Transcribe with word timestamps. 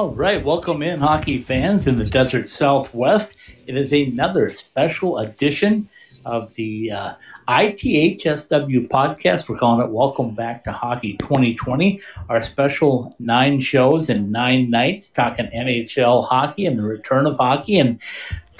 All 0.00 0.12
right, 0.12 0.42
welcome 0.42 0.80
in, 0.80 0.98
hockey 0.98 1.36
fans 1.36 1.86
in 1.86 1.96
the 1.96 2.06
desert 2.06 2.48
southwest. 2.48 3.36
It 3.66 3.76
is 3.76 3.92
another 3.92 4.48
special 4.48 5.18
edition 5.18 5.90
of 6.24 6.54
the 6.54 6.90
uh, 6.90 7.14
ITHSW 7.48 8.88
podcast. 8.88 9.46
We're 9.46 9.58
calling 9.58 9.86
it 9.86 9.92
Welcome 9.92 10.34
Back 10.34 10.64
to 10.64 10.72
Hockey 10.72 11.18
2020. 11.18 12.00
Our 12.30 12.40
special 12.40 13.14
nine 13.18 13.60
shows 13.60 14.08
and 14.08 14.32
nine 14.32 14.70
nights 14.70 15.10
talking 15.10 15.50
NHL 15.54 16.24
hockey 16.24 16.64
and 16.64 16.78
the 16.78 16.84
return 16.84 17.26
of 17.26 17.36
hockey. 17.36 17.78
And 17.78 18.00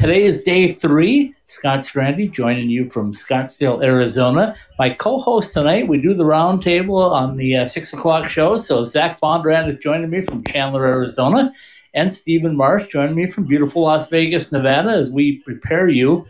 today 0.00 0.22
is 0.22 0.40
day 0.40 0.72
three. 0.72 1.34
Scott 1.44 1.80
Strandy 1.80 2.32
joining 2.32 2.70
you 2.70 2.86
from 2.86 3.12
Scottsdale, 3.12 3.84
Arizona. 3.84 4.56
My 4.78 4.88
co-host 4.88 5.52
tonight, 5.52 5.86
we 5.86 6.00
do 6.00 6.14
the 6.14 6.24
roundtable 6.24 7.10
on 7.10 7.36
the 7.36 7.58
uh, 7.58 7.66
six 7.66 7.92
o'clock 7.92 8.30
show. 8.30 8.56
So 8.56 8.82
Zach 8.82 9.20
Bondurant 9.20 9.68
is 9.68 9.76
joining 9.76 10.08
me 10.08 10.22
from 10.22 10.42
Chandler, 10.44 10.86
Arizona, 10.86 11.52
and 11.92 12.10
Stephen 12.10 12.56
Marsh 12.56 12.86
joining 12.86 13.14
me 13.14 13.26
from 13.26 13.44
beautiful 13.44 13.82
Las 13.82 14.08
Vegas, 14.08 14.50
Nevada, 14.50 14.88
as 14.88 15.10
we 15.10 15.40
prepare 15.40 15.90
you 15.90 16.26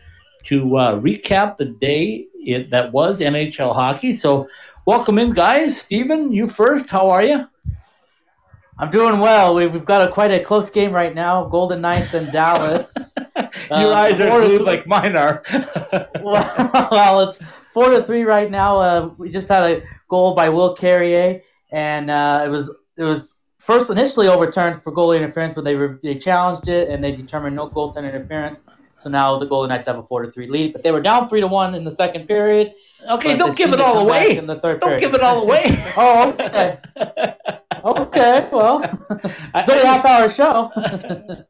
to 0.46 0.76
uh, 0.76 0.98
recap 0.98 1.56
the 1.56 1.66
day 1.66 2.26
it, 2.34 2.70
that 2.70 2.90
was 2.90 3.20
NHL 3.20 3.72
hockey. 3.72 4.12
So 4.12 4.48
welcome 4.84 5.16
in, 5.16 5.32
guys. 5.32 5.80
Stephen, 5.80 6.32
you 6.32 6.48
first. 6.48 6.90
How 6.90 7.08
are 7.08 7.22
you? 7.22 7.46
I'm 8.80 8.90
doing 8.90 9.20
well. 9.20 9.54
We've, 9.54 9.72
we've 9.72 9.84
got 9.84 10.02
a 10.02 10.10
quite 10.10 10.32
a 10.32 10.40
close 10.40 10.70
game 10.70 10.90
right 10.90 11.14
now. 11.14 11.44
Golden 11.44 11.80
Knights 11.80 12.14
and 12.14 12.32
Dallas. 12.32 13.14
Your 13.78 13.92
uh, 13.92 14.02
eyes 14.02 14.20
are 14.20 14.40
blue 14.40 14.58
like 14.58 14.84
mine 14.84 15.14
are. 15.14 15.44
well, 16.20 16.88
well, 16.90 17.20
it's 17.20 17.40
four 17.72 17.90
to 17.90 18.02
three 18.02 18.24
right 18.24 18.50
now. 18.50 18.80
Uh, 18.80 19.14
we 19.16 19.30
just 19.30 19.48
had 19.48 19.62
a 19.62 19.82
goal 20.08 20.34
by 20.34 20.48
Will 20.48 20.74
Carrier, 20.74 21.40
and 21.70 22.10
uh, 22.10 22.42
it 22.44 22.48
was 22.48 22.74
it 22.96 23.04
was 23.04 23.36
first 23.58 23.88
initially 23.88 24.26
overturned 24.26 24.82
for 24.82 24.90
goalie 24.90 25.18
interference, 25.18 25.54
but 25.54 25.62
they 25.62 25.76
re- 25.76 25.98
they 26.02 26.16
challenged 26.16 26.66
it 26.66 26.88
and 26.88 27.04
they 27.04 27.12
determined 27.12 27.54
no 27.54 27.68
goaltender 27.68 28.12
interference. 28.12 28.62
So 28.96 29.08
now 29.08 29.38
the 29.38 29.46
Golden 29.46 29.68
Knights 29.68 29.86
have 29.86 29.98
a 29.98 30.02
four 30.02 30.22
to 30.22 30.30
three 30.30 30.48
lead, 30.48 30.72
but 30.72 30.82
they 30.82 30.90
were 30.90 31.00
down 31.00 31.28
three 31.28 31.40
to 31.40 31.46
one 31.46 31.76
in 31.76 31.84
the 31.84 31.92
second 31.92 32.26
period. 32.26 32.74
Okay, 33.08 33.36
don't 33.36 33.56
give 33.56 33.72
it 33.72 33.80
all 33.80 33.98
away. 33.98 34.36
In 34.36 34.48
the 34.48 34.56
third 34.56 34.80
don't 34.80 34.90
period. 34.90 35.00
give 35.00 35.14
it 35.14 35.22
all 35.22 35.42
away. 35.42 35.80
oh, 35.96 36.32
okay. 36.40 36.78
okay, 37.84 38.48
well, 38.52 38.82
it's 39.54 39.70
only 39.70 39.82
a 39.84 39.86
half 39.86 40.04
hour 40.04 40.28
show. 40.28 41.46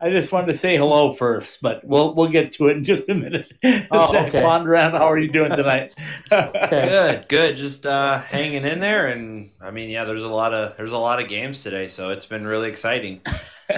I 0.00 0.10
just 0.10 0.32
wanted 0.32 0.48
to 0.48 0.58
say 0.58 0.76
hello 0.76 1.12
first, 1.12 1.62
but 1.62 1.84
we'll 1.84 2.14
we'll 2.14 2.28
get 2.28 2.52
to 2.52 2.68
it 2.68 2.76
in 2.76 2.84
just 2.84 3.08
a 3.08 3.14
minute. 3.14 3.52
Oh, 3.90 4.16
okay. 4.16 4.40
Bondurant, 4.40 4.92
how 4.92 5.10
are 5.10 5.18
you 5.18 5.30
doing 5.30 5.50
tonight? 5.56 5.94
okay. 6.32 6.68
Good, 6.70 7.28
good. 7.28 7.56
Just 7.56 7.86
uh, 7.86 8.20
hanging 8.20 8.64
in 8.64 8.80
there, 8.80 9.08
and 9.08 9.50
I 9.60 9.70
mean, 9.70 9.90
yeah, 9.90 10.04
there's 10.04 10.22
a 10.22 10.28
lot 10.28 10.54
of 10.54 10.76
there's 10.76 10.92
a 10.92 10.98
lot 10.98 11.22
of 11.22 11.28
games 11.28 11.62
today, 11.62 11.88
so 11.88 12.10
it's 12.10 12.26
been 12.26 12.46
really 12.46 12.68
exciting. 12.68 13.20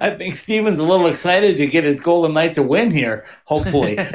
I 0.00 0.14
think 0.16 0.34
Steven's 0.34 0.78
a 0.78 0.84
little 0.84 1.06
excited 1.06 1.56
to 1.58 1.66
get 1.66 1.84
his 1.84 2.00
Golden 2.00 2.34
Knights 2.34 2.58
a 2.58 2.62
win 2.62 2.90
here. 2.90 3.24
Hopefully. 3.44 3.96
well, 3.96 4.08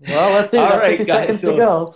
let's 0.00 0.50
see. 0.50 0.58
All 0.58 0.78
right, 0.78 0.98
50 0.98 1.04
guys, 1.04 1.06
seconds 1.06 1.40
so, 1.40 1.50
to 1.52 1.56
go. 1.56 1.92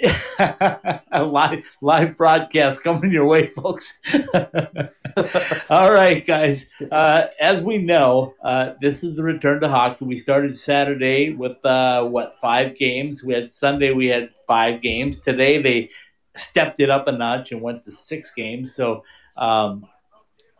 live 1.12 1.62
live 1.80 2.16
broadcast 2.16 2.82
coming 2.82 3.10
your 3.10 3.26
way, 3.26 3.48
folks. 3.48 3.98
All 5.70 5.92
right, 5.92 6.24
guys. 6.26 6.66
Uh, 6.90 7.26
as 7.38 7.62
we 7.62 7.78
know, 7.78 8.34
uh, 8.42 8.74
this 8.80 9.04
is 9.04 9.16
the 9.16 9.22
return 9.22 9.60
to 9.60 9.68
hockey. 9.68 10.04
We 10.04 10.16
started 10.16 10.54
Saturday 10.54 11.32
with 11.34 11.62
uh, 11.64 12.04
what 12.04 12.36
five 12.40 12.76
games. 12.76 13.22
We 13.22 13.34
had 13.34 13.52
Sunday. 13.52 13.92
We 13.92 14.06
had 14.06 14.30
five 14.46 14.80
games. 14.80 15.20
Today 15.20 15.60
they 15.60 15.90
stepped 16.36 16.80
it 16.80 16.90
up 16.90 17.06
a 17.08 17.12
notch 17.12 17.52
and 17.52 17.60
went 17.60 17.84
to 17.84 17.92
six 17.92 18.32
games. 18.32 18.74
So, 18.74 19.04
um, 19.36 19.86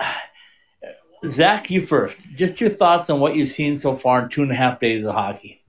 Zach, 1.26 1.70
you 1.70 1.80
first. 1.80 2.28
Just 2.34 2.60
your 2.60 2.70
thoughts 2.70 3.10
on 3.10 3.20
what 3.20 3.36
you've 3.36 3.48
seen 3.48 3.76
so 3.76 3.96
far 3.96 4.22
in 4.22 4.28
two 4.28 4.42
and 4.42 4.50
a 4.50 4.54
half 4.54 4.80
days 4.80 5.04
of 5.04 5.14
hockey. 5.14 5.59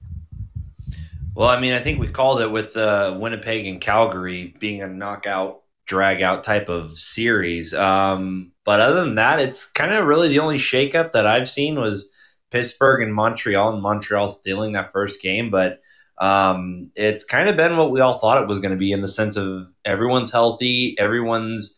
Well, 1.34 1.48
I 1.48 1.58
mean, 1.58 1.72
I 1.72 1.80
think 1.80 1.98
we 1.98 2.08
called 2.08 2.42
it 2.42 2.50
with 2.50 2.76
uh, 2.76 3.16
Winnipeg 3.18 3.66
and 3.66 3.80
Calgary 3.80 4.54
being 4.58 4.82
a 4.82 4.86
knockout, 4.86 5.62
drag 5.86 6.20
out 6.20 6.44
type 6.44 6.68
of 6.68 6.96
series. 6.98 7.72
Um, 7.72 8.52
but 8.64 8.80
other 8.80 9.02
than 9.02 9.14
that, 9.14 9.40
it's 9.40 9.66
kind 9.66 9.92
of 9.92 10.04
really 10.06 10.28
the 10.28 10.40
only 10.40 10.58
shakeup 10.58 11.12
that 11.12 11.26
I've 11.26 11.48
seen 11.48 11.80
was 11.80 12.10
Pittsburgh 12.50 13.02
and 13.02 13.14
Montreal, 13.14 13.72
and 13.72 13.82
Montreal 13.82 14.28
stealing 14.28 14.72
that 14.72 14.92
first 14.92 15.22
game. 15.22 15.50
But 15.50 15.80
um, 16.18 16.92
it's 16.94 17.24
kind 17.24 17.48
of 17.48 17.56
been 17.56 17.78
what 17.78 17.90
we 17.90 18.00
all 18.00 18.18
thought 18.18 18.42
it 18.42 18.48
was 18.48 18.58
going 18.58 18.72
to 18.72 18.76
be 18.76 18.92
in 18.92 19.00
the 19.00 19.08
sense 19.08 19.36
of 19.36 19.66
everyone's 19.86 20.30
healthy, 20.30 20.96
everyone's 20.98 21.74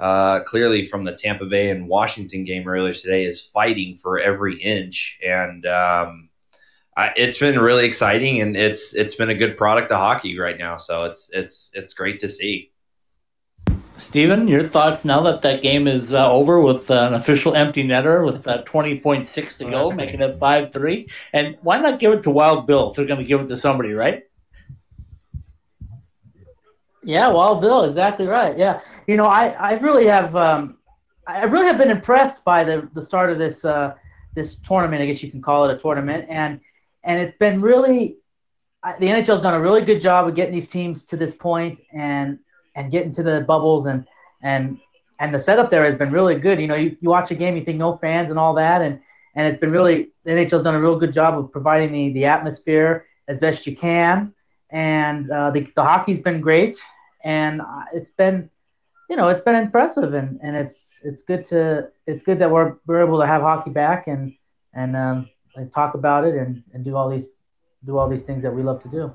uh, 0.00 0.40
clearly 0.40 0.84
from 0.84 1.04
the 1.04 1.12
Tampa 1.12 1.46
Bay 1.46 1.70
and 1.70 1.88
Washington 1.88 2.42
game 2.42 2.68
earlier 2.68 2.94
today 2.94 3.24
is 3.24 3.46
fighting 3.46 3.94
for 3.96 4.18
every 4.18 4.60
inch. 4.60 5.18
And, 5.24 5.64
um, 5.66 6.27
I, 6.98 7.12
it's 7.14 7.38
been 7.38 7.56
really 7.60 7.86
exciting 7.86 8.40
and 8.40 8.56
it's 8.56 8.92
it's 8.92 9.14
been 9.14 9.30
a 9.30 9.34
good 9.34 9.56
product 9.56 9.92
of 9.92 9.98
hockey 9.98 10.36
right 10.36 10.58
now. 10.58 10.76
So 10.76 11.04
it's 11.04 11.30
it's 11.32 11.70
it's 11.72 11.94
great 11.94 12.18
to 12.20 12.28
see. 12.28 12.72
Steven, 13.96 14.48
your 14.48 14.68
thoughts 14.68 15.04
now 15.04 15.22
that 15.22 15.42
that 15.42 15.62
game 15.62 15.86
is 15.86 16.12
uh, 16.12 16.28
over 16.30 16.60
with 16.60 16.90
uh, 16.90 17.06
an 17.06 17.14
official 17.14 17.54
empty 17.54 17.84
netter 17.84 18.24
with 18.24 18.46
uh, 18.48 18.64
20.6 18.64 19.58
to 19.58 19.64
go, 19.70 19.92
making 19.92 20.20
it 20.20 20.36
5 20.36 20.72
3. 20.72 21.08
And 21.32 21.56
why 21.62 21.78
not 21.78 22.00
give 22.00 22.12
it 22.12 22.22
to 22.24 22.30
Wild 22.30 22.66
Bill 22.66 22.90
if 22.90 22.96
they're 22.96 23.06
going 23.06 23.20
to 23.20 23.26
give 23.26 23.40
it 23.40 23.46
to 23.48 23.56
somebody, 23.56 23.94
right? 23.94 24.24
Yeah, 27.04 27.28
Wild 27.28 27.60
Bill, 27.60 27.84
exactly 27.84 28.26
right. 28.26 28.58
Yeah. 28.58 28.80
You 29.06 29.16
know, 29.16 29.26
I, 29.26 29.48
I 29.50 29.72
really 29.78 30.06
have. 30.06 30.34
Um, 30.34 30.78
I 31.28 31.44
really 31.44 31.66
have 31.66 31.78
been 31.78 31.90
impressed 31.90 32.44
by 32.44 32.64
the, 32.64 32.88
the 32.94 33.02
start 33.02 33.30
of 33.30 33.38
this 33.38 33.64
uh, 33.64 33.94
this 34.34 34.56
tournament. 34.56 35.02
I 35.02 35.06
guess 35.06 35.22
you 35.22 35.30
can 35.30 35.42
call 35.42 35.68
it 35.68 35.74
a 35.74 35.78
tournament, 35.78 36.26
and 36.28 36.60
and 37.08 37.20
it's 37.20 37.36
been 37.36 37.60
really 37.60 38.18
the 39.00 39.06
NHL's 39.06 39.40
done 39.40 39.54
a 39.54 39.60
really 39.60 39.82
good 39.82 40.00
job 40.00 40.28
of 40.28 40.34
getting 40.36 40.54
these 40.54 40.68
teams 40.68 41.04
to 41.06 41.16
this 41.16 41.34
point 41.34 41.80
and 41.92 42.38
and 42.76 42.92
getting 42.92 43.10
to 43.12 43.22
the 43.22 43.40
bubbles 43.40 43.86
and 43.86 44.06
and 44.42 44.78
and 45.18 45.34
the 45.34 45.38
setup 45.38 45.70
there 45.70 45.84
has 45.84 45.96
been 45.96 46.12
really 46.12 46.38
good. 46.38 46.60
You 46.60 46.68
know, 46.68 46.76
you, 46.76 46.96
you 47.00 47.08
watch 47.08 47.32
a 47.32 47.34
game, 47.34 47.56
you 47.56 47.64
think 47.64 47.78
no 47.78 47.96
fans 47.96 48.30
and 48.30 48.38
all 48.38 48.54
that, 48.54 48.82
and 48.82 49.00
and 49.34 49.48
it's 49.48 49.58
been 49.58 49.72
really 49.72 50.12
the 50.24 50.32
NHL's 50.32 50.62
done 50.62 50.74
a 50.74 50.80
real 50.80 50.98
good 50.98 51.12
job 51.12 51.36
of 51.36 51.50
providing 51.50 51.92
the 51.92 52.12
the 52.12 52.26
atmosphere 52.26 53.06
as 53.26 53.38
best 53.38 53.66
you 53.66 53.74
can, 53.74 54.32
and 54.70 55.30
uh, 55.30 55.50
the 55.50 55.60
the 55.74 55.82
hockey's 55.82 56.20
been 56.20 56.40
great, 56.40 56.78
and 57.24 57.62
uh, 57.62 57.84
it's 57.92 58.10
been 58.10 58.50
you 59.08 59.16
know 59.16 59.28
it's 59.28 59.40
been 59.40 59.56
impressive, 59.56 60.12
and 60.12 60.38
and 60.42 60.54
it's 60.54 61.00
it's 61.04 61.22
good 61.22 61.44
to 61.46 61.88
it's 62.06 62.22
good 62.22 62.38
that 62.38 62.50
we're 62.50 62.76
we're 62.86 63.04
able 63.04 63.18
to 63.18 63.26
have 63.26 63.40
hockey 63.42 63.70
back 63.70 64.06
and 64.06 64.34
and 64.74 64.94
um, 64.94 65.28
and 65.58 65.72
talk 65.72 65.94
about 65.94 66.24
it 66.24 66.34
and, 66.34 66.62
and 66.72 66.84
do 66.84 66.96
all 66.96 67.08
these 67.08 67.30
do 67.84 67.98
all 67.98 68.08
these 68.08 68.22
things 68.22 68.42
that 68.42 68.54
we 68.54 68.62
love 68.62 68.82
to 68.82 68.88
do. 68.88 69.12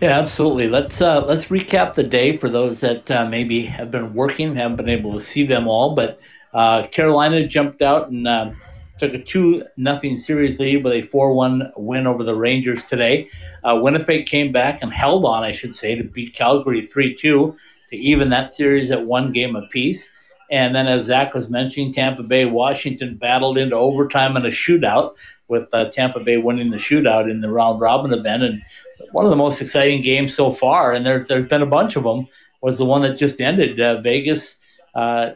Yeah, 0.00 0.18
absolutely. 0.18 0.68
Let's 0.68 1.00
uh, 1.00 1.24
let's 1.24 1.46
recap 1.46 1.94
the 1.94 2.02
day 2.02 2.36
for 2.36 2.48
those 2.48 2.80
that 2.80 3.10
uh, 3.10 3.26
maybe 3.26 3.62
have 3.62 3.90
been 3.90 4.12
working, 4.14 4.56
haven't 4.56 4.76
been 4.76 4.88
able 4.88 5.12
to 5.14 5.20
see 5.20 5.46
them 5.46 5.68
all. 5.68 5.94
But 5.94 6.20
uh, 6.52 6.86
Carolina 6.88 7.46
jumped 7.46 7.80
out 7.82 8.10
and 8.10 8.26
uh, 8.26 8.50
took 8.98 9.14
a 9.14 9.22
two 9.22 9.62
nothing 9.76 10.16
series 10.16 10.58
lead 10.58 10.82
with 10.82 10.92
a 10.94 11.02
four 11.02 11.32
one 11.32 11.72
win 11.76 12.06
over 12.06 12.24
the 12.24 12.34
Rangers 12.34 12.84
today. 12.84 13.28
Uh, 13.62 13.78
Winnipeg 13.80 14.26
came 14.26 14.50
back 14.50 14.82
and 14.82 14.92
held 14.92 15.24
on, 15.24 15.44
I 15.44 15.52
should 15.52 15.74
say, 15.74 15.94
to 15.94 16.04
beat 16.04 16.34
Calgary 16.34 16.84
three 16.84 17.14
two 17.14 17.56
to 17.90 17.96
even 17.96 18.30
that 18.30 18.50
series 18.50 18.90
at 18.90 19.06
one 19.06 19.32
game 19.32 19.54
apiece. 19.54 20.10
And 20.50 20.74
then, 20.74 20.86
as 20.86 21.04
Zach 21.04 21.34
was 21.34 21.48
mentioning, 21.48 21.92
Tampa 21.92 22.22
Bay, 22.22 22.44
Washington 22.44 23.16
battled 23.16 23.58
into 23.58 23.76
overtime 23.76 24.36
and 24.36 24.44
a 24.44 24.50
shootout, 24.50 25.14
with 25.48 25.72
uh, 25.72 25.90
Tampa 25.90 26.20
Bay 26.20 26.36
winning 26.36 26.70
the 26.70 26.76
shootout 26.76 27.30
in 27.30 27.40
the 27.40 27.50
round 27.50 27.80
robin 27.80 28.12
event. 28.12 28.42
And 28.42 28.62
one 29.12 29.24
of 29.24 29.30
the 29.30 29.36
most 29.36 29.60
exciting 29.60 30.02
games 30.02 30.34
so 30.34 30.50
far, 30.50 30.92
and 30.92 31.04
there's 31.04 31.28
there's 31.28 31.48
been 31.48 31.62
a 31.62 31.66
bunch 31.66 31.96
of 31.96 32.04
them, 32.04 32.26
was 32.62 32.78
the 32.78 32.84
one 32.84 33.02
that 33.02 33.16
just 33.16 33.40
ended. 33.40 33.80
Uh, 33.80 34.00
Vegas 34.00 34.56
uh, 34.94 35.32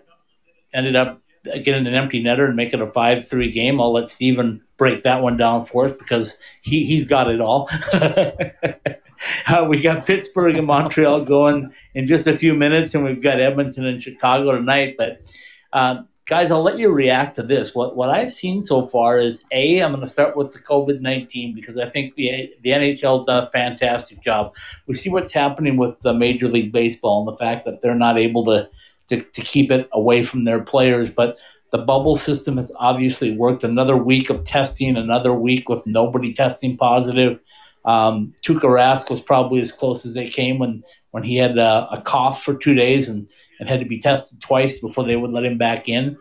ended 0.72 0.96
up 0.96 1.20
getting 1.44 1.86
an 1.86 1.94
empty 1.94 2.22
netter 2.22 2.46
and 2.46 2.56
making 2.56 2.80
a 2.80 2.90
five 2.92 3.26
three 3.26 3.50
game. 3.50 3.80
I'll 3.80 3.92
let 3.92 4.08
Steven 4.08 4.62
break 4.76 5.02
that 5.02 5.22
one 5.22 5.36
down 5.36 5.64
for 5.64 5.86
us 5.86 5.92
because 5.92 6.36
he 6.62 6.84
he's 6.84 7.08
got 7.08 7.30
it 7.30 7.40
all. 7.40 7.68
uh, 9.46 9.64
we 9.68 9.80
got 9.80 10.06
Pittsburgh 10.06 10.56
and 10.56 10.66
Montreal 10.66 11.24
going 11.24 11.72
in 11.94 12.06
just 12.06 12.26
a 12.26 12.36
few 12.36 12.54
minutes, 12.54 12.94
and 12.94 13.04
we've 13.04 13.22
got 13.22 13.40
Edmonton 13.40 13.86
and 13.86 14.02
Chicago 14.02 14.52
tonight. 14.52 14.96
But 14.98 15.32
uh, 15.72 16.02
guys, 16.26 16.50
I'll 16.50 16.62
let 16.62 16.78
you 16.78 16.92
react 16.92 17.36
to 17.36 17.42
this. 17.42 17.74
What 17.74 17.96
what 17.96 18.10
I've 18.10 18.32
seen 18.32 18.62
so 18.62 18.86
far 18.86 19.18
is 19.18 19.44
a. 19.52 19.80
I'm 19.82 19.92
going 19.92 20.02
to 20.02 20.08
start 20.08 20.36
with 20.36 20.52
the 20.52 20.58
COVID 20.58 21.00
nineteen 21.00 21.54
because 21.54 21.76
I 21.76 21.88
think 21.88 22.14
the 22.14 22.50
the 22.62 22.70
NHL 22.70 23.26
done 23.26 23.44
a 23.44 23.50
fantastic 23.50 24.22
job. 24.22 24.54
We 24.86 24.94
see 24.94 25.10
what's 25.10 25.32
happening 25.32 25.76
with 25.76 26.00
the 26.00 26.14
Major 26.14 26.48
League 26.48 26.72
Baseball 26.72 27.20
and 27.20 27.28
the 27.28 27.38
fact 27.38 27.64
that 27.66 27.82
they're 27.82 27.94
not 27.94 28.18
able 28.18 28.44
to 28.46 28.68
to, 29.08 29.22
to 29.22 29.40
keep 29.42 29.70
it 29.70 29.88
away 29.92 30.22
from 30.22 30.44
their 30.44 30.60
players, 30.60 31.10
but 31.10 31.38
the 31.70 31.78
bubble 31.78 32.16
system 32.16 32.56
has 32.56 32.72
obviously 32.76 33.36
worked. 33.36 33.64
Another 33.64 33.96
week 33.96 34.30
of 34.30 34.44
testing, 34.44 34.96
another 34.96 35.34
week 35.34 35.68
with 35.68 35.84
nobody 35.86 36.32
testing 36.32 36.76
positive. 36.76 37.38
Um, 37.84 38.34
Tuukka 38.44 38.62
Rask 38.62 39.08
was 39.10 39.20
probably 39.20 39.60
as 39.60 39.72
close 39.72 40.04
as 40.04 40.14
they 40.14 40.28
came 40.28 40.58
when 40.58 40.82
when 41.10 41.22
he 41.22 41.36
had 41.36 41.56
a, 41.56 41.88
a, 41.90 42.02
cough 42.02 42.42
for 42.42 42.54
two 42.54 42.74
days 42.74 43.08
and, 43.08 43.26
and 43.58 43.68
had 43.68 43.80
to 43.80 43.86
be 43.86 43.98
tested 43.98 44.42
twice 44.42 44.78
before 44.78 45.04
they 45.04 45.16
would 45.16 45.30
let 45.30 45.44
him 45.44 45.56
back 45.56 45.88
in 45.88 46.18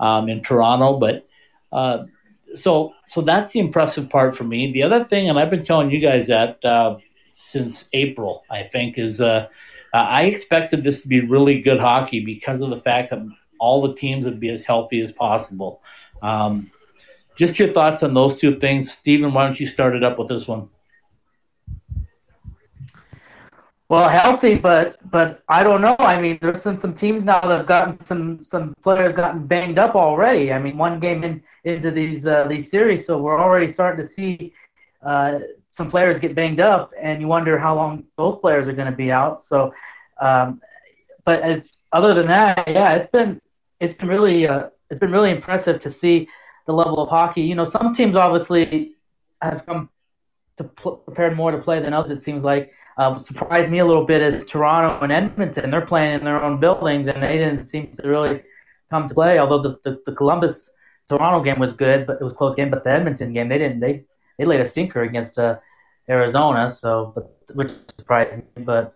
um, 0.00 0.28
in 0.28 0.42
Toronto. 0.42 0.98
But 0.98 1.28
uh, 1.72 2.04
so 2.54 2.92
so 3.04 3.20
that's 3.20 3.52
the 3.52 3.60
impressive 3.60 4.10
part 4.10 4.36
for 4.36 4.44
me. 4.44 4.72
The 4.72 4.82
other 4.82 5.04
thing, 5.04 5.28
and 5.28 5.38
I've 5.38 5.50
been 5.50 5.64
telling 5.64 5.90
you 5.90 6.00
guys 6.00 6.26
that 6.28 6.64
uh, 6.64 6.98
since 7.30 7.88
April, 7.92 8.44
I 8.50 8.62
think, 8.62 8.98
is 8.98 9.20
uh, 9.20 9.48
I 9.92 10.24
expected 10.24 10.82
this 10.82 11.02
to 11.02 11.08
be 11.08 11.20
really 11.20 11.60
good 11.60 11.80
hockey 11.80 12.24
because 12.24 12.60
of 12.60 12.70
the 12.70 12.76
fact 12.76 13.10
that 13.10 13.24
all 13.60 13.82
the 13.82 13.94
teams 13.94 14.24
would 14.24 14.40
be 14.40 14.50
as 14.50 14.64
healthy 14.64 15.00
as 15.00 15.12
possible. 15.12 15.82
Um, 16.22 16.70
just 17.36 17.58
your 17.58 17.68
thoughts 17.68 18.02
on 18.02 18.14
those 18.14 18.38
two 18.40 18.54
things, 18.54 18.90
Stephen. 18.90 19.32
Why 19.32 19.44
don't 19.44 19.58
you 19.58 19.66
start 19.66 19.96
it 19.96 20.04
up 20.04 20.18
with 20.18 20.28
this 20.28 20.46
one? 20.46 20.68
Well, 23.90 24.08
healthy, 24.08 24.54
but 24.54 24.98
but 25.10 25.42
I 25.48 25.62
don't 25.62 25.82
know. 25.82 25.94
I 25.98 26.18
mean, 26.20 26.38
there's 26.40 26.62
some 26.62 26.76
some 26.76 26.94
teams 26.94 27.22
now 27.22 27.40
that 27.40 27.50
have 27.50 27.66
gotten 27.66 27.92
some 28.00 28.42
some 28.42 28.74
players 28.82 29.12
gotten 29.12 29.46
banged 29.46 29.78
up 29.78 29.94
already. 29.94 30.52
I 30.52 30.58
mean, 30.58 30.78
one 30.78 31.00
game 31.00 31.22
in 31.22 31.42
into 31.64 31.90
these 31.90 32.26
uh, 32.26 32.46
these 32.48 32.70
series, 32.70 33.04
so 33.06 33.18
we're 33.18 33.38
already 33.38 33.70
starting 33.70 34.06
to 34.06 34.10
see 34.10 34.54
uh, 35.02 35.40
some 35.68 35.90
players 35.90 36.18
get 36.18 36.34
banged 36.34 36.60
up, 36.60 36.92
and 36.98 37.20
you 37.20 37.28
wonder 37.28 37.58
how 37.58 37.74
long 37.74 38.04
those 38.16 38.36
players 38.36 38.66
are 38.68 38.72
going 38.72 38.90
to 38.90 38.96
be 38.96 39.12
out. 39.12 39.44
So, 39.44 39.74
um, 40.18 40.62
but 41.26 41.42
as, 41.42 41.62
other 41.92 42.14
than 42.14 42.26
that, 42.28 42.64
yeah, 42.66 42.94
it's 42.94 43.10
been 43.10 43.38
it's 43.80 43.98
been 43.98 44.08
really 44.08 44.48
uh, 44.48 44.70
it's 44.88 45.00
been 45.00 45.12
really 45.12 45.30
impressive 45.30 45.78
to 45.80 45.90
see 45.90 46.26
the 46.66 46.72
level 46.72 47.00
of 47.00 47.10
hockey. 47.10 47.42
You 47.42 47.54
know, 47.54 47.64
some 47.64 47.94
teams 47.94 48.16
obviously 48.16 48.92
have 49.42 49.66
come 49.66 49.90
to 50.56 50.64
pl- 50.64 50.96
prepared 50.98 51.36
more 51.36 51.50
to 51.50 51.58
play 51.58 51.80
than 51.80 51.92
others. 51.92 52.10
It 52.10 52.22
seems 52.22 52.44
like 52.44 52.72
uh, 52.96 53.18
surprised 53.18 53.70
me 53.70 53.78
a 53.78 53.84
little 53.84 54.04
bit 54.04 54.22
is 54.22 54.44
Toronto 54.46 55.02
and 55.02 55.12
Edmonton. 55.12 55.70
They're 55.70 55.86
playing 55.86 56.20
in 56.20 56.24
their 56.24 56.42
own 56.42 56.60
buildings, 56.60 57.08
and 57.08 57.22
they 57.22 57.38
didn't 57.38 57.64
seem 57.64 57.92
to 57.96 58.08
really 58.08 58.42
come 58.90 59.08
to 59.08 59.14
play. 59.14 59.38
Although 59.38 59.62
the, 59.62 59.78
the, 59.84 60.02
the 60.06 60.12
Columbus 60.12 60.70
Toronto 61.08 61.42
game 61.42 61.58
was 61.58 61.72
good, 61.72 62.06
but 62.06 62.18
it 62.20 62.24
was 62.24 62.32
close 62.32 62.54
game. 62.54 62.70
But 62.70 62.84
the 62.84 62.90
Edmonton 62.90 63.32
game, 63.32 63.48
they 63.48 63.58
didn't. 63.58 63.80
They 63.80 64.04
they 64.38 64.44
laid 64.44 64.60
a 64.60 64.66
stinker 64.66 65.02
against 65.02 65.38
uh, 65.38 65.56
Arizona. 66.08 66.70
So, 66.70 67.12
but 67.14 67.56
which 67.56 67.70
surprised 67.98 68.36
me. 68.36 68.64
But 68.64 68.94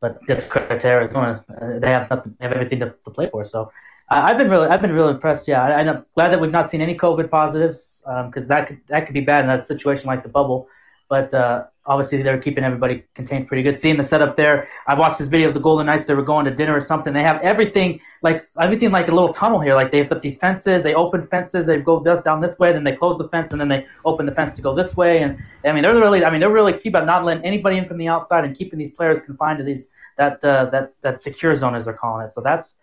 but 0.00 0.18
just 0.26 0.50
credit 0.50 0.80
to 0.80 0.88
Arizona. 0.88 1.44
They 1.80 1.90
have 1.90 2.10
nothing, 2.10 2.36
have 2.40 2.52
everything 2.52 2.80
to, 2.80 2.90
to 2.90 3.10
play 3.10 3.30
for. 3.30 3.44
So 3.44 3.70
I, 4.12 4.28
have 4.28 4.38
been 4.38 4.50
really 4.50 4.68
I've 4.68 4.82
been 4.82 4.92
really 4.92 5.12
impressed. 5.12 5.48
Yeah, 5.48 5.62
I, 5.62 5.82
am 5.82 6.04
glad 6.14 6.28
that 6.28 6.40
we've 6.40 6.52
not 6.52 6.68
seen 6.68 6.80
any 6.80 6.96
COVID 6.96 7.30
positives 7.30 8.02
because 8.26 8.44
um, 8.44 8.48
that 8.48 8.68
could 8.68 8.80
that 8.88 9.06
could 9.06 9.14
be 9.14 9.20
bad 9.20 9.44
in 9.44 9.50
a 9.50 9.60
situation 9.60 10.06
like 10.06 10.22
the 10.22 10.28
bubble. 10.28 10.68
But 11.08 11.34
uh, 11.34 11.64
obviously 11.84 12.22
they're 12.22 12.40
keeping 12.40 12.64
everybody 12.64 13.04
contained 13.14 13.46
pretty 13.46 13.62
good. 13.62 13.78
Seeing 13.78 13.98
the 13.98 14.04
setup 14.04 14.34
there, 14.34 14.66
I 14.86 14.94
watched 14.94 15.18
this 15.18 15.28
video 15.28 15.48
of 15.48 15.54
the 15.54 15.60
Golden 15.60 15.84
Knights. 15.84 16.06
They 16.06 16.14
were 16.14 16.22
going 16.22 16.46
to 16.46 16.50
dinner 16.50 16.74
or 16.74 16.80
something. 16.80 17.12
They 17.12 17.22
have 17.22 17.38
everything 17.42 18.00
like 18.22 18.40
everything 18.60 18.90
like 18.92 19.08
a 19.08 19.12
little 19.12 19.32
tunnel 19.32 19.60
here. 19.60 19.74
Like 19.74 19.90
they 19.90 20.04
put 20.04 20.22
these 20.22 20.38
fences. 20.38 20.82
They 20.82 20.94
open 20.94 21.26
fences. 21.26 21.66
They 21.66 21.78
go 21.78 22.02
down 22.02 22.40
this 22.40 22.58
way, 22.58 22.72
then 22.72 22.84
they 22.84 22.96
close 22.96 23.18
the 23.18 23.28
fence, 23.28 23.52
and 23.52 23.60
then 23.60 23.68
they 23.68 23.86
open 24.04 24.26
the 24.26 24.32
fence 24.32 24.56
to 24.56 24.62
go 24.62 24.74
this 24.74 24.96
way. 24.96 25.18
And 25.18 25.38
I 25.64 25.72
mean, 25.72 25.82
they're 25.82 25.94
really, 25.94 26.24
I 26.24 26.30
mean, 26.30 26.40
they're 26.40 26.50
really 26.50 26.72
keep 26.78 26.96
on 26.96 27.04
not 27.04 27.24
letting 27.24 27.44
anybody 27.44 27.76
in 27.76 27.86
from 27.86 27.98
the 27.98 28.08
outside 28.08 28.44
and 28.44 28.56
keeping 28.56 28.78
these 28.78 28.92
players 28.92 29.20
confined 29.20 29.58
to 29.58 29.64
these 29.64 29.88
that 30.16 30.42
uh, 30.44 30.66
that 30.66 31.00
that 31.02 31.20
secure 31.20 31.54
zone 31.56 31.74
as 31.74 31.84
they're 31.84 31.94
calling 31.94 32.26
it. 32.26 32.32
So 32.32 32.40
that's 32.40 32.76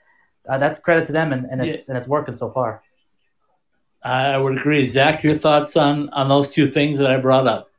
uh, 0.47 0.57
that's 0.57 0.79
credit 0.79 1.07
to 1.07 1.13
them, 1.13 1.33
and, 1.33 1.45
and 1.45 1.61
it's 1.61 1.87
yeah. 1.87 1.93
and 1.93 1.97
it's 1.97 2.07
working 2.07 2.35
so 2.35 2.49
far. 2.49 2.81
I 4.03 4.37
would 4.37 4.57
agree, 4.57 4.85
Zach. 4.85 5.23
Your 5.23 5.35
thoughts 5.35 5.75
on 5.75 6.09
on 6.09 6.29
those 6.29 6.49
two 6.49 6.67
things 6.67 6.97
that 6.99 7.11
I 7.11 7.17
brought 7.17 7.47
up? 7.47 7.69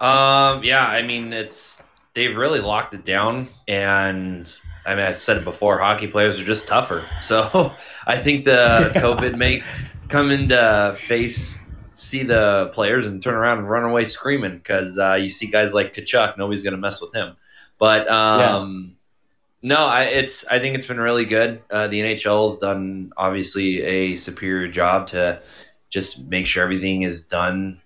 Um, 0.00 0.64
yeah, 0.64 0.84
I 0.84 1.06
mean 1.06 1.32
it's 1.32 1.82
they've 2.14 2.36
really 2.36 2.60
locked 2.60 2.94
it 2.94 3.04
down, 3.04 3.48
and 3.68 4.52
I 4.84 4.94
mean 4.94 5.04
I 5.04 5.12
said 5.12 5.36
it 5.36 5.44
before, 5.44 5.78
hockey 5.78 6.08
players 6.08 6.38
are 6.40 6.44
just 6.44 6.66
tougher. 6.66 7.04
So 7.22 7.72
I 8.06 8.18
think 8.18 8.44
the 8.44 8.92
COVID 8.96 9.36
may 9.36 9.62
come 10.08 10.30
into 10.30 10.96
face, 10.98 11.60
see 11.92 12.22
the 12.22 12.70
players 12.74 13.06
and 13.06 13.22
turn 13.22 13.34
around 13.34 13.58
and 13.58 13.70
run 13.70 13.84
away 13.84 14.04
screaming 14.04 14.54
because 14.54 14.98
uh, 14.98 15.14
you 15.14 15.28
see 15.28 15.46
guys 15.46 15.72
like 15.72 15.94
Tkachuk, 15.94 16.36
nobody's 16.36 16.62
gonna 16.62 16.76
mess 16.76 17.00
with 17.00 17.14
him. 17.14 17.36
But 17.78 18.08
um, 18.08 18.40
yeah. 18.40 18.94
No, 19.64 19.76
I 19.76 20.02
it's 20.02 20.44
I 20.46 20.58
think 20.58 20.74
it's 20.74 20.86
been 20.86 21.00
really 21.00 21.24
good. 21.24 21.62
Uh, 21.70 21.88
the 21.88 21.98
NHL's 21.98 22.58
done 22.58 23.14
obviously 23.16 23.80
a 23.80 24.14
superior 24.14 24.68
job 24.68 25.06
to 25.08 25.40
just 25.88 26.28
make 26.28 26.46
sure 26.46 26.62
everything 26.62 27.00
is 27.00 27.22
done 27.22 27.80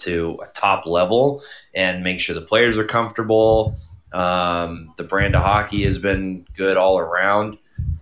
to 0.00 0.38
a 0.42 0.46
top 0.54 0.86
level 0.86 1.42
and 1.74 2.02
make 2.02 2.18
sure 2.18 2.34
the 2.34 2.40
players 2.40 2.78
are 2.78 2.84
comfortable. 2.84 3.76
Um, 4.14 4.94
the 4.96 5.04
brand 5.04 5.36
of 5.36 5.42
hockey 5.42 5.84
has 5.84 5.98
been 5.98 6.46
good 6.56 6.78
all 6.78 6.98
around. 6.98 7.58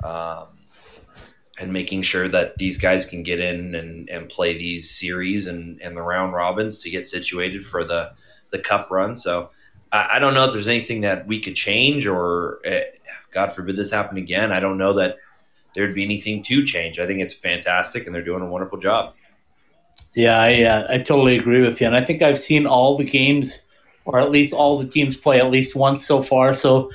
Um, 0.06 0.46
and 1.58 1.72
making 1.72 2.02
sure 2.02 2.28
that 2.28 2.58
these 2.58 2.76
guys 2.76 3.06
can 3.06 3.22
get 3.22 3.40
in 3.40 3.74
and, 3.74 4.08
and 4.10 4.28
play 4.28 4.56
these 4.56 4.90
series 4.90 5.46
and, 5.46 5.80
and 5.80 5.96
the 5.96 6.02
round 6.02 6.34
robins 6.34 6.78
to 6.80 6.90
get 6.90 7.06
situated 7.06 7.64
for 7.64 7.82
the, 7.82 8.12
the 8.50 8.58
cup 8.58 8.90
run. 8.90 9.16
So 9.16 9.48
I, 9.92 10.16
I 10.16 10.18
don't 10.18 10.34
know 10.34 10.44
if 10.44 10.52
there's 10.52 10.68
anything 10.68 11.02
that 11.02 11.26
we 11.26 11.40
could 11.40 11.56
change 11.56 12.06
or, 12.06 12.60
uh, 12.66 12.80
God 13.32 13.52
forbid 13.52 13.76
this 13.76 13.90
happen 13.90 14.16
again. 14.16 14.52
I 14.52 14.60
don't 14.60 14.78
know 14.78 14.94
that 14.94 15.18
there'd 15.74 15.94
be 15.94 16.04
anything 16.04 16.42
to 16.44 16.64
change. 16.64 16.98
I 16.98 17.06
think 17.06 17.20
it's 17.20 17.34
fantastic 17.34 18.06
and 18.06 18.14
they're 18.14 18.24
doing 18.24 18.42
a 18.42 18.46
wonderful 18.46 18.78
job. 18.78 19.14
Yeah, 20.16 20.38
I 20.38 20.62
uh, 20.62 20.86
I 20.88 20.98
totally 20.98 21.38
agree 21.38 21.60
with 21.60 21.78
you, 21.80 21.86
and 21.86 21.94
I 21.94 22.02
think 22.02 22.22
I've 22.22 22.38
seen 22.38 22.66
all 22.66 22.96
the 22.96 23.04
games, 23.04 23.60
or 24.06 24.18
at 24.18 24.30
least 24.30 24.54
all 24.54 24.78
the 24.78 24.86
teams 24.88 25.18
play 25.18 25.38
at 25.38 25.50
least 25.50 25.76
once 25.76 26.06
so 26.06 26.22
far. 26.22 26.54
So, 26.54 26.90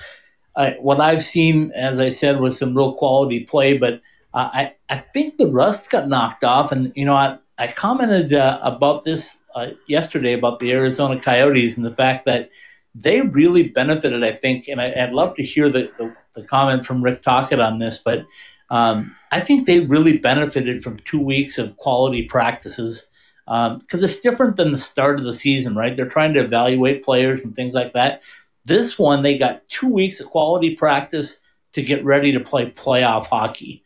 uh, 0.56 0.72
what 0.80 1.00
I've 1.00 1.24
seen, 1.24 1.72
as 1.74 2.00
I 2.00 2.10
said, 2.10 2.40
was 2.40 2.58
some 2.58 2.76
real 2.76 2.94
quality 2.94 3.42
play. 3.42 3.78
But 3.78 4.02
uh, 4.34 4.50
I 4.52 4.74
I 4.90 4.98
think 4.98 5.38
the 5.38 5.46
rust 5.46 5.92
got 5.92 6.10
knocked 6.10 6.44
off, 6.44 6.72
and 6.72 6.92
you 6.96 7.06
know 7.06 7.16
I 7.16 7.38
I 7.60 7.68
commented 7.68 8.34
uh, 8.34 8.60
about 8.64 9.06
this 9.06 9.38
uh, 9.54 9.68
yesterday 9.86 10.34
about 10.34 10.60
the 10.60 10.72
Arizona 10.72 11.22
Coyotes 11.22 11.78
and 11.78 11.86
the 11.86 11.96
fact 11.96 12.26
that 12.26 12.50
they 12.94 13.22
really 13.22 13.70
benefited. 13.70 14.24
I 14.24 14.34
think, 14.34 14.68
and 14.68 14.82
I, 14.82 15.06
would 15.06 15.14
love 15.14 15.36
to 15.36 15.44
hear 15.44 15.70
the, 15.70 15.92
the 15.98 16.16
the 16.34 16.44
comment 16.44 16.86
from 16.86 17.04
Rick 17.04 17.24
Tocchet 17.24 17.60
on 17.60 17.80
this, 17.80 17.98
but. 17.98 18.26
Um, 18.70 19.18
I 19.34 19.42
think 19.42 19.66
they 19.66 19.82
really 19.82 20.18
benefited 20.18 20.82
from 20.82 21.00
two 21.00 21.20
weeks 21.20 21.58
of 21.58 21.76
quality 21.76 22.24
practices 22.24 23.06
because 23.46 23.76
um, 23.94 24.04
it's 24.04 24.22
different 24.22 24.56
than 24.56 24.72
the 24.72 24.78
start 24.78 25.20
of 25.20 25.26
the 25.26 25.34
season, 25.34 25.76
right? 25.76 25.94
They're 25.94 26.08
trying 26.08 26.34
to 26.36 26.40
evaluate 26.40 27.04
players 27.04 27.44
and 27.44 27.54
things 27.54 27.74
like 27.74 27.92
that. 27.94 28.22
This 28.64 28.98
one, 28.98 29.24
they 29.24 29.38
got 29.38 29.68
two 29.68 29.90
weeks 29.90 30.22
of 30.22 30.28
quality 30.28 30.76
practice 30.76 31.38
to 31.74 31.82
get 31.82 32.06
ready 32.06 32.32
to 32.32 32.40
play 32.40 32.72
playoff 32.72 33.26
hockey. 33.26 33.84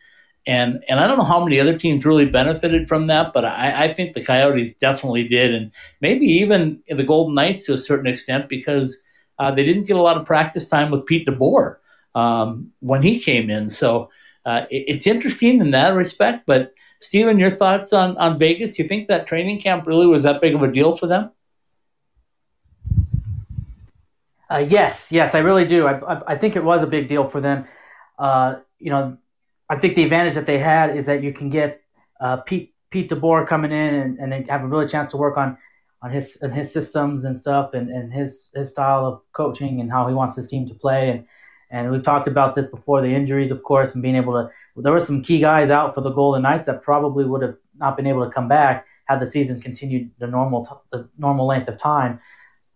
And 0.47 0.83
and 0.87 0.99
I 0.99 1.07
don't 1.07 1.17
know 1.17 1.23
how 1.23 1.43
many 1.43 1.59
other 1.59 1.77
teams 1.77 2.05
really 2.05 2.25
benefited 2.25 2.87
from 2.87 3.07
that, 3.07 3.33
but 3.33 3.45
I, 3.45 3.85
I 3.85 3.93
think 3.93 4.13
the 4.13 4.23
Coyotes 4.23 4.75
definitely 4.75 5.27
did, 5.27 5.55
and 5.55 5.71
maybe 6.01 6.25
even 6.27 6.81
the 6.87 7.03
Golden 7.03 7.33
Knights 7.33 7.65
to 7.65 7.73
a 7.73 7.77
certain 7.77 8.05
extent 8.05 8.47
because 8.47 8.97
uh, 9.39 9.51
they 9.51 9.65
didn't 9.65 9.85
get 9.85 9.95
a 9.95 10.01
lot 10.01 10.17
of 10.17 10.25
practice 10.25 10.69
time 10.69 10.91
with 10.91 11.05
Pete 11.05 11.27
DeBoer 11.27 11.77
um, 12.13 12.71
when 12.79 13.01
he 13.01 13.19
came 13.19 13.49
in. 13.49 13.69
So 13.69 14.09
uh, 14.45 14.65
it, 14.69 14.85
it's 14.87 15.07
interesting 15.07 15.59
in 15.61 15.71
that 15.71 15.95
respect, 15.95 16.45
but 16.45 16.73
Stephen, 16.99 17.39
your 17.39 17.51
thoughts 17.51 17.93
on, 17.93 18.17
on 18.17 18.39
Vegas? 18.39 18.75
Do 18.75 18.83
you 18.83 18.89
think 18.89 19.07
that 19.09 19.27
training 19.27 19.59
camp 19.59 19.85
really 19.85 20.07
was 20.07 20.23
that 20.23 20.41
big 20.41 20.55
of 20.55 20.63
a 20.63 20.71
deal 20.71 20.95
for 20.95 21.07
them? 21.07 21.31
Uh, 24.49 24.65
yes, 24.67 25.11
yes, 25.11 25.35
I 25.35 25.39
really 25.39 25.65
do. 25.65 25.87
I, 25.87 25.99
I, 25.99 26.21
I, 26.33 26.37
think 26.37 26.55
it 26.55 26.63
was 26.63 26.83
a 26.83 26.87
big 26.87 27.07
deal 27.07 27.25
for 27.25 27.41
them. 27.41 27.65
Uh, 28.17 28.57
you 28.77 28.91
know, 28.91 29.17
I 29.69 29.77
think 29.77 29.95
the 29.95 30.03
advantage 30.03 30.35
that 30.35 30.45
they 30.45 30.59
had 30.59 30.95
is 30.95 31.05
that 31.07 31.23
you 31.23 31.33
can 31.33 31.49
get 31.49 31.81
uh, 32.19 32.37
Pete 32.37 32.73
Pete 32.91 33.09
DeBoer 33.09 33.47
coming 33.47 33.71
in 33.71 33.93
and, 33.95 34.33
and 34.33 34.49
have 34.49 34.63
a 34.63 34.67
really 34.67 34.87
chance 34.87 35.07
to 35.09 35.17
work 35.17 35.37
on 35.37 35.57
on 36.01 36.11
his 36.11 36.37
his 36.53 36.71
systems 36.71 37.25
and 37.25 37.37
stuff 37.37 37.73
and, 37.73 37.89
and 37.89 38.13
his 38.13 38.51
his 38.53 38.69
style 38.69 39.05
of 39.05 39.21
coaching 39.33 39.81
and 39.81 39.91
how 39.91 40.07
he 40.07 40.13
wants 40.13 40.35
his 40.35 40.47
team 40.47 40.67
to 40.67 40.73
play 40.73 41.09
and 41.09 41.25
and 41.71 41.91
we've 41.91 42.03
talked 42.03 42.27
about 42.27 42.53
this 42.53 42.67
before 42.67 43.01
the 43.01 43.13
injuries, 43.13 43.51
of 43.51 43.63
course, 43.63 43.95
and 43.95 44.01
being 44.01 44.15
able 44.15 44.33
to. 44.33 44.49
There 44.77 44.93
were 44.93 44.99
some 44.99 45.23
key 45.23 45.39
guys 45.39 45.71
out 45.71 45.95
for 45.95 46.01
the 46.01 46.11
Golden 46.11 46.43
Knights 46.43 46.67
that 46.67 46.83
probably 46.83 47.25
would 47.25 47.41
have 47.41 47.57
not 47.75 47.97
been 47.97 48.07
able 48.07 48.23
to 48.23 48.31
come 48.31 48.47
back 48.47 48.85
had 49.05 49.19
the 49.19 49.25
season 49.25 49.61
continued 49.61 50.11
the 50.19 50.27
normal 50.27 50.83
the 50.91 51.07
normal 51.17 51.47
length 51.47 51.69
of 51.69 51.77
time. 51.77 52.19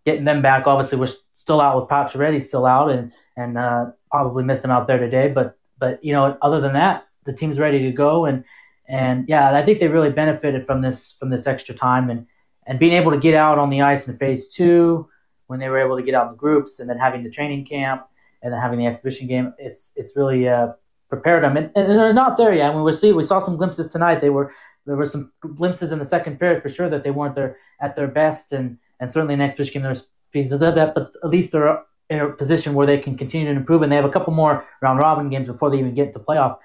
Getting 0.06 0.26
them 0.26 0.42
back, 0.42 0.66
obviously, 0.66 0.98
we're 0.98 1.14
still 1.34 1.62
out 1.62 1.80
with 1.80 1.90
Pacioretty 1.90 2.42
still 2.42 2.66
out, 2.66 2.90
and 2.90 3.12
and 3.36 3.58
uh, 3.58 3.88
probably 4.12 4.44
missed 4.44 4.64
him 4.64 4.72
out 4.72 4.88
there 4.88 4.98
today. 4.98 5.28
But 5.30 5.58
but 5.80 6.04
you 6.04 6.14
know, 6.14 6.38
other 6.42 6.60
than 6.62 6.74
that, 6.74 7.06
the 7.26 7.34
team's 7.34 7.60
ready 7.60 7.80
to 7.80 7.92
go, 7.92 8.26
and 8.26 8.44
and 8.88 9.28
yeah, 9.28 9.56
I 9.56 9.64
think 9.64 9.80
they 9.80 9.88
really 9.88 10.10
benefited 10.12 10.66
from 10.66 10.82
this 10.82 11.14
from 11.14 11.30
this 11.30 11.48
extra 11.48 11.76
time 11.76 12.10
and 12.10 12.26
and 12.68 12.78
being 12.78 12.94
able 12.94 13.12
to 13.12 13.18
get 13.18 13.34
out 13.34 13.58
on 13.58 13.70
the 13.70 13.82
ice 13.82 14.08
in 14.08 14.18
phase 14.18 14.48
two 14.48 15.10
when 15.48 15.60
they 15.60 15.70
were 15.70 15.80
able 15.80 15.98
to 15.98 16.04
get 16.04 16.14
out 16.14 16.30
in 16.30 16.36
groups, 16.36 16.80
and 16.80 16.90
then 16.90 16.98
having 16.98 17.24
the 17.24 17.30
training 17.30 17.66
camp 17.66 18.06
and 18.42 18.54
then 18.54 18.62
having 18.62 18.80
the 18.80 18.86
exhibition 18.86 19.28
game, 19.28 19.54
it's 19.58 19.94
it's 19.96 20.16
really 20.16 20.48
uh, 20.48 20.68
prepared 21.10 21.44
them. 21.44 21.58
And, 21.58 21.72
and, 21.76 22.00
they're 22.00 22.14
not 22.14 22.38
there 22.38 22.54
yet. 22.54 22.74
When 22.74 22.84
we 22.84 22.92
see 22.92 23.12
we 23.12 23.24
saw 23.24 23.40
some 23.40 23.58
glimpses 23.58 23.88
tonight. 23.88 24.22
They 24.22 24.30
were 24.30 24.52
there 24.86 24.96
were 24.96 25.06
some 25.06 25.32
glimpses 25.42 25.92
in 25.92 26.00
the 26.00 26.06
second 26.06 26.40
period 26.40 26.62
for 26.62 26.70
sure 26.70 26.90
that 26.90 27.04
they 27.04 27.12
weren't 27.12 27.36
there 27.36 27.58
at 27.82 27.96
their 27.96 28.08
best, 28.08 28.54
and 28.54 28.78
and 29.00 29.12
certainly 29.12 29.36
next 29.36 29.58
Michigan 29.58 29.84
there's 29.84 30.04
pieces 30.32 30.62
of 30.62 30.76
that, 30.76 30.94
but 30.94 31.12
at 31.24 31.30
least 31.30 31.52
they're 31.52 31.84
in 32.10 32.20
a 32.20 32.30
position 32.30 32.74
where 32.74 32.88
they 32.88 32.98
can 32.98 33.18
continue 33.18 33.52
to 33.52 33.60
improve, 33.60 33.82
and 33.82 33.92
they 33.92 33.96
have 33.96 34.06
a 34.06 34.10
couple 34.10 34.34
more 34.34 34.66
round 34.82 35.00
robin 35.00 35.30
games 35.30 35.48
before 35.48 35.70
they 35.70 35.78
even 35.78 35.94
get 35.94 36.14
to 36.14 36.20
playoff 36.20 36.58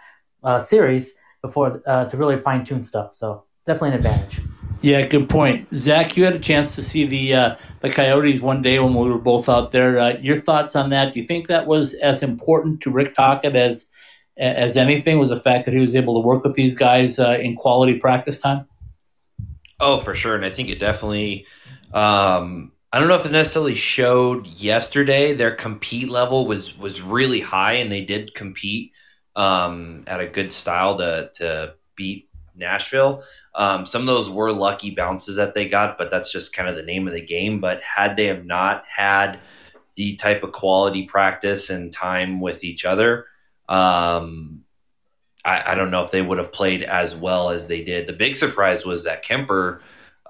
uh, 0.42 0.58
series 0.58 1.14
before 1.42 1.82
uh, 1.86 2.06
to 2.06 2.16
really 2.16 2.38
fine 2.40 2.64
tune 2.64 2.82
stuff. 2.82 3.14
So 3.14 3.44
definitely 3.66 3.90
an 3.90 3.94
advantage. 3.96 4.40
Yeah, 4.80 5.06
good 5.06 5.30
point, 5.30 5.66
Zach. 5.74 6.14
You 6.16 6.24
had 6.24 6.34
a 6.34 6.38
chance 6.38 6.74
to 6.74 6.82
see 6.82 7.06
the 7.06 7.34
uh, 7.34 7.56
the 7.80 7.88
Coyotes 7.88 8.42
one 8.42 8.60
day 8.60 8.78
when 8.78 8.94
we 8.94 9.10
were 9.10 9.18
both 9.18 9.48
out 9.48 9.72
there. 9.72 9.98
Uh, 9.98 10.18
your 10.20 10.38
thoughts 10.38 10.76
on 10.76 10.90
that? 10.90 11.14
Do 11.14 11.20
you 11.20 11.26
think 11.26 11.48
that 11.48 11.66
was 11.66 11.94
as 11.94 12.22
important 12.22 12.82
to 12.82 12.90
Rick 12.90 13.14
Tocchet 13.14 13.56
as 13.56 13.86
as 14.36 14.76
anything? 14.76 15.18
Was 15.18 15.30
the 15.30 15.40
fact 15.40 15.64
that 15.64 15.72
he 15.72 15.80
was 15.80 15.96
able 15.96 16.20
to 16.20 16.26
work 16.26 16.44
with 16.44 16.54
these 16.54 16.74
guys 16.74 17.18
uh, 17.18 17.38
in 17.40 17.56
quality 17.56 17.98
practice 17.98 18.40
time? 18.40 18.66
Oh, 19.80 20.00
for 20.00 20.14
sure, 20.14 20.34
and 20.36 20.44
I 20.44 20.50
think 20.50 20.68
it 20.68 20.80
definitely. 20.80 21.46
Um, 21.94 22.72
I 22.94 23.00
don't 23.00 23.08
know 23.08 23.16
if 23.16 23.26
it 23.26 23.32
necessarily 23.32 23.74
showed 23.74 24.46
yesterday. 24.46 25.32
Their 25.32 25.56
compete 25.56 26.08
level 26.08 26.46
was 26.46 26.78
was 26.78 27.02
really 27.02 27.40
high, 27.40 27.72
and 27.72 27.90
they 27.90 28.02
did 28.02 28.36
compete 28.36 28.92
um, 29.34 30.04
at 30.06 30.20
a 30.20 30.28
good 30.28 30.52
style 30.52 30.96
to 30.98 31.28
to 31.34 31.74
beat 31.96 32.28
Nashville. 32.54 33.24
Um, 33.56 33.84
some 33.84 34.02
of 34.02 34.06
those 34.06 34.30
were 34.30 34.52
lucky 34.52 34.92
bounces 34.92 35.34
that 35.34 35.54
they 35.54 35.68
got, 35.68 35.98
but 35.98 36.08
that's 36.08 36.30
just 36.30 36.52
kind 36.52 36.68
of 36.68 36.76
the 36.76 36.84
name 36.84 37.08
of 37.08 37.14
the 37.14 37.20
game. 37.20 37.60
But 37.60 37.82
had 37.82 38.16
they 38.16 38.26
have 38.26 38.44
not 38.44 38.84
had 38.86 39.40
the 39.96 40.14
type 40.14 40.44
of 40.44 40.52
quality 40.52 41.06
practice 41.06 41.70
and 41.70 41.92
time 41.92 42.40
with 42.40 42.62
each 42.62 42.84
other, 42.84 43.26
um, 43.68 44.62
I, 45.44 45.72
I, 45.72 45.74
don't 45.74 45.90
know 45.90 46.04
if 46.04 46.12
they 46.12 46.22
would 46.22 46.38
have 46.38 46.52
played 46.52 46.84
as 46.84 47.16
well 47.16 47.50
as 47.50 47.66
they 47.66 47.82
did. 47.82 48.06
The 48.06 48.12
big 48.12 48.36
surprise 48.36 48.84
was 48.84 49.02
that 49.02 49.24
Kuemper 49.24 49.80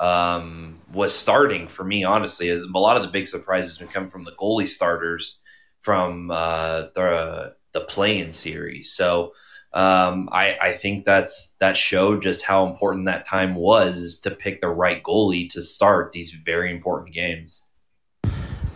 um, 0.00 0.80
was 0.92 1.14
starting 1.14 1.68
for 1.68 1.84
me, 1.84 2.04
honestly. 2.04 2.50
A 2.50 2.58
lot 2.74 2.96
of 2.96 3.02
the 3.02 3.08
big 3.08 3.26
surprises 3.26 3.78
have 3.78 3.92
come 3.92 4.08
from 4.08 4.24
the 4.24 4.32
goalie 4.32 4.68
starters 4.68 5.38
from 5.80 6.30
uh, 6.30 6.86
the 6.94 7.54
the 7.72 7.80
play-in 7.80 8.32
series. 8.32 8.92
So 8.92 9.32
um, 9.74 10.28
I, 10.30 10.56
I 10.62 10.72
think 10.72 11.04
that's 11.04 11.56
that 11.58 11.76
showed 11.76 12.22
just 12.22 12.42
how 12.42 12.66
important 12.66 13.06
that 13.06 13.26
time 13.26 13.54
was 13.56 14.20
to 14.20 14.30
pick 14.30 14.60
the 14.60 14.68
right 14.68 15.02
goalie 15.02 15.50
to 15.50 15.60
start 15.60 16.12
these 16.12 16.30
very 16.30 16.70
important 16.70 17.14
games. 17.14 17.62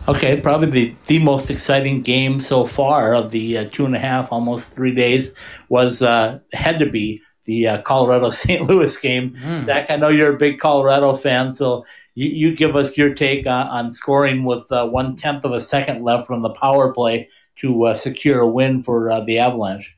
Okay, 0.07 0.41
probably 0.41 0.69
the, 0.69 0.95
the 1.05 1.19
most 1.19 1.49
exciting 1.51 2.01
game 2.01 2.39
so 2.39 2.65
far 2.65 3.13
of 3.13 3.31
the 3.31 3.59
uh, 3.59 3.69
two 3.71 3.85
and 3.85 3.95
a 3.95 3.99
half, 3.99 4.31
almost 4.31 4.73
three 4.73 4.93
days 4.93 5.33
was 5.69 6.01
uh, 6.01 6.39
had 6.51 6.79
to 6.79 6.89
be 6.89 7.21
the 7.49 7.67
uh, 7.67 7.81
Colorado 7.81 8.29
St. 8.43 8.61
Louis 8.69 8.95
game. 8.97 9.31
Mm. 9.31 9.63
Zach, 9.63 9.89
I 9.89 9.95
know 9.95 10.09
you're 10.09 10.35
a 10.35 10.37
big 10.37 10.59
Colorado 10.59 11.15
fan, 11.15 11.51
so 11.51 11.83
you, 12.13 12.29
you 12.29 12.55
give 12.55 12.75
us 12.75 12.95
your 12.95 13.15
take 13.15 13.47
on, 13.47 13.67
on 13.67 13.91
scoring 13.91 14.43
with 14.43 14.71
uh, 14.71 14.85
one 14.85 15.15
tenth 15.15 15.43
of 15.43 15.51
a 15.51 15.59
second 15.59 16.03
left 16.03 16.27
from 16.27 16.43
the 16.43 16.51
power 16.51 16.93
play 16.93 17.27
to 17.57 17.85
uh, 17.85 17.93
secure 17.95 18.41
a 18.41 18.47
win 18.47 18.83
for 18.83 19.09
uh, 19.09 19.21
the 19.21 19.39
Avalanche. 19.39 19.97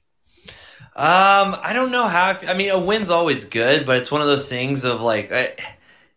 Um, 0.95 1.57
I 1.61 1.73
don't 1.73 1.91
know 1.91 2.07
how. 2.07 2.31
I, 2.31 2.51
I, 2.51 2.53
mean, 2.53 2.71
a 2.71 2.79
win's 2.79 3.09
always 3.09 3.43
good, 3.43 3.85
but 3.85 3.97
it's 3.97 4.11
one 4.11 4.21
of 4.21 4.27
those 4.27 4.47
things 4.47 4.85
of 4.85 5.01
like, 5.01 5.31
I, 5.31 5.53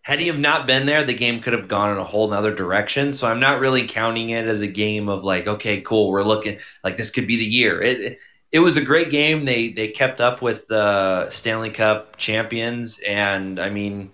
had 0.02 0.20
he 0.20 0.28
have 0.28 0.38
not 0.38 0.68
been 0.68 0.86
there, 0.86 1.02
the 1.02 1.14
game 1.14 1.40
could 1.40 1.52
have 1.52 1.66
gone 1.66 1.90
in 1.90 1.98
a 1.98 2.04
whole 2.04 2.28
nother 2.28 2.54
direction. 2.54 3.12
So 3.12 3.26
I'm 3.26 3.40
not 3.40 3.58
really 3.58 3.88
counting 3.88 4.30
it 4.30 4.46
as 4.46 4.62
a 4.62 4.68
game 4.68 5.08
of 5.08 5.24
like, 5.24 5.48
okay, 5.48 5.80
cool, 5.80 6.10
we're 6.10 6.22
looking 6.22 6.58
like 6.84 6.96
this 6.96 7.10
could 7.10 7.26
be 7.26 7.36
the 7.36 7.44
year. 7.44 7.82
It 7.82 8.18
it, 8.54 8.60
was 8.60 8.76
a 8.76 8.82
great 8.82 9.10
game. 9.10 9.44
They 9.44 9.70
they 9.70 9.88
kept 9.88 10.20
up 10.20 10.40
with 10.40 10.66
the 10.68 11.28
Stanley 11.30 11.70
Cup 11.70 12.16
champions, 12.16 13.00
and 13.00 13.58
I 13.58 13.70
mean, 13.70 14.12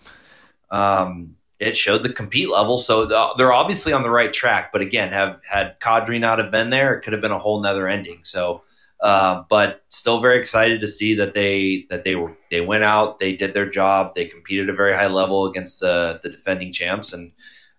um, 0.70 1.36
it 1.58 1.76
showed 1.76 2.02
the 2.02 2.12
compete 2.12 2.50
level. 2.50 2.78
So 2.78 3.06
they're 3.36 3.52
obviously 3.52 3.92
on 3.92 4.02
the 4.02 4.10
right 4.10 4.32
track. 4.32 4.72
But 4.72 4.80
again, 4.80 5.12
have 5.12 5.40
had 5.48 5.78
Kadri 5.80 6.18
not 6.18 6.38
have 6.38 6.50
been 6.50 6.70
there, 6.70 6.94
it 6.94 7.02
could 7.02 7.12
have 7.12 7.22
been 7.22 7.32
a 7.32 7.38
whole 7.38 7.60
nother 7.60 7.88
ending. 7.88 8.20
So 8.22 8.62
uh, 9.00 9.44
but 9.48 9.82
still 9.88 10.20
very 10.20 10.38
excited 10.38 10.80
to 10.80 10.86
see 10.86 11.14
that 11.14 11.32
they 11.32 11.86
that 11.88 12.04
they 12.04 12.14
were 12.16 12.36
they 12.50 12.60
went 12.60 12.84
out, 12.84 13.18
they 13.18 13.34
did 13.34 13.54
their 13.54 13.68
job, 13.68 14.14
they 14.14 14.26
competed 14.26 14.68
at 14.68 14.74
a 14.74 14.76
very 14.76 14.94
high 14.94 15.06
level 15.06 15.46
against 15.46 15.80
the 15.80 16.20
the 16.22 16.28
defending 16.28 16.70
champs, 16.70 17.14
and 17.14 17.32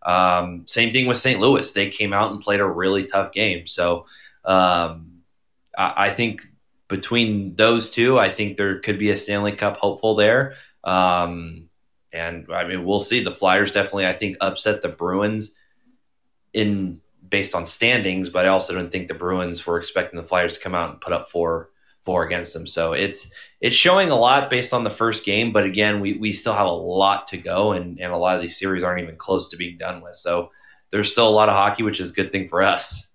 um, 0.03 0.65
same 0.65 0.91
thing 0.91 1.05
with 1.05 1.17
St. 1.17 1.39
Louis. 1.39 1.71
They 1.73 1.89
came 1.89 2.11
out 2.11 2.31
and 2.31 2.41
played 2.41 2.59
a 2.59 2.65
really 2.65 3.03
tough 3.03 3.31
game. 3.33 3.67
So 3.67 4.07
um, 4.45 5.21
I, 5.77 6.09
think 6.09 6.41
between 6.91 7.55
those 7.55 7.89
two, 7.89 8.19
I 8.19 8.29
think 8.29 8.57
there 8.57 8.79
could 8.79 8.99
be 8.99 9.09
a 9.09 9.17
Stanley 9.17 9.53
Cup 9.53 9.77
hopeful 9.77 10.13
there. 10.13 10.53
Um, 10.83 11.69
and 12.13 12.45
I 12.53 12.67
mean, 12.67 12.85
we'll 12.85 12.99
see. 12.99 13.23
The 13.23 13.31
Flyers 13.31 13.71
definitely, 13.71 14.05
I 14.05 14.13
think, 14.13 14.37
upset 14.41 14.83
the 14.83 14.89
Bruins 14.89 15.55
in 16.53 17.01
based 17.27 17.55
on 17.55 17.65
standings, 17.65 18.29
but 18.29 18.45
I 18.45 18.49
also 18.49 18.73
don't 18.75 18.91
think 18.91 19.07
the 19.07 19.13
Bruins 19.13 19.65
were 19.65 19.77
expecting 19.77 20.19
the 20.19 20.27
Flyers 20.27 20.57
to 20.57 20.63
come 20.63 20.75
out 20.75 20.91
and 20.91 21.01
put 21.01 21.13
up 21.13 21.29
four 21.29 21.69
four 22.01 22.23
against 22.23 22.53
them. 22.53 22.67
So 22.67 22.93
it's 22.93 23.31
it's 23.61 23.75
showing 23.75 24.09
a 24.09 24.15
lot 24.15 24.49
based 24.49 24.73
on 24.73 24.83
the 24.83 24.89
first 24.89 25.23
game, 25.23 25.51
but 25.51 25.65
again, 25.65 26.01
we, 26.01 26.17
we 26.17 26.31
still 26.31 26.53
have 26.53 26.67
a 26.67 26.71
lot 26.71 27.27
to 27.29 27.37
go 27.37 27.71
and, 27.71 27.99
and 27.99 28.11
a 28.11 28.17
lot 28.17 28.35
of 28.35 28.41
these 28.41 28.57
series 28.57 28.83
aren't 28.83 29.01
even 29.01 29.15
close 29.15 29.49
to 29.49 29.57
being 29.57 29.77
done 29.77 30.01
with. 30.01 30.15
So 30.15 30.51
there's 30.89 31.11
still 31.11 31.29
a 31.29 31.29
lot 31.29 31.47
of 31.47 31.55
hockey, 31.55 31.83
which 31.83 31.99
is 31.99 32.11
a 32.11 32.13
good 32.13 32.31
thing 32.31 32.47
for 32.47 32.61
us. 32.61 33.10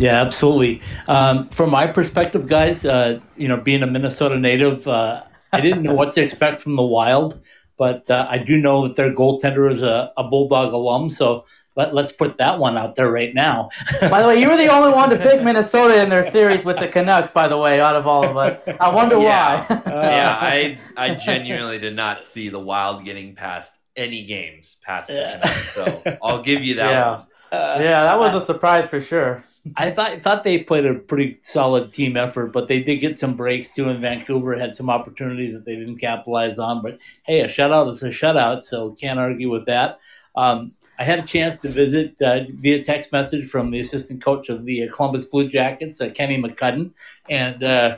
Yeah, 0.00 0.22
absolutely. 0.22 0.80
Um, 1.08 1.50
from 1.50 1.68
my 1.70 1.86
perspective, 1.86 2.48
guys, 2.48 2.86
uh, 2.86 3.20
you 3.36 3.48
know, 3.48 3.58
being 3.58 3.82
a 3.82 3.86
Minnesota 3.86 4.38
native, 4.38 4.88
uh, 4.88 5.24
I 5.52 5.60
didn't 5.60 5.82
know 5.82 5.92
what 5.92 6.14
to 6.14 6.22
expect 6.22 6.62
from 6.62 6.76
the 6.76 6.82
Wild, 6.82 7.38
but 7.76 8.10
uh, 8.10 8.26
I 8.30 8.38
do 8.38 8.56
know 8.56 8.88
that 8.88 8.96
their 8.96 9.12
goaltender 9.12 9.70
is 9.70 9.82
a, 9.82 10.10
a 10.16 10.24
Bulldog 10.24 10.72
alum. 10.72 11.10
So 11.10 11.44
let, 11.76 11.94
us 11.94 12.12
put 12.12 12.38
that 12.38 12.58
one 12.58 12.78
out 12.78 12.96
there 12.96 13.12
right 13.12 13.34
now. 13.34 13.68
by 14.00 14.22
the 14.22 14.28
way, 14.28 14.40
you 14.40 14.48
were 14.48 14.56
the 14.56 14.68
only 14.68 14.90
one 14.90 15.10
to 15.10 15.18
pick 15.18 15.42
Minnesota 15.44 16.02
in 16.02 16.08
their 16.08 16.22
series 16.22 16.64
with 16.64 16.78
the 16.78 16.88
Canucks. 16.88 17.30
By 17.30 17.46
the 17.46 17.58
way, 17.58 17.78
out 17.82 17.94
of 17.94 18.06
all 18.06 18.26
of 18.26 18.38
us, 18.38 18.58
I 18.80 18.88
wonder 18.88 19.20
yeah. 19.20 19.66
why. 19.66 19.82
yeah, 19.86 20.38
I 20.40 20.78
I 20.96 21.14
genuinely 21.14 21.78
did 21.78 21.94
not 21.94 22.24
see 22.24 22.48
the 22.48 22.58
Wild 22.58 23.04
getting 23.04 23.34
past 23.34 23.74
any 23.96 24.24
games 24.24 24.78
past 24.82 25.08
the 25.08 25.40
Canucks, 25.42 25.74
so 25.74 26.18
I'll 26.22 26.42
give 26.42 26.64
you 26.64 26.76
that 26.76 26.90
yeah. 26.90 27.10
one. 27.10 27.26
Uh, 27.52 27.78
yeah, 27.80 28.02
that 28.02 28.18
was 28.18 28.34
a 28.34 28.40
surprise 28.40 28.86
for 28.86 29.00
sure. 29.00 29.44
I 29.76 29.90
thought 29.90 30.20
thought 30.22 30.44
they 30.44 30.58
played 30.58 30.86
a 30.86 30.94
pretty 30.94 31.38
solid 31.42 31.92
team 31.92 32.16
effort, 32.16 32.48
but 32.48 32.68
they 32.68 32.82
did 32.82 32.96
get 32.96 33.18
some 33.18 33.36
breaks 33.36 33.74
too. 33.74 33.88
And 33.88 34.00
Vancouver 34.00 34.58
had 34.58 34.74
some 34.74 34.90
opportunities 34.90 35.52
that 35.52 35.64
they 35.64 35.76
didn't 35.76 35.98
capitalize 35.98 36.58
on. 36.58 36.82
But 36.82 36.98
hey, 37.26 37.40
a 37.40 37.48
shutout 37.48 37.90
is 37.92 38.02
a 38.02 38.10
shutout, 38.10 38.64
so 38.64 38.94
can't 38.94 39.18
argue 39.18 39.50
with 39.50 39.66
that. 39.66 39.98
Um, 40.36 40.70
I 40.98 41.04
had 41.04 41.18
a 41.18 41.26
chance 41.26 41.60
to 41.62 41.68
visit 41.68 42.20
uh, 42.22 42.44
via 42.48 42.84
text 42.84 43.10
message 43.12 43.48
from 43.48 43.70
the 43.70 43.80
assistant 43.80 44.22
coach 44.22 44.48
of 44.48 44.64
the 44.64 44.88
Columbus 44.88 45.24
Blue 45.24 45.48
Jackets, 45.48 46.00
uh, 46.00 46.10
Kenny 46.10 46.40
McCudden, 46.40 46.92
and, 47.28 47.62
uh, 47.64 47.96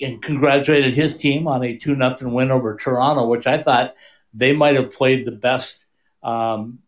and 0.00 0.22
congratulated 0.22 0.92
his 0.92 1.16
team 1.16 1.46
on 1.46 1.64
a 1.64 1.76
two 1.76 1.94
nothing 1.94 2.32
win 2.32 2.50
over 2.50 2.76
Toronto, 2.76 3.26
which 3.28 3.46
I 3.46 3.62
thought 3.62 3.94
they 4.32 4.52
might 4.52 4.74
have 4.74 4.92
played 4.92 5.26
the 5.26 5.32
best 5.32 5.86
um, 6.22 6.80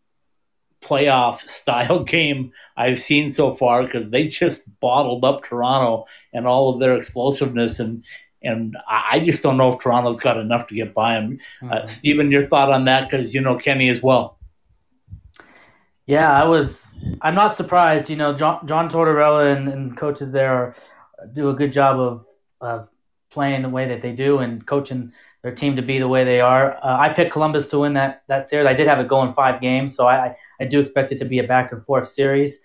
playoff 0.81 1.39
style 1.47 2.03
game 2.03 2.51
I've 2.75 2.99
seen 2.99 3.29
so 3.29 3.51
far 3.51 3.83
because 3.83 4.09
they 4.09 4.27
just 4.27 4.63
bottled 4.79 5.25
up 5.25 5.43
Toronto 5.43 6.05
and 6.33 6.47
all 6.47 6.73
of 6.73 6.79
their 6.79 6.95
explosiveness 6.95 7.79
and 7.79 8.03
and 8.43 8.77
I 8.87 9.19
just 9.19 9.41
don't 9.41 9.57
know 9.57 9.69
if 9.69 9.79
Toronto's 9.79 10.19
got 10.19 10.37
enough 10.37 10.67
to 10.67 10.75
get 10.75 10.93
by 10.93 11.15
them. 11.15 11.37
Uh, 11.61 11.65
mm-hmm. 11.65 11.85
Stephen, 11.87 12.31
your 12.31 12.45
thought 12.45 12.71
on 12.71 12.85
that 12.85 13.09
because 13.09 13.33
you 13.33 13.41
know 13.41 13.57
Kenny 13.57 13.89
as 13.89 14.01
well. 14.01 14.37
Yeah, 16.05 16.31
I 16.31 16.45
was. 16.45 16.95
I'm 17.21 17.35
not 17.35 17.57
surprised. 17.57 18.09
You 18.09 18.15
know, 18.15 18.33
John, 18.33 18.65
John 18.65 18.89
Tortorella 18.89 19.55
and, 19.55 19.67
and 19.67 19.97
coaches 19.97 20.31
there 20.31 20.53
are, 20.53 20.75
do 21.33 21.49
a 21.49 21.53
good 21.53 21.71
job 21.71 21.99
of 21.99 22.25
of 22.61 22.89
playing 23.29 23.63
the 23.63 23.69
way 23.69 23.87
that 23.89 24.01
they 24.01 24.13
do 24.13 24.37
and 24.37 24.65
coaching 24.65 25.11
their 25.41 25.53
team 25.53 25.75
to 25.75 25.81
be 25.81 25.99
the 25.99 26.07
way 26.07 26.23
they 26.23 26.39
are. 26.39 26.77
Uh, 26.77 26.97
I 26.97 27.09
picked 27.09 27.33
Columbus 27.33 27.67
to 27.69 27.79
win 27.79 27.93
that 27.93 28.23
that 28.27 28.47
series. 28.47 28.67
I 28.67 28.73
did 28.73 28.87
have 28.87 28.99
it 28.99 29.07
going 29.07 29.33
five 29.33 29.59
games, 29.59 29.95
so 29.95 30.07
I 30.07 30.37
I 30.59 30.65
do 30.65 30.79
expect 30.79 31.11
it 31.11 31.17
to 31.19 31.25
be 31.25 31.39
a 31.39 31.43
back 31.43 31.71
and 31.71 31.83
forth 31.83 32.07
series. 32.07 32.59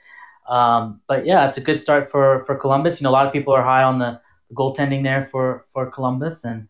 Um, 0.48 1.00
but 1.06 1.24
yeah, 1.24 1.46
it's 1.46 1.56
a 1.56 1.60
good 1.60 1.80
start 1.80 2.10
for 2.10 2.44
for 2.46 2.56
Columbus. 2.56 3.00
You 3.00 3.04
know, 3.04 3.10
a 3.10 3.16
lot 3.18 3.26
of 3.26 3.32
people 3.32 3.54
are 3.54 3.62
high 3.62 3.82
on 3.82 3.98
the 3.98 4.20
goaltending 4.54 5.02
there 5.02 5.22
for 5.22 5.66
for 5.72 5.90
Columbus, 5.90 6.44
and 6.44 6.68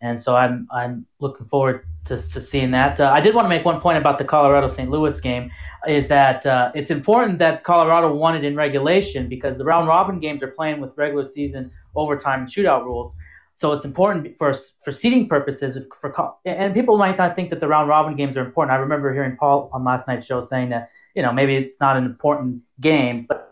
and 0.00 0.20
so 0.20 0.36
I'm 0.36 0.66
I'm 0.70 1.06
looking 1.20 1.46
forward 1.46 1.86
to, 2.06 2.16
to 2.16 2.40
seeing 2.40 2.72
that. 2.72 3.00
Uh, 3.00 3.10
I 3.14 3.20
did 3.20 3.34
want 3.34 3.44
to 3.44 3.48
make 3.48 3.64
one 3.64 3.80
point 3.80 3.98
about 3.98 4.18
the 4.18 4.24
Colorado 4.24 4.68
St. 4.68 4.90
Louis 4.90 5.18
game, 5.20 5.50
is 5.86 6.08
that 6.08 6.44
uh, 6.44 6.72
it's 6.74 6.90
important 6.90 7.38
that 7.38 7.62
Colorado 7.62 8.12
won 8.12 8.34
it 8.34 8.44
in 8.44 8.56
regulation 8.56 9.28
because 9.28 9.56
the 9.56 9.64
round 9.64 9.86
robin 9.86 10.18
games 10.18 10.42
are 10.42 10.48
playing 10.48 10.80
with 10.80 10.96
regular 10.98 11.24
season 11.24 11.70
overtime 11.94 12.40
and 12.40 12.48
shootout 12.48 12.84
rules. 12.84 13.14
So 13.56 13.72
it's 13.72 13.84
important 13.84 14.36
for 14.38 14.54
for 14.84 14.90
seeding 14.90 15.28
purposes. 15.28 15.78
For 16.00 16.34
and 16.44 16.74
people 16.74 16.98
might 16.98 17.18
not 17.18 17.36
think 17.36 17.50
that 17.50 17.60
the 17.60 17.68
round 17.68 17.88
robin 17.88 18.16
games 18.16 18.36
are 18.36 18.44
important. 18.44 18.74
I 18.74 18.80
remember 18.80 19.12
hearing 19.12 19.36
Paul 19.36 19.70
on 19.72 19.84
last 19.84 20.08
night's 20.08 20.26
show 20.26 20.40
saying 20.40 20.70
that 20.70 20.90
you 21.14 21.22
know 21.22 21.32
maybe 21.32 21.56
it's 21.56 21.80
not 21.80 21.96
an 21.96 22.04
important 22.04 22.62
game, 22.80 23.26
but 23.28 23.48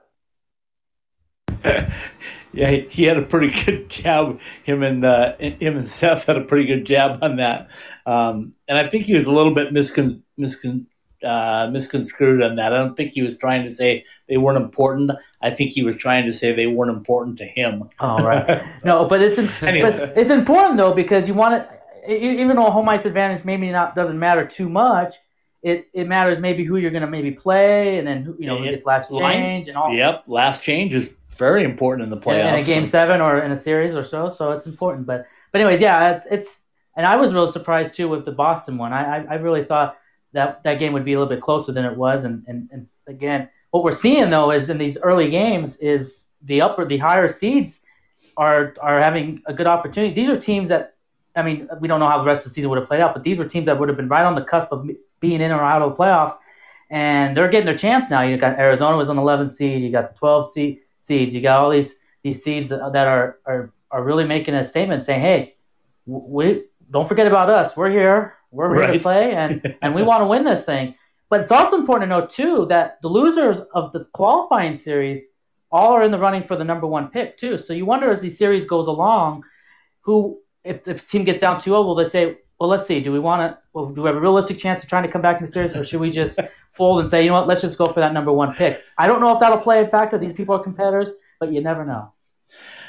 yeah, 2.52 2.70
he 2.88 3.04
had 3.04 3.18
a 3.18 3.22
pretty 3.22 3.52
good 3.64 3.88
job. 3.88 4.40
Him 4.64 4.82
and 4.82 5.04
uh, 5.04 5.36
him 5.38 5.76
and 5.76 5.86
Seth 5.86 6.24
had 6.24 6.36
a 6.36 6.44
pretty 6.44 6.66
good 6.66 6.84
job 6.84 7.22
on 7.22 7.36
that, 7.36 7.68
um, 8.06 8.54
and 8.68 8.78
I 8.78 8.88
think 8.88 9.04
he 9.04 9.14
was 9.14 9.26
a 9.26 9.32
little 9.32 9.54
bit 9.54 9.72
miscon- 9.72 10.22
miscon- 10.38 10.86
uh, 11.24 11.68
misconstrued 11.70 12.42
on 12.42 12.56
that. 12.56 12.72
I 12.72 12.76
don't 12.76 12.96
think 12.96 13.10
he 13.10 13.22
was 13.22 13.36
trying 13.36 13.62
to 13.64 13.70
say 13.70 14.04
they 14.28 14.36
weren't 14.36 14.62
important. 14.62 15.10
I 15.42 15.50
think 15.50 15.70
he 15.70 15.82
was 15.82 15.96
trying 15.96 16.26
to 16.26 16.32
say 16.32 16.52
they 16.52 16.66
weren't 16.66 16.96
important 16.96 17.38
to 17.38 17.44
him. 17.44 17.84
Oh 18.00 18.16
right. 18.24 18.64
no, 18.84 19.08
but 19.08 19.20
it's 19.20 19.38
anyway. 19.62 19.90
but 19.90 20.02
it's, 20.02 20.18
it's, 20.18 20.30
important 20.30 20.76
though 20.76 20.94
because 20.94 21.28
you 21.28 21.34
want 21.34 21.66
to, 22.06 22.14
even 22.14 22.56
though 22.56 22.70
home 22.70 22.88
ice 22.88 23.04
advantage 23.04 23.44
maybe 23.44 23.70
not 23.70 23.94
doesn't 23.94 24.18
matter 24.18 24.46
too 24.46 24.68
much. 24.68 25.14
It, 25.62 25.88
it 25.92 26.08
matters 26.08 26.38
maybe 26.38 26.64
who 26.64 26.78
you're 26.78 26.90
going 26.90 27.02
to 27.02 27.10
maybe 27.10 27.32
play 27.32 27.98
and 27.98 28.06
then 28.06 28.34
you 28.38 28.46
know 28.46 28.56
who 28.56 28.64
gets 28.64 28.86
last 28.86 29.12
change 29.12 29.68
and 29.68 29.76
all. 29.76 29.92
Yep, 29.92 30.24
last 30.26 30.62
change 30.62 30.94
is 30.94 31.10
very 31.36 31.64
important 31.64 32.04
in 32.04 32.10
the 32.10 32.16
playoffs. 32.16 32.54
In 32.54 32.60
a 32.60 32.64
game 32.64 32.86
seven 32.86 33.20
or 33.20 33.40
in 33.40 33.52
a 33.52 33.56
series 33.58 33.94
or 33.94 34.02
so, 34.02 34.30
so 34.30 34.52
it's 34.52 34.66
important. 34.66 35.06
But 35.06 35.26
but 35.52 35.60
anyways, 35.60 35.82
yeah, 35.82 36.16
it's, 36.16 36.26
it's 36.30 36.60
and 36.96 37.04
I 37.04 37.16
was 37.16 37.34
really 37.34 37.52
surprised 37.52 37.94
too 37.94 38.08
with 38.08 38.24
the 38.24 38.32
Boston 38.32 38.78
one. 38.78 38.94
I 38.94 39.18
I, 39.18 39.26
I 39.32 39.34
really 39.34 39.64
thought 39.64 39.98
that 40.32 40.62
that 40.62 40.78
game 40.78 40.92
would 40.92 41.04
be 41.04 41.12
a 41.12 41.18
little 41.18 41.32
bit 41.34 41.42
closer 41.42 41.72
than 41.72 41.84
it 41.84 41.96
was. 41.96 42.24
And, 42.24 42.44
and, 42.46 42.68
and 42.72 42.86
again, 43.06 43.48
what 43.70 43.84
we're 43.84 43.92
seeing 43.92 44.30
though 44.30 44.50
is 44.50 44.70
in 44.70 44.78
these 44.78 44.98
early 44.98 45.30
games 45.30 45.76
is 45.76 46.28
the 46.42 46.60
upper, 46.60 46.84
the 46.86 46.98
higher 46.98 47.28
seeds 47.28 47.80
are 48.36 48.74
are 48.80 49.00
having 49.00 49.42
a 49.46 49.54
good 49.54 49.66
opportunity. 49.66 50.14
These 50.14 50.28
are 50.28 50.38
teams 50.38 50.68
that, 50.68 50.94
I 51.36 51.42
mean, 51.42 51.68
we 51.80 51.88
don't 51.88 52.00
know 52.00 52.08
how 52.08 52.18
the 52.18 52.24
rest 52.24 52.44
of 52.44 52.50
the 52.50 52.54
season 52.54 52.70
would 52.70 52.78
have 52.78 52.88
played 52.88 53.00
out, 53.00 53.14
but 53.14 53.22
these 53.22 53.38
were 53.38 53.44
teams 53.44 53.66
that 53.66 53.78
would 53.78 53.88
have 53.88 53.96
been 53.96 54.08
right 54.08 54.24
on 54.24 54.34
the 54.34 54.42
cusp 54.42 54.72
of 54.72 54.88
being 55.20 55.40
in 55.40 55.50
or 55.50 55.62
out 55.62 55.82
of 55.82 55.90
the 55.90 55.96
playoffs, 55.96 56.34
and 56.90 57.36
they're 57.36 57.48
getting 57.48 57.66
their 57.66 57.76
chance 57.76 58.10
now. 58.10 58.22
You 58.22 58.36
got 58.36 58.58
Arizona 58.58 58.96
was 58.96 59.08
on 59.08 59.16
the 59.16 59.22
11th 59.22 59.50
seed, 59.50 59.82
you 59.82 59.90
got 59.90 60.08
the 60.12 60.18
12 60.18 60.52
seed 60.52 60.78
seeds, 61.00 61.34
you 61.34 61.40
got 61.40 61.60
all 61.60 61.70
these 61.70 61.96
these 62.22 62.42
seeds 62.42 62.68
that 62.70 63.06
are 63.06 63.38
are 63.46 63.72
are 63.90 64.04
really 64.04 64.24
making 64.24 64.54
a 64.54 64.64
statement 64.64 65.04
saying, 65.04 65.20
hey, 65.20 65.54
we 66.06 66.64
don't 66.90 67.08
forget 67.08 67.26
about 67.26 67.50
us. 67.50 67.76
We're 67.76 67.90
here. 67.90 68.34
We're 68.50 68.74
here 68.74 68.92
to 68.92 68.98
play, 68.98 69.32
and 69.32 69.76
and 69.82 69.94
we 69.94 70.02
want 70.02 70.22
to 70.22 70.26
win 70.26 70.44
this 70.44 70.64
thing. 70.64 70.94
But 71.28 71.42
it's 71.42 71.52
also 71.52 71.76
important 71.76 72.10
to 72.10 72.16
note 72.18 72.30
too 72.30 72.66
that 72.66 73.00
the 73.02 73.08
losers 73.08 73.58
of 73.72 73.92
the 73.92 74.06
qualifying 74.12 74.74
series 74.74 75.28
all 75.70 75.92
are 75.92 76.02
in 76.02 76.10
the 76.10 76.18
running 76.18 76.42
for 76.42 76.56
the 76.56 76.64
number 76.64 76.86
one 76.86 77.08
pick 77.08 77.38
too. 77.38 77.56
So 77.56 77.72
you 77.72 77.86
wonder 77.86 78.10
as 78.10 78.20
the 78.20 78.30
series 78.30 78.64
goes 78.64 78.88
along, 78.88 79.44
who 80.00 80.40
if 80.64 80.88
if 80.88 81.06
team 81.06 81.24
gets 81.24 81.40
down 81.40 81.56
2-0, 81.56 81.84
will 81.84 81.94
they 81.94 82.04
say, 82.04 82.38
well, 82.58 82.68
let's 82.68 82.86
see, 82.86 83.00
do 83.00 83.10
we 83.10 83.18
want 83.18 83.40
to, 83.40 83.58
well, 83.72 83.86
do 83.86 84.02
we 84.02 84.08
have 84.08 84.16
a 84.16 84.20
realistic 84.20 84.58
chance 84.58 84.82
of 84.82 84.88
trying 84.88 85.04
to 85.04 85.08
come 85.08 85.22
back 85.22 85.40
in 85.40 85.46
the 85.46 85.50
series, 85.50 85.74
or 85.74 85.82
should 85.82 86.00
we 86.00 86.10
just 86.10 86.38
fold 86.72 87.00
and 87.00 87.08
say, 87.08 87.22
you 87.22 87.28
know 87.28 87.36
what, 87.36 87.48
let's 87.48 87.62
just 87.62 87.78
go 87.78 87.86
for 87.86 88.00
that 88.00 88.12
number 88.12 88.32
one 88.32 88.52
pick? 88.52 88.82
I 88.98 89.06
don't 89.06 89.20
know 89.20 89.32
if 89.32 89.40
that'll 89.40 89.58
play 89.58 89.82
a 89.82 89.88
factor. 89.88 90.18
These 90.18 90.34
people 90.34 90.54
are 90.54 90.62
competitors, 90.62 91.10
but 91.38 91.52
you 91.52 91.62
never 91.62 91.86
know. 91.86 92.08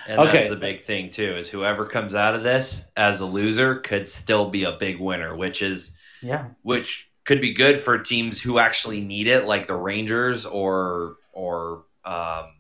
And 0.08 0.20
okay. 0.20 0.32
that's 0.32 0.50
the 0.50 0.56
big 0.56 0.84
thing 0.84 1.10
too, 1.10 1.36
is 1.38 1.50
whoever 1.50 1.86
comes 1.86 2.16
out 2.16 2.36
of 2.36 2.44
this 2.44 2.86
as 2.98 3.20
a 3.20 3.26
loser 3.26 3.76
could 3.76 4.08
still 4.08 4.50
be 4.50 4.64
a 4.64 4.74
big 4.74 5.00
winner, 5.00 5.36
which 5.36 5.62
is 5.62 5.92
yeah, 6.22 6.46
which 6.64 7.10
could 7.24 7.42
be 7.42 7.54
good 7.54 7.80
for 7.80 7.98
teams 7.98 8.40
who 8.42 8.60
actually 8.60 9.02
need 9.02 9.28
it, 9.28 9.46
like 9.46 9.68
the 9.68 9.76
Rangers 9.76 10.46
or 10.46 11.16
or 11.34 11.86
um, 12.06 12.54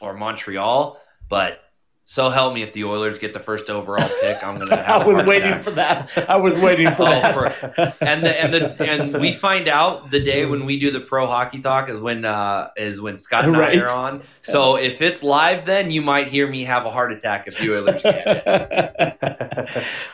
or 0.00 0.14
Montreal. 0.14 1.00
But 1.28 1.63
so 2.06 2.28
help 2.28 2.52
me 2.52 2.62
if 2.62 2.74
the 2.74 2.84
Oilers 2.84 3.16
get 3.18 3.32
the 3.32 3.40
first 3.40 3.70
overall 3.70 4.08
pick, 4.20 4.44
I'm 4.44 4.58
gonna. 4.58 4.74
I 4.86 5.02
was 5.04 5.24
waiting 5.24 5.52
attack. 5.52 5.62
for 5.62 5.70
that. 5.70 6.28
I 6.28 6.36
was 6.36 6.52
waiting 6.54 6.86
for 6.94 7.02
oh, 7.08 7.10
that. 7.10 7.34
For, 7.34 7.46
and 8.04 8.22
the, 8.22 8.42
and 8.42 8.52
the 8.52 8.90
and 8.90 9.20
we 9.20 9.32
find 9.32 9.68
out 9.68 10.10
the 10.10 10.20
day 10.20 10.44
when 10.44 10.66
we 10.66 10.78
do 10.78 10.90
the 10.90 11.00
pro 11.00 11.26
hockey 11.26 11.60
talk 11.60 11.88
is 11.88 11.98
when 11.98 12.26
uh, 12.26 12.68
is 12.76 13.00
when 13.00 13.16
Scott 13.16 13.46
and 13.46 13.56
right. 13.56 13.78
I 13.78 13.82
are 13.82 13.88
on. 13.88 14.22
So 14.42 14.76
if 14.76 15.00
it's 15.00 15.22
live, 15.22 15.64
then 15.64 15.90
you 15.90 16.02
might 16.02 16.28
hear 16.28 16.46
me 16.46 16.64
have 16.64 16.84
a 16.84 16.90
heart 16.90 17.10
attack 17.10 17.48
if 17.48 17.56
the 17.56 17.74
Oilers 17.74 18.02
get 18.02 18.44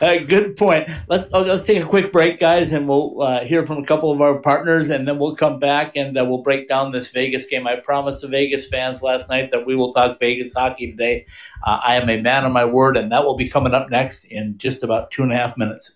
uh, 0.01 0.17
good 0.19 0.55
point. 0.55 0.89
Let's 1.09 1.27
oh, 1.33 1.41
let's 1.41 1.65
take 1.65 1.83
a 1.83 1.85
quick 1.85 2.13
break, 2.13 2.39
guys, 2.39 2.71
and 2.71 2.87
we'll 2.87 3.21
uh, 3.21 3.43
hear 3.43 3.65
from 3.65 3.79
a 3.79 3.85
couple 3.85 4.11
of 4.11 4.21
our 4.21 4.39
partners, 4.39 4.89
and 4.89 5.05
then 5.05 5.19
we'll 5.19 5.35
come 5.35 5.59
back 5.59 5.95
and 5.95 6.17
uh, 6.17 6.23
we'll 6.23 6.41
break 6.41 6.67
down 6.67 6.91
this 6.91 7.11
Vegas 7.11 7.45
game. 7.47 7.67
I 7.67 7.75
promised 7.75 8.21
the 8.21 8.29
Vegas 8.29 8.67
fans 8.67 9.01
last 9.01 9.29
night 9.29 9.51
that 9.51 9.65
we 9.65 9.75
will 9.75 9.93
talk 9.93 10.19
Vegas 10.19 10.53
hockey 10.53 10.91
today. 10.91 11.25
Uh, 11.63 11.80
I 11.83 11.95
am 11.95 12.09
a 12.09 12.21
man 12.21 12.45
of 12.45 12.51
my 12.51 12.65
word, 12.65 12.97
and 12.97 13.11
that 13.11 13.23
will 13.23 13.35
be 13.35 13.49
coming 13.49 13.73
up 13.73 13.89
next 13.89 14.25
in 14.25 14.57
just 14.57 14.83
about 14.83 15.11
two 15.11 15.23
and 15.23 15.31
a 15.31 15.35
half 15.35 15.57
minutes. 15.57 15.95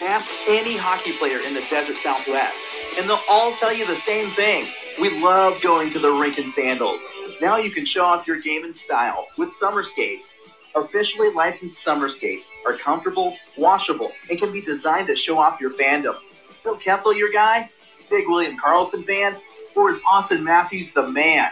Ask 0.00 0.30
any 0.48 0.76
hockey 0.76 1.12
player 1.12 1.40
in 1.40 1.54
the 1.54 1.64
desert 1.68 1.96
Southwest, 1.98 2.64
and 2.96 3.08
they'll 3.08 3.20
all 3.28 3.52
tell 3.52 3.72
you 3.72 3.86
the 3.86 3.96
same 3.96 4.30
thing. 4.30 4.66
We 5.00 5.20
love 5.20 5.60
going 5.60 5.90
to 5.90 5.98
the 5.98 6.10
rink 6.10 6.38
in 6.38 6.50
sandals. 6.50 7.00
Now 7.40 7.56
you 7.56 7.70
can 7.70 7.84
show 7.84 8.04
off 8.04 8.26
your 8.26 8.40
game 8.40 8.64
in 8.64 8.74
style 8.74 9.26
with 9.36 9.52
summer 9.52 9.84
skates. 9.84 10.26
Officially 10.74 11.32
licensed 11.32 11.82
summer 11.82 12.08
skates 12.08 12.46
are 12.66 12.74
comfortable, 12.74 13.36
washable, 13.56 14.12
and 14.30 14.38
can 14.38 14.52
be 14.52 14.60
designed 14.60 15.08
to 15.08 15.16
show 15.16 15.38
off 15.38 15.60
your 15.60 15.70
fandom. 15.70 16.16
Phil 16.62 16.76
Kessel, 16.76 17.14
your 17.14 17.32
guy? 17.32 17.70
Big 18.10 18.28
William 18.28 18.56
Karlsson 18.56 19.04
fan? 19.04 19.36
Or 19.74 19.90
is 19.90 19.98
Auston 20.00 20.42
Matthews 20.42 20.90
the 20.92 21.08
man? 21.08 21.50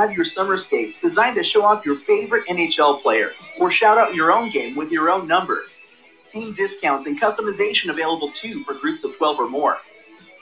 Have 0.00 0.16
your 0.16 0.24
summer 0.24 0.56
skates 0.56 0.96
designed 0.98 1.36
to 1.36 1.44
show 1.44 1.62
off 1.62 1.84
your 1.84 1.96
favorite 1.96 2.46
NHL 2.46 3.02
player 3.02 3.32
or 3.58 3.70
shout 3.70 3.98
out 3.98 4.14
your 4.14 4.32
own 4.32 4.48
game 4.50 4.74
with 4.74 4.90
your 4.90 5.10
own 5.10 5.28
number. 5.28 5.64
Team 6.26 6.54
discounts 6.54 7.04
and 7.06 7.20
customization 7.20 7.90
available 7.90 8.32
too 8.32 8.64
for 8.64 8.72
groups 8.72 9.04
of 9.04 9.14
12 9.18 9.40
or 9.40 9.48
more. 9.48 9.76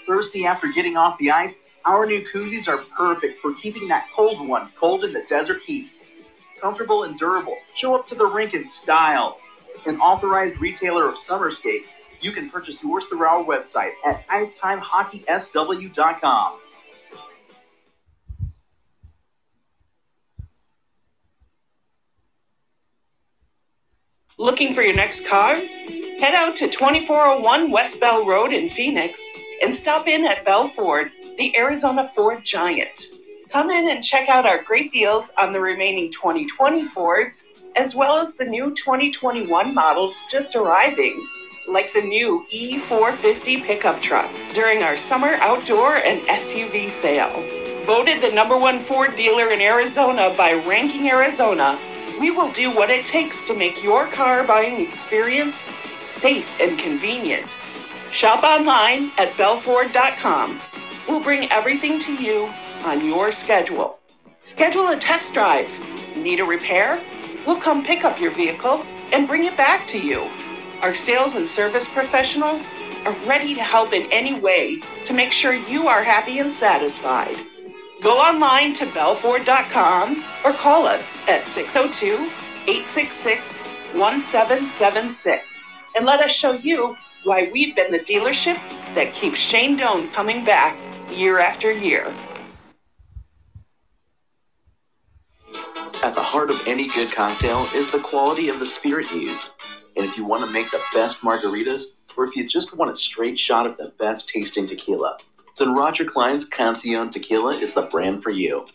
Thirsty 0.07 0.47
after 0.47 0.69
getting 0.69 0.97
off 0.97 1.19
the 1.19 1.33
ice? 1.33 1.57
Our 1.85 2.07
new 2.07 2.25
koozies 2.33 2.69
are 2.69 2.79
perfect 2.79 3.41
for 3.41 3.53
keeping 3.55 3.89
that 3.89 4.07
cold 4.15 4.47
one 4.47 4.69
cold 4.79 5.05
in 5.05 5.13
the 5.13 5.25
desert 5.29 5.63
heat. 5.63 5.91
Comfortable 6.61 7.03
and 7.03 7.19
durable, 7.19 7.57
show 7.75 7.97
up 7.97 8.07
to 8.09 8.15
the 8.15 8.27
rink 8.27 8.55
in 8.55 8.65
style. 8.65 9.41
An 9.87 10.01
authorized 10.01 10.61
retailer 10.61 11.09
of 11.09 11.19
summer 11.19 11.51
skates, 11.51 11.89
you 12.21 12.31
can 12.31 12.49
purchase 12.49 12.81
yours 12.83 13.07
through 13.07 13.25
our 13.25 13.45
website 13.45 13.93
at 14.05 14.25
icetimehockeysw.com. 14.29 16.59
Looking 24.41 24.73
for 24.73 24.83
your 24.83 24.95
next 24.95 25.27
car? 25.27 25.57
Head 25.57 26.33
out 26.33 26.55
to 26.59 26.69
2401 26.69 27.73
West 27.73 27.99
Bell 27.99 28.25
Road 28.25 28.53
in 28.53 28.69
Phoenix 28.69 29.21
and 29.61 29.75
stop 29.75 30.07
in 30.07 30.25
at 30.25 30.45
Bell 30.45 30.69
Ford, 30.69 31.11
the 31.39 31.57
Arizona 31.57 32.05
Ford 32.05 32.45
Giant. 32.45 33.07
Come 33.49 33.71
in 33.71 33.89
and 33.89 34.01
check 34.01 34.29
out 34.29 34.47
our 34.47 34.63
great 34.63 34.93
deals 34.93 35.33
on 35.43 35.53
the 35.53 35.61
remaining 35.61 36.13
2020 36.13 36.85
Fords, 36.85 37.49
as 37.75 37.97
well 37.97 38.19
as 38.19 38.35
the 38.35 38.45
new 38.45 38.73
2021 38.77 39.75
models 39.75 40.23
just 40.31 40.55
arriving, 40.55 41.27
like 41.67 41.93
the 41.93 42.03
new 42.03 42.47
E450 42.55 43.65
pickup 43.65 44.01
truck 44.01 44.31
during 44.55 44.85
our 44.85 44.97
summer 44.97 45.35
outdoor 45.41 45.97
and 45.97 46.21
SUV 46.29 46.89
sale. 46.91 47.33
Voted 47.83 48.21
the 48.21 48.31
number 48.33 48.57
one 48.57 48.79
Ford 48.79 49.17
dealer 49.17 49.51
in 49.51 49.61
Arizona 49.61 50.33
by 50.39 50.53
Ranking 50.65 51.11
Arizona 51.11 51.77
we 52.19 52.31
will 52.31 52.51
do 52.53 52.71
what 52.71 52.91
it 52.91 53.05
takes 53.05 53.43
to 53.45 53.55
make 53.55 53.83
your 53.83 54.07
car 54.09 54.45
buying 54.45 54.81
experience 54.81 55.67
safe 56.01 56.61
and 56.61 56.79
convenient. 56.79 57.57
Shop 58.11 58.43
online 58.43 59.13
at 59.19 59.33
bellford.com. 59.35 60.61
We'll 61.09 61.21
bring 61.21 61.51
everything 61.51 61.99
to 62.01 62.15
you 62.15 62.49
on 62.85 63.05
your 63.05 63.33
schedule. 63.33 63.99
Schedule 64.39 64.89
a 64.89 64.97
test 64.97 65.35
drive. 65.35 65.69
Need 66.17 66.41
a 66.41 66.45
repair? 66.45 67.01
We'll 67.47 67.61
come 67.61 67.83
pick 67.83 68.05
up 68.05 68.21
your 68.21 68.31
vehicle 68.31 68.85
and 69.13 69.27
bring 69.27 69.45
it 69.45 69.57
back 69.57 69.87
to 69.89 69.99
you. 69.99 70.31
Our 70.81 70.95
sales 70.95 71.35
and 71.35 71.47
service 71.47 71.89
professionals 71.89 72.69
are 73.05 73.17
ready 73.27 73.55
to 73.55 73.63
help 73.63 73.93
in 73.93 74.11
any 74.13 74.39
way 74.39 74.81
to 75.05 75.13
make 75.13 75.33
sure 75.33 75.55
you 75.55 75.89
are 75.89 76.03
happy 76.03 76.39
and 76.39 76.53
satisfied. 76.53 77.37
Go 78.01 78.21
online 78.21 78.75
to 78.75 78.87
bellford.com 78.87 80.25
or 80.45 80.53
call 80.53 80.87
us 80.87 81.21
at 81.27 81.45
602 81.45 82.31
866 82.71 83.61
1776 83.95 85.65
and 85.97 86.07
let 86.07 86.21
us 86.21 86.31
show 86.31 86.53
you 86.53 86.97
why 87.25 87.51
we've 87.53 87.75
been 87.75 87.91
the 87.91 87.99
dealership 87.99 88.55
that 88.95 89.13
keeps 89.13 89.37
Shane 89.37 89.77
Doan 89.77 90.09
coming 90.11 90.45
back 90.45 90.79
year 91.13 91.41
after 91.41 91.73
year. 91.73 92.15
At 96.05 96.15
the 96.15 96.23
heart 96.23 96.51
of 96.51 96.63
any 96.69 96.87
good 96.87 97.11
cocktail 97.11 97.67
is 97.75 97.91
the 97.91 97.99
quality 97.99 98.49
of 98.49 98.61
the 98.61 98.67
spirit 98.67 99.11
used. 99.11 99.51
And 99.97 100.07
if 100.07 100.17
you 100.17 100.25
want 100.25 100.45
to 100.45 100.51
make 100.53 100.71
the 100.71 100.81
best 100.95 101.23
margaritas, 101.23 101.87
or 102.17 102.25
if 102.25 102.37
you 102.37 102.47
just 102.47 102.77
want 102.77 102.93
a 102.93 102.97
straight 102.97 103.37
shot 103.37 103.67
of 103.67 103.77
the 103.77 103.93
best 103.99 104.29
tasting 104.29 104.69
tequila, 104.69 105.19
then 105.59 105.75
Roger 105.75 106.05
Clyne's 106.05 106.49
Cancion 106.49 107.11
Tequila 107.11 107.51
is 107.51 107.75
the 107.75 107.83
brand 107.83 108.23
for 108.23 108.31
you. 108.31 108.67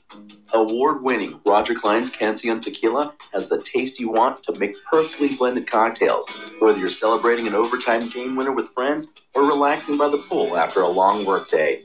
Award 0.54 1.02
winning 1.02 1.39
Roger 1.46 1.74
Clyne's 1.74 2.12
Cancion 2.12 2.62
Tequila 2.62 3.13
has 3.34 3.48
the 3.48 3.62
taste 3.62 4.00
you 4.00 4.10
want 4.10 4.43
to 4.43 4.60
make 4.60 4.76
perfectly 4.86 5.36
blended 5.36 5.65
cocktails, 5.65 6.30
whether 6.60 6.78
you're 6.78 6.89
celebrating 6.89 7.48
an 7.48 7.56
overtime 7.56 8.10
game 8.10 8.36
winner 8.36 8.52
with 8.52 8.69
friends 8.69 9.08
or 9.34 9.43
relaxing 9.43 9.98
by 9.98 10.10
the 10.10 10.24
pool 10.30 10.58
after 10.58 10.82
a 10.82 10.88
long 10.88 11.26
workday. 11.26 11.84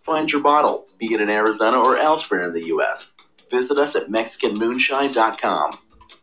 Find 0.00 0.30
your 0.32 0.42
bottle, 0.42 0.86
be 0.98 1.12
it 1.12 1.20
in 1.20 1.28
Arizona 1.28 1.78
or 1.78 1.96
elsewhere 1.96 2.40
in 2.40 2.54
the 2.54 2.66
U.S. 2.68 3.12
Visit 3.50 3.78
us 3.78 3.94
at 3.94 4.08
MexicanMoonshine.com. 4.08 5.78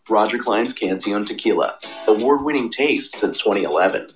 Roger 0.10 0.38
Clyne's 0.38 0.74
Cancion 0.74 1.26
Tequila, 1.26 1.78
award 2.08 2.44
winning 2.44 2.70
taste 2.70 3.18
since 3.18 3.40
2011. 3.40 4.10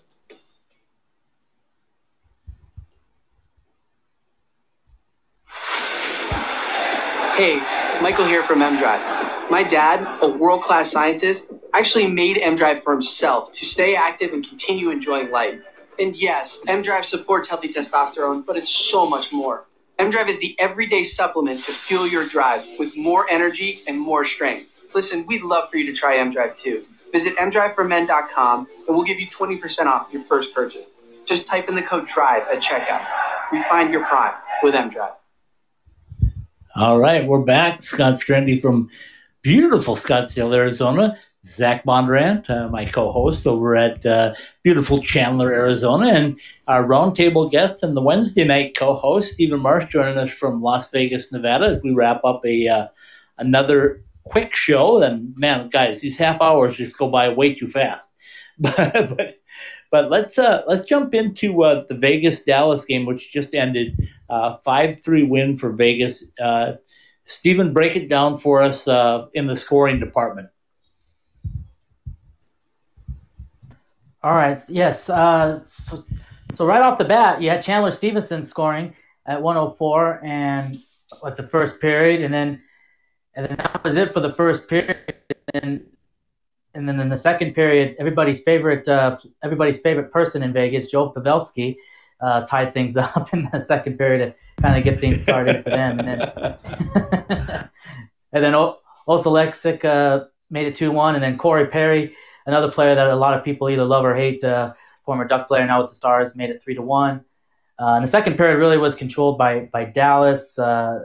Hey, 7.40 7.56
Michael 8.02 8.26
here 8.26 8.44
from 8.44 8.60
MDrive. 8.60 9.50
My 9.50 9.64
dad, 9.64 10.22
a 10.22 10.28
world 10.28 10.62
class 10.62 10.92
scientist, 10.92 11.54
actually 11.74 12.06
made 12.06 12.36
MDrive 12.36 12.80
for 12.80 12.92
himself 12.92 13.54
to 13.54 13.64
stay 13.64 13.96
active 13.96 14.34
and 14.34 14.46
continue 14.46 14.90
enjoying 14.90 15.32
life. 15.32 15.58
And 16.00 16.14
yes, 16.18 16.60
MDrive 16.68 17.06
supports 17.06 17.48
healthy 17.48 17.70
testosterone, 17.70 18.46
but 18.46 18.58
it's 18.58 18.68
so 18.68 19.10
much 19.10 19.32
more. 19.32 19.64
MDrive 20.00 20.28
is 20.28 20.40
the 20.40 20.54
everyday 20.60 21.02
supplement 21.02 21.64
to 21.64 21.72
fuel 21.72 22.06
your 22.06 22.28
drive 22.28 22.66
with 22.78 22.98
more 22.98 23.26
energy 23.30 23.80
and 23.88 23.98
more 23.98 24.26
strength. 24.26 24.90
Listen, 24.94 25.26
we'd 25.26 25.42
love 25.42 25.70
for 25.70 25.78
you 25.78 25.90
to 25.90 25.98
try 25.98 26.18
MDrive 26.18 26.58
too. 26.58 26.84
Visit 27.14 27.38
mdriveformen.com 27.38 28.68
and 28.86 28.90
we'll 28.90 29.06
give 29.06 29.18
you 29.18 29.28
20% 29.28 29.86
off 29.86 30.12
your 30.12 30.24
first 30.24 30.54
purchase. 30.54 30.92
Just 31.24 31.48
type 31.48 31.70
in 31.70 31.76
the 31.76 31.84
code 31.84 32.06
DRIVE 32.06 32.44
at 32.52 32.62
checkout. 32.62 33.08
Refine 33.54 33.94
your 33.94 34.06
prime 34.06 34.34
with 34.62 34.76
MDrive. 34.76 35.19
All 36.76 37.00
right, 37.00 37.26
we're 37.26 37.42
back. 37.42 37.82
Scott 37.82 38.14
Strandy 38.14 38.62
from 38.62 38.92
beautiful 39.42 39.96
Scottsdale, 39.96 40.56
Arizona. 40.56 41.18
Zach 41.44 41.84
Bondurant, 41.84 42.48
uh, 42.50 42.68
my 42.68 42.86
co-host 42.86 43.48
over 43.48 43.76
at 43.76 44.06
uh, 44.06 44.36
beautiful 44.62 45.02
Chandler, 45.02 45.52
Arizona, 45.52 46.10
and 46.10 46.40
our 46.68 46.84
roundtable 46.84 47.50
guest 47.50 47.82
and 47.82 47.98
the 47.98 48.02
Wednesday 48.02 48.44
night 48.44 48.78
co-host 48.78 49.32
Stephen 49.32 49.62
Marsh 49.62 49.86
joining 49.86 50.18
us 50.18 50.30
from 50.30 50.62
Las 50.62 50.92
Vegas, 50.92 51.32
Nevada, 51.32 51.66
as 51.66 51.82
we 51.82 51.92
wrap 51.92 52.24
up 52.24 52.46
a 52.46 52.68
uh, 52.68 52.88
another 53.40 54.04
quick 54.26 54.54
show. 54.54 55.02
And 55.02 55.36
man, 55.38 55.70
guys, 55.70 56.02
these 56.02 56.18
half 56.18 56.40
hours 56.40 56.76
just 56.76 56.98
go 56.98 57.10
by 57.10 57.30
way 57.30 57.56
too 57.56 57.68
fast. 57.68 58.14
but, 58.60 58.76
but 59.16 59.40
but 59.92 60.10
let's 60.10 60.38
uh, 60.38 60.62
let's 60.68 60.88
jump 60.88 61.14
into 61.14 61.64
uh, 61.64 61.84
the 61.88 61.96
Vegas 61.96 62.42
Dallas 62.42 62.86
game, 62.86 63.06
which 63.06 63.32
just 63.32 63.54
ended. 63.54 64.08
Uh, 64.30 64.58
five 64.58 65.02
three 65.04 65.24
win 65.24 65.56
for 65.56 65.72
Vegas. 65.72 66.24
Uh, 66.40 66.74
Stephen, 67.24 67.74
break 67.74 67.96
it 67.96 68.10
down 68.10 68.38
for 68.38 68.62
us 68.62 68.88
uh, 68.88 69.26
in 69.34 69.48
the 69.48 69.56
scoring 69.56 70.00
department. 70.00 70.50
All 74.22 74.34
right. 74.34 74.60
Yes. 74.68 75.10
Uh, 75.10 75.60
so, 75.62 76.04
so 76.54 76.66
right 76.66 76.82
off 76.82 76.98
the 76.98 77.06
bat, 77.06 77.42
you 77.42 77.50
had 77.50 77.62
Chandler 77.62 77.92
Stephenson 77.92 78.46
scoring 78.46 78.94
at 79.26 79.42
104 79.42 80.26
and 80.26 80.76
at 81.26 81.38
the 81.38 81.48
first 81.48 81.80
period, 81.80 82.22
and 82.22 82.34
then 82.34 82.62
and 83.36 83.48
then 83.48 83.58
that 83.58 83.84
was 83.84 83.96
it 83.96 84.12
for 84.12 84.20
the 84.20 84.32
first 84.32 84.68
period. 84.68 84.98
And 85.54 85.86
and 86.80 86.88
then 86.88 86.98
in 87.02 87.10
the 87.10 87.18
second 87.18 87.54
period, 87.54 87.98
everybody's 88.00 88.40
favorite 88.40 88.88
uh, 88.88 89.18
everybody's 89.44 89.78
favorite 89.78 90.12
person 90.14 90.42
in 90.42 90.54
Vegas, 90.54 90.90
Joe 90.90 91.12
Pavelski, 91.12 91.76
uh, 92.22 92.46
tied 92.46 92.74
things 92.74 92.96
up 93.16 93.34
in 93.34 93.50
the 93.52 93.60
second 93.60 93.98
period 93.98 94.34
to 94.34 94.62
kind 94.62 94.78
of 94.78 94.84
get 94.86 95.02
things 95.02 95.22
started 95.22 95.62
for 95.62 95.72
them. 95.72 96.00
And 96.00 96.08
then 96.08 97.70
and 98.34 98.44
then 98.44 98.56
Osa 98.56 99.30
uh, 99.30 100.26
made 100.50 100.68
it 100.68 100.76
two 100.76 100.92
one, 100.92 101.16
and 101.16 101.24
then 101.24 101.38
Corey 101.38 101.68
Perry, 101.68 102.16
another 102.46 102.72
player 102.72 102.96
that 102.96 103.08
a 103.08 103.16
lot 103.16 103.34
of 103.34 103.44
people 103.44 103.70
either 103.70 103.84
love 103.84 104.06
or 104.06 104.16
hate, 104.16 104.42
uh, 104.46 104.74
former 105.04 105.26
Duck 105.26 105.50
player 105.50 105.66
now 105.66 105.82
with 105.82 105.92
the 105.92 105.98
Stars, 105.98 106.34
made 106.34 106.50
it 106.50 106.64
three 106.64 106.76
to 106.76 106.82
one. 106.82 107.26
Uh, 107.78 107.96
and 107.96 108.06
the 108.06 108.10
second 108.10 108.38
period 108.38 108.58
really 108.58 108.78
was 108.78 108.96
controlled 108.96 109.38
by 109.38 109.68
by 109.74 109.84
Dallas. 109.84 110.58
Uh, 110.58 111.00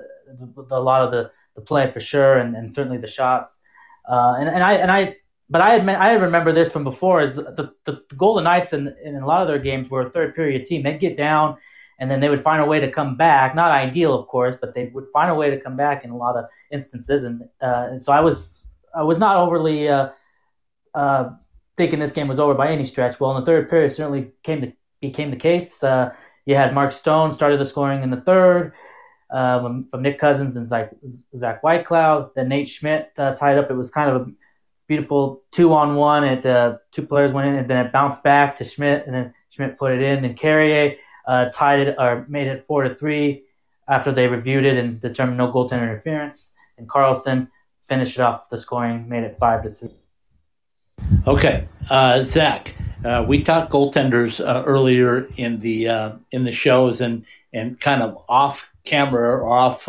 a 0.71 0.81
lot 0.81 1.03
of 1.03 1.11
the, 1.11 1.33
the 1.57 1.61
play 1.61 1.91
for 1.91 1.99
sure, 1.99 2.39
and, 2.39 2.55
and 2.55 2.73
certainly 2.73 2.99
the 2.99 3.09
shots. 3.09 3.59
and, 4.09 4.49
and 4.49 4.63
I 4.63 4.75
and 4.75 4.93
I 4.93 5.17
but 5.51 5.61
I 5.61 5.77
I 5.77 6.13
remember 6.13 6.53
this 6.53 6.69
from 6.69 6.85
before 6.85 7.23
is 7.23 7.35
the, 7.35 7.43
the, 7.43 8.01
the 8.09 8.17
Golden 8.17 8.45
Knights 8.45 8.73
in, 8.73 8.95
in 9.05 9.17
a 9.17 9.27
lot 9.27 9.43
of 9.43 9.49
their 9.49 9.59
games 9.59 9.91
were 9.91 10.03
a 10.03 10.11
third 10.11 10.35
period 10.35 10.67
team. 10.67 10.83
They'd 10.83 11.01
get 11.01 11.17
down 11.17 11.57
and 11.99 12.11
then 12.11 12.21
they 12.21 12.29
would 12.29 12.43
find 12.43 12.63
a 12.63 12.67
way 12.67 12.81
to 12.81 12.91
come 12.91 13.17
back. 13.17 13.55
Not 13.55 13.71
ideal, 13.71 14.19
of 14.19 14.27
course, 14.27 14.57
but 14.57 14.75
they 14.75 14.91
would 14.95 15.07
find 15.13 15.31
a 15.31 15.35
way 15.35 15.51
to 15.51 15.61
come 15.61 15.77
back 15.77 16.05
in 16.05 16.11
a 16.11 16.17
lot 16.17 16.37
of 16.37 16.47
instances. 16.73 17.25
And, 17.25 17.43
uh, 17.63 17.89
and 17.91 18.03
so 18.03 18.13
I 18.13 18.21
was 18.21 18.69
I 18.95 19.03
was 19.03 19.19
not 19.19 19.37
overly 19.37 19.89
uh, 19.89 20.11
uh, 20.95 21.31
thinking 21.77 21.99
this 21.99 22.13
game 22.13 22.29
was 22.29 22.41
over 22.41 22.55
by 22.55 22.71
any 22.71 22.85
stretch. 22.85 23.21
Well, 23.21 23.37
in 23.37 23.41
the 23.41 23.47
third 23.47 23.71
period, 23.71 23.93
certainly 23.93 24.33
came 24.43 24.61
to 24.63 24.73
became 25.01 25.31
the 25.31 25.37
case. 25.37 25.83
Uh, 25.83 26.13
you 26.47 26.55
had 26.55 26.75
Mark 26.75 26.93
Stone 26.93 27.33
started 27.33 27.61
the 27.61 27.67
scoring 27.67 28.03
in 28.03 28.11
the 28.11 28.21
third. 28.21 28.73
Uh, 29.31 29.61
from 29.91 30.03
Nick 30.03 30.21
Cousins 30.21 30.55
and 30.55 30.69
Zach, 30.69 30.95
Zach 31.35 31.61
Whitecloud. 31.63 32.35
Then 32.37 32.49
Nate 32.49 32.69
Schmidt 32.69 33.11
uh, 33.19 33.35
tied 33.35 33.59
up. 33.59 33.69
It 33.69 33.75
was 33.75 33.91
kind 33.91 34.09
of 34.09 34.23
a 34.23 34.27
beautiful 34.87 35.43
two 35.51 35.73
on 35.73 35.95
one. 35.97 36.25
It 36.25 36.47
uh, 36.47 36.79
two 36.93 37.07
players 37.07 37.33
went 37.33 37.49
in, 37.49 37.55
and 37.57 37.69
then 37.69 37.87
it 37.87 37.93
bounced 37.93 38.23
back 38.23 38.57
to 38.57 38.65
Schmidt, 38.65 39.07
and 39.07 39.15
then 39.15 39.35
Schmidt 39.51 39.79
put 39.79 39.93
it 39.93 40.03
in. 40.03 40.23
Then 40.23 40.35
Carrier 40.35 40.97
uh, 41.27 41.47
tied 41.51 41.81
it 41.81 41.97
or 41.99 42.27
made 42.29 42.47
it 42.47 42.65
four 42.67 42.83
to 42.83 42.95
three 42.95 43.45
after 43.89 44.13
they 44.13 44.27
reviewed 44.27 44.65
it 44.65 44.77
and 44.77 45.01
determined 45.01 45.39
no 45.39 45.53
goaltender 45.53 45.83
interference. 45.83 46.53
And 46.79 46.89
Karlsson 46.89 47.51
finished 47.83 48.19
it 48.19 48.23
off 48.23 48.49
the 48.49 48.59
scoring, 48.59 49.09
made 49.09 49.25
it 49.25 49.37
five 49.39 49.63
to 49.63 49.71
three. 49.71 49.95
Okay, 51.27 51.67
uh, 51.91 52.23
Zach, 52.23 52.75
uh, 53.05 53.25
we 53.27 53.43
talked 53.43 53.73
goaltenders 53.73 54.45
uh, 54.45 54.65
earlier 54.65 55.29
in 55.37 55.61
the 55.61 55.89
uh, 55.89 56.13
in 56.33 56.45
the 56.45 56.53
shows 56.53 57.01
and 57.01 57.25
and 57.53 57.79
kind 57.81 58.03
of 58.03 58.23
off 58.29 58.71
camera 58.85 59.39
or 59.39 59.47
off 59.47 59.87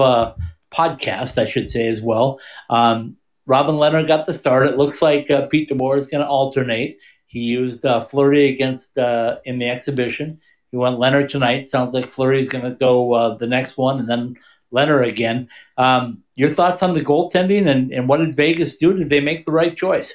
podcast, 0.76 1.38
I 1.38 1.46
should 1.46 1.70
say 1.70 1.88
as 1.88 2.02
well. 2.02 2.40
Um, 2.70 3.18
Robin 3.46 3.76
Lehner 3.76 4.08
got 4.08 4.26
the 4.26 4.34
start. 4.34 4.68
It 4.68 4.78
looks 4.78 5.02
like 5.02 5.30
uh, 5.30 5.48
Pete 5.48 5.70
DeBoer 5.70 5.98
is 5.98 6.08
going 6.08 6.22
to 6.24 6.28
alternate. 6.28 6.98
He 7.28 7.40
used 7.42 7.86
uh, 7.86 8.00
Fleury 8.00 8.50
against 8.50 8.98
uh, 8.98 9.38
in 9.46 9.60
the 9.60 9.70
exhibition. 9.70 10.40
He 10.72 10.78
went 10.78 10.98
Lehner 10.98 11.28
tonight. 11.28 11.68
Sounds 11.68 11.94
like 11.94 12.08
Fleury 12.08 12.40
is 12.40 12.50
going 12.50 12.64
to 12.64 12.72
go 12.72 13.14
uh, 13.14 13.38
the 13.38 13.48
next 13.48 13.78
one, 13.78 14.00
and 14.00 14.10
then 14.10 14.36
Lehner 14.74 15.08
again. 15.08 15.48
Um, 15.78 16.24
your 16.36 16.52
thoughts 16.52 16.84
on 16.84 16.94
the 16.94 17.02
goaltending 17.02 17.70
and, 17.70 17.92
and 17.92 18.10
what 18.10 18.18
did 18.18 18.36
Vegas 18.36 18.76
do? 18.76 18.94
Did 18.94 19.10
they 19.10 19.22
make 19.22 19.46
the 19.46 19.52
right 19.52 19.76
choice? 19.76 20.14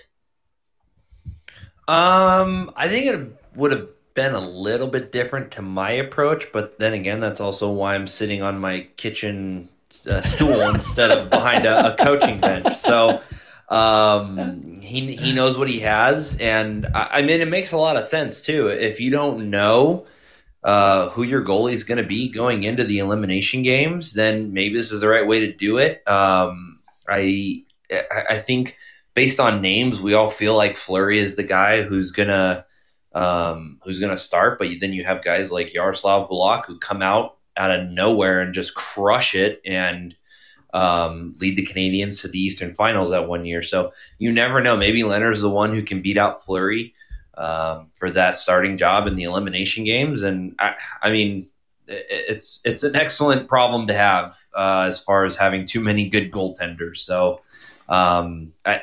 Um, 1.89 2.71
I 2.77 2.89
think 2.89 3.07
it 3.07 3.43
would 3.57 3.73
have 3.73 3.89
been 4.15 4.35
a 4.35 4.41
little 4.41 4.87
bit 4.87 5.13
different 5.13 5.51
to 5.53 5.63
my 5.63 5.93
approach, 5.93 6.53
but 6.53 6.79
then 6.79 6.93
again, 6.93 7.21
that's 7.21 7.41
also 7.41 7.71
why 7.71 7.95
I'm 7.95 8.07
sitting 8.07 8.43
on 8.43 8.59
my 8.59 8.87
kitchen 8.97 9.69
uh, 10.07 10.21
stool 10.21 10.63
instead 10.63 11.11
of 11.11 11.31
behind 11.31 11.67
a, 11.67 11.93
a 11.93 11.97
coaching 11.97 12.41
bench. 12.41 12.77
So 12.79 13.21
um, 13.69 14.81
he 14.81 15.15
he 15.15 15.33
knows 15.33 15.57
what 15.57 15.69
he 15.69 15.81
has, 15.81 16.37
and 16.39 16.87
I, 16.95 17.09
I, 17.13 17.23
mean 17.23 17.41
it 17.41 17.49
makes 17.49 17.73
a 17.73 17.77
lot 17.77 17.97
of 17.97 18.05
sense 18.05 18.43
too. 18.43 18.69
If 18.69 19.01
you 19.01 19.11
don't 19.11 19.51
know 19.51 20.07
uh, 20.65 21.09
who 21.11 21.23
your 21.23 21.45
goalie 21.45 21.73
is 21.73 21.85
going 21.85 21.99
to 21.99 22.07
be 22.07 22.29
going 22.29 22.65
into 22.65 22.85
the 22.85 22.99
elimination 22.99 23.63
games, 23.63 24.15
then 24.15 24.53
maybe 24.53 24.75
this 24.75 24.91
is 24.91 25.01
the 25.01 25.09
right 25.09 25.27
way 25.27 25.41
to 25.41 25.53
do 25.53 25.79
it. 25.79 26.07
Um, 26.09 26.79
I 27.09 27.65
I 28.29 28.39
think 28.39 28.77
based 29.15 29.41
on 29.41 29.61
names, 29.63 30.01
we 30.01 30.15
all 30.15 30.31
feel 30.31 30.57
like 30.57 30.77
Fleury 30.77 31.19
is 31.19 31.37
the 31.37 31.43
guy 31.43 31.83
who's 31.83 32.11
gonna 32.11 32.65
um, 33.13 33.79
who's 33.85 33.99
gonna 33.99 34.17
start, 34.17 34.59
but 34.59 34.69
then 34.81 34.93
you 34.93 35.05
have 35.05 35.23
guys 35.23 35.53
like 35.53 35.75
Yaroslav 35.75 36.29
Halak 36.29 36.67
who 36.67 36.79
come 36.79 37.03
out 37.03 37.37
out 37.57 37.71
of 37.71 37.89
nowhere 37.89 38.41
and 38.41 38.55
just 38.55 38.75
crush 38.75 39.35
it 39.35 39.61
and 39.65 40.15
um, 40.73 41.35
lead 41.41 41.57
the 41.57 41.67
Canadiens 41.67 42.21
to 42.21 42.29
the 42.29 42.39
Eastern 42.39 42.73
Finals 42.73 43.11
that 43.11 43.29
one 43.29 43.45
year. 43.45 43.63
So 43.63 43.93
you 44.19 44.33
never 44.33 44.61
know. 44.61 44.77
Maybe 44.77 45.03
Lehner's 45.03 45.41
the 45.41 45.51
one 45.51 45.73
who 45.73 45.83
can 45.83 46.03
beat 46.03 46.17
out 46.17 46.43
Fleury 46.43 46.95
um, 47.37 47.89
for 47.95 48.11
that 48.11 48.37
starting 48.37 48.77
job 48.77 49.07
in 49.07 49.17
the 49.17 49.25
elimination 49.25 49.85
games. 49.85 50.23
And 50.23 50.55
I, 50.59 50.75
I 51.03 51.11
mean, 51.11 51.49
it's 51.89 52.61
it's 52.65 52.85
an 52.85 52.95
excellent 52.95 53.49
problem 53.49 53.87
to 53.89 53.95
have 53.95 54.37
uh, 54.55 54.85
as 54.87 55.03
far 55.03 55.25
as 55.25 55.37
having 55.37 55.67
too 55.67 55.81
many 55.81 56.09
good 56.09 56.31
goaltenders. 56.31 56.99
So 56.99 57.41
um, 57.89 58.53
I, 58.65 58.81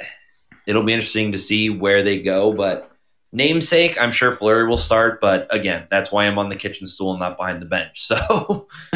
it'll 0.66 0.84
be 0.84 0.94
interesting 0.94 1.32
to 1.32 1.38
see 1.38 1.70
where 1.70 2.04
they 2.04 2.22
go, 2.22 2.52
but 2.52 2.92
namesake, 3.38 4.00
I'm 4.02 4.12
sure 4.12 4.32
Fleury 4.32 4.68
will 4.68 4.78
start, 4.78 5.22
but 5.22 5.48
again, 5.54 5.88
that's 5.90 6.12
why 6.12 6.26
I'm 6.26 6.38
on 6.38 6.50
the 6.50 6.56
kitchen 6.56 6.88
stool 6.88 7.12
and 7.12 7.20
not 7.20 7.38
behind 7.38 7.62
the 7.62 7.66
bench. 7.66 8.06
So, 8.08 8.68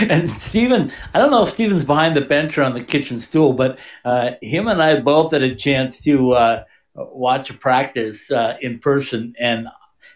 and 0.00 0.28
Steven, 0.30 0.92
I 1.14 1.18
don't 1.18 1.30
know 1.30 1.44
if 1.44 1.50
Steven's 1.50 1.84
behind 1.84 2.16
the 2.16 2.22
bench 2.22 2.58
or 2.58 2.64
on 2.64 2.74
the 2.74 2.84
kitchen 2.84 3.18
stool, 3.20 3.52
but 3.52 3.78
uh, 4.04 4.32
him 4.42 4.68
and 4.68 4.82
I 4.82 5.00
both 5.00 5.32
had 5.32 5.42
a 5.42 5.54
chance 5.54 6.02
to 6.02 6.32
uh, 6.32 6.64
watch 6.94 7.48
a 7.50 7.54
practice 7.54 8.30
uh, 8.30 8.56
in 8.60 8.80
person. 8.80 9.34
And 9.38 9.68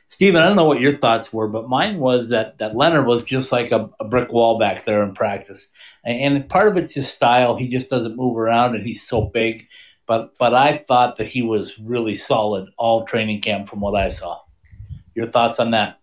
Steven, 0.08 0.42
I 0.42 0.46
don't 0.46 0.56
know 0.56 0.64
what 0.64 0.80
your 0.80 0.96
thoughts 0.96 1.32
were, 1.32 1.48
but 1.48 1.68
mine 1.68 1.98
was 1.98 2.30
that, 2.30 2.58
that 2.58 2.72
Lehner 2.72 3.04
was 3.04 3.22
just 3.22 3.52
like 3.52 3.70
a, 3.70 3.88
a 4.00 4.04
brick 4.04 4.32
wall 4.32 4.58
back 4.58 4.84
there 4.84 5.02
in 5.02 5.14
practice. 5.14 5.68
And, 6.04 6.36
and 6.36 6.48
part 6.48 6.68
of 6.68 6.76
it's 6.76 6.94
his 6.94 7.08
style. 7.08 7.56
He 7.56 7.68
just 7.68 7.88
doesn't 7.88 8.16
move 8.16 8.36
around 8.36 8.74
and 8.74 8.84
he's 8.84 9.06
so 9.06 9.22
big 9.22 9.68
but 10.06 10.36
but 10.38 10.54
I 10.54 10.76
thought 10.76 11.16
that 11.16 11.26
he 11.26 11.42
was 11.42 11.78
really 11.78 12.14
solid 12.14 12.68
all 12.78 13.04
training 13.04 13.40
camp 13.42 13.68
from 13.68 13.80
what 13.80 13.94
I 13.94 14.08
saw. 14.08 14.40
Your 15.14 15.26
thoughts 15.26 15.58
on 15.58 15.70
that? 15.72 15.98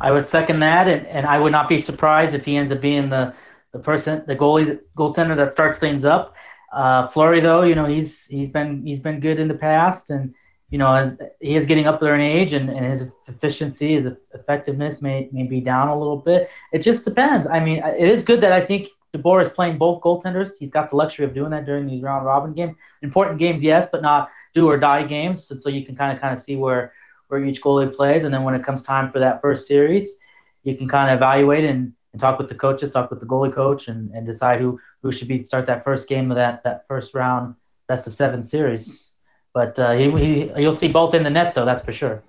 I 0.00 0.12
would 0.12 0.26
second 0.26 0.60
that, 0.60 0.86
and, 0.86 1.06
and 1.06 1.26
I 1.26 1.38
would 1.38 1.52
not 1.52 1.68
be 1.68 1.78
surprised 1.78 2.34
if 2.34 2.44
he 2.44 2.56
ends 2.56 2.70
up 2.70 2.80
being 2.80 3.08
the 3.08 3.34
the 3.72 3.78
person, 3.80 4.22
the 4.26 4.36
goalie, 4.36 4.78
goaltender 4.96 5.36
that 5.36 5.52
starts 5.52 5.78
things 5.78 6.04
up. 6.04 6.36
Uh, 6.72 7.06
Fleury, 7.08 7.40
though, 7.40 7.62
you 7.62 7.74
know 7.74 7.86
he's 7.86 8.26
he's 8.26 8.50
been 8.50 8.84
he's 8.86 9.00
been 9.00 9.20
good 9.20 9.40
in 9.40 9.48
the 9.48 9.54
past, 9.54 10.10
and 10.10 10.34
you 10.70 10.78
know 10.78 11.16
he 11.40 11.56
is 11.56 11.66
getting 11.66 11.86
up 11.86 12.00
there 12.00 12.14
in 12.14 12.20
age, 12.20 12.52
and, 12.52 12.68
and 12.68 12.86
his 12.86 13.04
efficiency, 13.26 13.94
his 13.94 14.08
effectiveness 14.34 15.02
may 15.02 15.28
may 15.32 15.44
be 15.44 15.60
down 15.60 15.88
a 15.88 15.98
little 15.98 16.18
bit. 16.18 16.48
It 16.72 16.80
just 16.80 17.04
depends. 17.04 17.46
I 17.46 17.60
mean, 17.60 17.82
it 17.82 18.08
is 18.08 18.22
good 18.22 18.40
that 18.42 18.52
I 18.52 18.64
think 18.64 18.88
DeBoer 19.14 19.42
is 19.42 19.48
playing 19.48 19.78
both 19.78 20.00
goaltenders. 20.00 20.50
He's 20.58 20.70
got 20.70 20.90
the 20.90 20.96
luxury 20.96 21.24
of 21.24 21.34
doing 21.34 21.50
that 21.50 21.64
during 21.64 21.86
these 21.86 22.02
round 22.02 22.26
robin 22.26 22.52
games. 22.52 22.76
Important 23.02 23.38
games, 23.38 23.62
yes, 23.62 23.88
but 23.90 24.02
not 24.02 24.30
do 24.54 24.68
or 24.68 24.78
die 24.78 25.04
games. 25.04 25.50
So 25.62 25.68
you 25.70 25.84
can 25.84 25.96
kind 25.96 26.14
of 26.14 26.20
kind 26.20 26.32
of 26.32 26.38
see 26.38 26.56
where 26.56 26.92
where 27.28 27.44
each 27.44 27.60
goalie 27.62 27.94
plays, 27.94 28.24
and 28.24 28.32
then 28.32 28.42
when 28.42 28.54
it 28.54 28.64
comes 28.64 28.82
time 28.82 29.10
for 29.10 29.18
that 29.18 29.40
first 29.40 29.66
series, 29.66 30.16
you 30.64 30.74
can 30.76 30.88
kind 30.88 31.10
of 31.10 31.18
evaluate 31.18 31.64
and, 31.64 31.92
and 32.12 32.20
talk 32.20 32.38
with 32.38 32.48
the 32.48 32.54
coaches, 32.54 32.90
talk 32.90 33.10
with 33.10 33.20
the 33.20 33.26
goalie 33.26 33.54
coach, 33.54 33.88
and, 33.88 34.10
and 34.12 34.26
decide 34.26 34.60
who 34.60 34.78
who 35.02 35.12
should 35.12 35.28
be 35.28 35.42
start 35.44 35.66
that 35.66 35.84
first 35.84 36.08
game 36.08 36.30
of 36.30 36.36
that 36.36 36.62
that 36.64 36.86
first 36.88 37.14
round 37.14 37.54
best 37.86 38.06
of 38.06 38.14
seven 38.14 38.42
series. 38.42 39.12
But 39.54 39.78
uh, 39.78 39.92
he, 39.92 40.10
he, 40.10 40.52
you'll 40.60 40.74
see 40.74 40.88
both 40.88 41.14
in 41.14 41.22
the 41.22 41.30
net, 41.30 41.54
though. 41.54 41.64
That's 41.64 41.82
for 41.82 41.92
sure. 41.92 42.22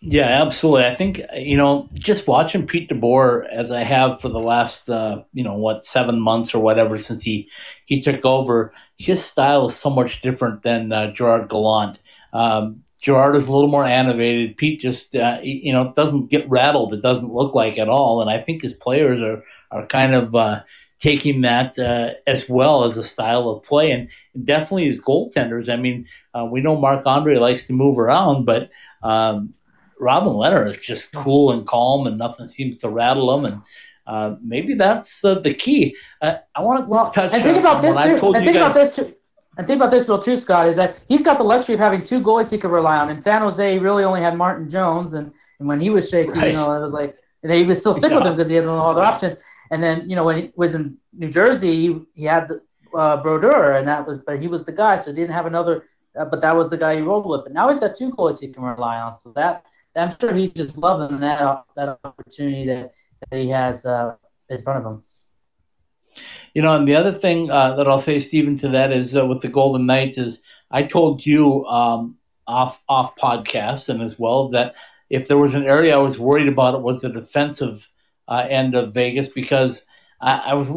Yeah, 0.00 0.42
absolutely. 0.42 0.84
I 0.86 0.94
think 0.94 1.20
you 1.34 1.56
know, 1.56 1.88
just 1.94 2.28
watching 2.28 2.66
Pete 2.68 2.88
DeBoer 2.88 3.48
as 3.50 3.72
I 3.72 3.82
have 3.82 4.20
for 4.20 4.28
the 4.28 4.38
last 4.38 4.88
uh, 4.88 5.24
you 5.32 5.42
know 5.42 5.54
what 5.54 5.82
seven 5.84 6.20
months 6.20 6.54
or 6.54 6.62
whatever 6.62 6.96
since 6.98 7.22
he 7.22 7.50
he 7.86 8.00
took 8.00 8.24
over, 8.24 8.72
his 8.96 9.24
style 9.24 9.66
is 9.66 9.74
so 9.76 9.90
much 9.90 10.22
different 10.22 10.62
than 10.62 10.92
uh, 10.92 11.10
Gerard 11.10 11.48
Gallant. 11.48 11.98
Um, 12.32 12.84
Gerard 13.00 13.34
is 13.36 13.48
a 13.48 13.52
little 13.52 13.68
more 13.68 13.84
animated. 13.84 14.56
Pete 14.56 14.80
just 14.80 15.16
uh, 15.16 15.38
you 15.42 15.72
know 15.72 15.92
doesn't 15.96 16.30
get 16.30 16.48
rattled. 16.48 16.94
It 16.94 17.02
doesn't 17.02 17.32
look 17.34 17.56
like 17.56 17.76
at 17.76 17.88
all. 17.88 18.20
And 18.22 18.30
I 18.30 18.38
think 18.40 18.62
his 18.62 18.74
players 18.74 19.20
are 19.20 19.42
are 19.72 19.84
kind 19.86 20.14
of 20.14 20.32
uh, 20.32 20.62
taking 21.00 21.40
that 21.40 21.76
uh, 21.76 22.10
as 22.24 22.48
well 22.48 22.84
as 22.84 22.96
a 22.96 23.02
style 23.02 23.48
of 23.48 23.64
play, 23.64 23.90
and 23.90 24.08
definitely 24.44 24.84
his 24.86 25.00
goaltenders. 25.00 25.72
I 25.72 25.74
mean, 25.76 26.06
uh, 26.34 26.44
we 26.50 26.60
know 26.60 26.76
Marc-Andre 26.76 27.36
likes 27.38 27.66
to 27.66 27.72
move 27.72 27.98
around, 27.98 28.44
but 28.44 28.70
um, 29.02 29.54
Robin 30.00 30.32
Lehner 30.32 30.66
is 30.66 30.76
just 30.76 31.12
cool 31.12 31.52
and 31.52 31.66
calm, 31.66 32.06
and 32.06 32.18
nothing 32.18 32.46
seems 32.46 32.78
to 32.78 32.88
rattle 32.88 33.36
him. 33.36 33.44
And 33.44 33.62
uh, 34.06 34.36
maybe 34.42 34.74
that's 34.74 35.24
uh, 35.24 35.38
the 35.40 35.54
key. 35.54 35.96
Uh, 36.22 36.36
I 36.54 36.62
want 36.62 36.84
to 36.84 36.90
well, 36.90 37.10
touch. 37.10 37.32
And 37.32 37.42
think 37.42 37.58
about 37.58 37.82
this 37.82 38.20
too. 38.20 38.32
And 38.34 38.44
think 38.44 38.56
guys, 38.56 38.70
about 38.70 38.74
this 38.74 38.96
too. 38.96 39.14
And 39.58 39.66
think 39.66 39.80
about 39.80 39.90
this, 39.90 40.06
Bill, 40.06 40.22
too, 40.22 40.36
Scott, 40.36 40.68
is 40.68 40.76
that 40.76 40.98
he's 41.08 41.22
got 41.22 41.36
the 41.36 41.44
luxury 41.44 41.74
of 41.74 41.80
having 41.80 42.04
two 42.04 42.20
goalies 42.20 42.48
he 42.48 42.58
could 42.58 42.70
rely 42.70 42.96
on. 42.96 43.10
In 43.10 43.20
San 43.20 43.42
Jose, 43.42 43.72
he 43.72 43.78
really 43.78 44.04
only 44.04 44.20
had 44.20 44.36
Martin 44.36 44.70
Jones, 44.70 45.14
and, 45.14 45.32
and 45.58 45.66
when 45.66 45.80
he 45.80 45.90
was 45.90 46.08
shaky, 46.08 46.30
right. 46.30 46.46
you 46.48 46.52
know, 46.52 46.72
it 46.76 46.80
was 46.80 46.92
like 46.92 47.16
he 47.42 47.64
would 47.64 47.76
still 47.76 47.92
stick 47.92 48.10
yeah. 48.12 48.18
with 48.18 48.26
him 48.26 48.36
because 48.36 48.48
he 48.48 48.54
had 48.54 48.64
no 48.64 48.78
other 48.78 49.02
options. 49.02 49.34
And 49.72 49.82
then, 49.82 50.08
you 50.08 50.14
know, 50.14 50.22
when 50.22 50.36
he 50.36 50.52
was 50.54 50.76
in 50.76 50.96
New 51.12 51.28
Jersey, 51.28 51.74
he, 51.74 52.00
he 52.14 52.24
had 52.24 52.46
the, 52.46 52.62
uh, 52.96 53.16
Brodeur, 53.16 53.72
and 53.72 53.88
that 53.88 54.06
was, 54.06 54.20
but 54.20 54.40
he 54.40 54.46
was 54.46 54.64
the 54.64 54.72
guy, 54.72 54.96
so 54.96 55.10
he 55.10 55.16
didn't 55.16 55.34
have 55.34 55.46
another. 55.46 55.86
Uh, 56.18 56.24
but 56.24 56.40
that 56.40 56.56
was 56.56 56.68
the 56.68 56.76
guy 56.76 56.94
he 56.94 57.02
rolled 57.02 57.26
with. 57.26 57.42
But 57.42 57.52
now 57.52 57.68
he's 57.68 57.78
got 57.78 57.96
two 57.96 58.12
goalies 58.12 58.40
he 58.40 58.48
can 58.48 58.62
rely 58.62 58.98
on, 58.98 59.16
so 59.16 59.32
that 59.34 59.64
I'm 59.98 60.14
sure 60.18 60.34
he's 60.34 60.52
just 60.52 60.78
loving 60.78 61.20
that 61.20 61.64
that 61.76 61.98
opportunity 62.04 62.66
that, 62.66 62.92
that 63.30 63.40
he 63.40 63.48
has 63.48 63.84
uh, 63.84 64.14
in 64.48 64.62
front 64.62 64.84
of 64.84 64.92
him. 64.92 65.02
You 66.54 66.62
know, 66.62 66.74
and 66.74 66.88
the 66.88 66.96
other 66.96 67.12
thing 67.12 67.50
uh, 67.50 67.74
that 67.76 67.86
I'll 67.86 68.00
say, 68.00 68.18
Stephen, 68.18 68.56
to 68.58 68.68
that 68.68 68.92
is 68.92 69.16
uh, 69.16 69.26
with 69.26 69.42
the 69.42 69.48
Golden 69.48 69.86
Knights 69.86 70.18
is 70.18 70.40
I 70.70 70.82
told 70.82 71.24
you 71.24 71.64
um, 71.66 72.16
off 72.46 72.82
off 72.88 73.16
podcast 73.16 73.88
and 73.88 74.02
as 74.02 74.18
well 74.18 74.48
that 74.48 74.74
if 75.10 75.28
there 75.28 75.38
was 75.38 75.54
an 75.54 75.64
area 75.64 75.94
I 75.94 76.00
was 76.00 76.18
worried 76.18 76.48
about, 76.48 76.74
it 76.74 76.82
was 76.82 77.00
the 77.00 77.08
defensive 77.08 77.88
uh, 78.26 78.46
end 78.48 78.74
of 78.74 78.92
Vegas 78.92 79.28
because 79.28 79.82
I, 80.20 80.38
I, 80.38 80.54
was 80.54 80.70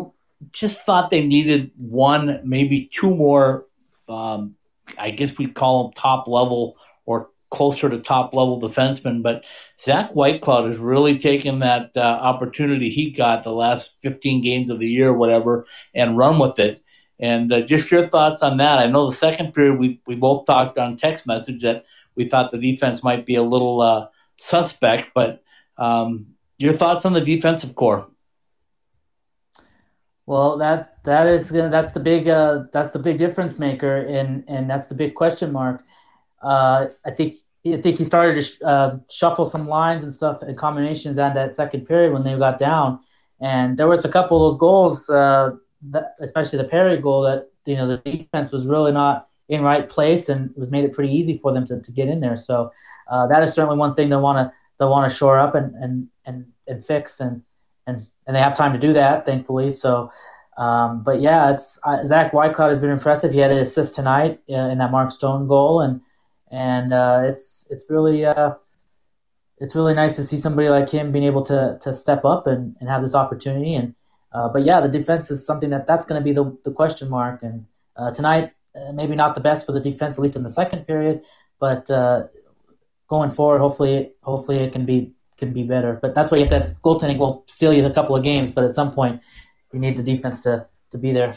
just 0.51 0.85
thought 0.85 1.11
they 1.11 1.25
needed 1.25 1.71
one, 1.77 2.39
maybe 2.45 2.89
two 2.93 3.13
more. 3.13 3.65
Um, 4.07 4.55
I 4.97 5.11
guess 5.11 5.37
we'd 5.37 5.53
call 5.53 5.83
them 5.83 5.93
top 5.93 6.27
level 6.27 6.77
or 7.05 7.29
closer 7.51 7.89
to 7.89 7.99
top 7.99 8.33
level 8.33 8.59
defenseman. 8.59 9.21
But 9.21 9.43
Zach 9.77 10.11
Whitecloud 10.13 10.69
has 10.69 10.77
really 10.77 11.19
taken 11.19 11.59
that 11.59 11.91
uh, 11.95 11.99
opportunity 11.99 12.89
he 12.89 13.11
got 13.11 13.43
the 13.43 13.51
last 13.51 13.99
15 14.01 14.41
games 14.41 14.71
of 14.71 14.79
the 14.79 14.87
year, 14.87 15.13
whatever, 15.13 15.67
and 15.93 16.17
run 16.17 16.39
with 16.39 16.57
it. 16.57 16.83
And 17.19 17.53
uh, 17.53 17.61
just 17.61 17.91
your 17.91 18.07
thoughts 18.07 18.41
on 18.41 18.57
that. 18.57 18.79
I 18.79 18.87
know 18.87 19.09
the 19.09 19.15
second 19.15 19.53
period 19.53 19.77
we, 19.77 20.01
we 20.07 20.15
both 20.15 20.47
talked 20.47 20.79
on 20.79 20.97
text 20.97 21.27
message 21.27 21.61
that 21.61 21.85
we 22.15 22.27
thought 22.27 22.51
the 22.51 22.57
defense 22.57 23.03
might 23.03 23.25
be 23.27 23.35
a 23.35 23.43
little 23.43 23.81
uh, 23.81 24.07
suspect, 24.37 25.09
but 25.13 25.43
um, 25.77 26.27
your 26.57 26.73
thoughts 26.73 27.05
on 27.05 27.13
the 27.13 27.21
defensive 27.21 27.75
core? 27.75 28.07
Well, 30.25 30.57
that 30.59 31.03
that 31.03 31.27
is 31.27 31.51
gonna, 31.51 31.69
that's 31.69 31.91
the 31.91 31.99
big 31.99 32.29
uh, 32.29 32.63
that's 32.71 32.91
the 32.91 32.99
big 32.99 33.17
difference 33.17 33.59
maker, 33.59 33.97
and 33.97 34.43
and 34.47 34.69
that's 34.69 34.87
the 34.87 34.95
big 34.95 35.15
question 35.15 35.51
mark. 35.51 35.83
Uh, 36.41 36.87
I 37.05 37.11
think 37.11 37.35
I 37.65 37.77
think 37.77 37.97
he 37.97 38.03
started 38.03 38.35
to 38.35 38.41
sh- 38.41 38.61
uh, 38.65 38.97
shuffle 39.09 39.45
some 39.45 39.67
lines 39.67 40.03
and 40.03 40.13
stuff 40.13 40.41
and 40.41 40.57
combinations 40.57 41.19
at 41.19 41.33
that 41.35 41.55
second 41.55 41.85
period 41.85 42.11
when 42.11 42.23
they 42.23 42.35
got 42.37 42.57
down, 42.57 42.99
and 43.39 43.77
there 43.77 43.87
was 43.87 44.03
a 44.03 44.09
couple 44.09 44.37
of 44.37 44.51
those 44.51 44.59
goals, 44.59 45.09
uh, 45.09 45.51
that, 45.91 46.15
especially 46.19 46.57
the 46.57 46.63
Perry 46.63 46.97
goal, 46.97 47.21
that 47.21 47.49
you 47.65 47.75
know 47.75 47.87
the 47.87 47.97
defense 47.97 48.51
was 48.51 48.65
really 48.65 48.91
not 48.91 49.27
in 49.49 49.61
right 49.61 49.87
place 49.89 50.29
and 50.29 50.51
was 50.55 50.71
made 50.71 50.85
it 50.85 50.93
pretty 50.93 51.13
easy 51.13 51.37
for 51.37 51.53
them 51.53 51.65
to, 51.65 51.79
to 51.81 51.91
get 51.91 52.07
in 52.07 52.21
there. 52.21 52.37
So 52.37 52.71
uh, 53.09 53.27
that 53.27 53.43
is 53.43 53.53
certainly 53.53 53.77
one 53.77 53.95
thing 53.95 54.09
they 54.09 54.15
want 54.15 54.37
to 54.37 54.51
they 54.79 54.85
want 54.85 55.09
to 55.09 55.15
shore 55.15 55.37
up 55.39 55.53
and 55.53 55.75
and 55.75 56.07
and, 56.25 56.45
and 56.67 56.83
fix 56.83 57.19
and 57.19 57.43
and 57.85 58.07
and 58.25 58.35
they 58.35 58.39
have 58.39 58.55
time 58.55 58.73
to 58.73 58.79
do 58.79 58.93
that, 58.93 59.25
thankfully. 59.25 59.71
So. 59.71 60.11
Um, 60.57 61.01
but 61.01 61.21
yeah, 61.21 61.51
it's 61.51 61.79
uh, 61.85 62.05
Zach 62.05 62.33
Whitecloud 62.33 62.69
has 62.69 62.79
been 62.79 62.91
impressive. 62.91 63.31
He 63.31 63.39
had 63.39 63.51
an 63.51 63.59
assist 63.59 63.95
tonight 63.95 64.41
uh, 64.49 64.69
in 64.69 64.77
that 64.79 64.91
Mark 64.91 65.11
Stone 65.13 65.47
goal, 65.47 65.79
and 65.79 66.01
and 66.51 66.93
uh, 66.93 67.21
it's 67.23 67.67
it's 67.71 67.89
really 67.89 68.25
uh, 68.25 68.51
it's 69.57 69.75
really 69.75 69.93
nice 69.93 70.15
to 70.17 70.23
see 70.23 70.37
somebody 70.37 70.69
like 70.69 70.89
him 70.89 71.11
being 71.11 71.23
able 71.23 71.43
to 71.43 71.77
to 71.81 71.93
step 71.93 72.25
up 72.25 72.47
and, 72.47 72.75
and 72.79 72.89
have 72.89 73.01
this 73.01 73.15
opportunity. 73.15 73.75
And 73.75 73.95
uh, 74.33 74.49
but 74.49 74.63
yeah, 74.63 74.81
the 74.81 74.87
defense 74.89 75.31
is 75.31 75.45
something 75.45 75.69
that 75.69 75.87
that's 75.87 76.05
going 76.05 76.19
to 76.19 76.23
be 76.23 76.33
the 76.33 76.55
the 76.65 76.71
question 76.71 77.09
mark. 77.09 77.41
And 77.43 77.65
uh, 77.95 78.11
tonight, 78.11 78.51
uh, 78.75 78.91
maybe 78.91 79.15
not 79.15 79.35
the 79.35 79.41
best 79.41 79.65
for 79.65 79.71
the 79.71 79.79
defense, 79.79 80.15
at 80.15 80.21
least 80.21 80.35
in 80.35 80.43
the 80.43 80.49
second 80.49 80.85
period, 80.87 81.21
but 81.59 81.89
uh, 81.89 82.27
going 83.07 83.31
forward, 83.31 83.59
hopefully, 83.59 84.11
hopefully 84.23 84.57
it 84.59 84.73
can 84.73 84.85
be 84.85 85.13
can 85.37 85.53
be 85.53 85.63
better. 85.63 85.99
But 86.01 86.15
that's 86.15 86.31
why 86.31 86.37
you 86.39 86.45
have 86.45 86.51
to 86.51 86.75
goaltending 86.83 87.17
will 87.17 87.43
steal 87.47 87.71
you 87.73 87.85
a 87.85 87.93
couple 87.93 88.15
of 88.15 88.23
games, 88.23 88.51
but 88.51 88.63
at 88.63 88.73
some 88.73 88.91
point, 88.93 89.21
you 89.71 89.79
need 89.79 89.95
the 89.95 90.03
defense 90.03 90.43
to 90.43 90.67
to 90.91 90.97
be 90.97 91.13
there. 91.13 91.33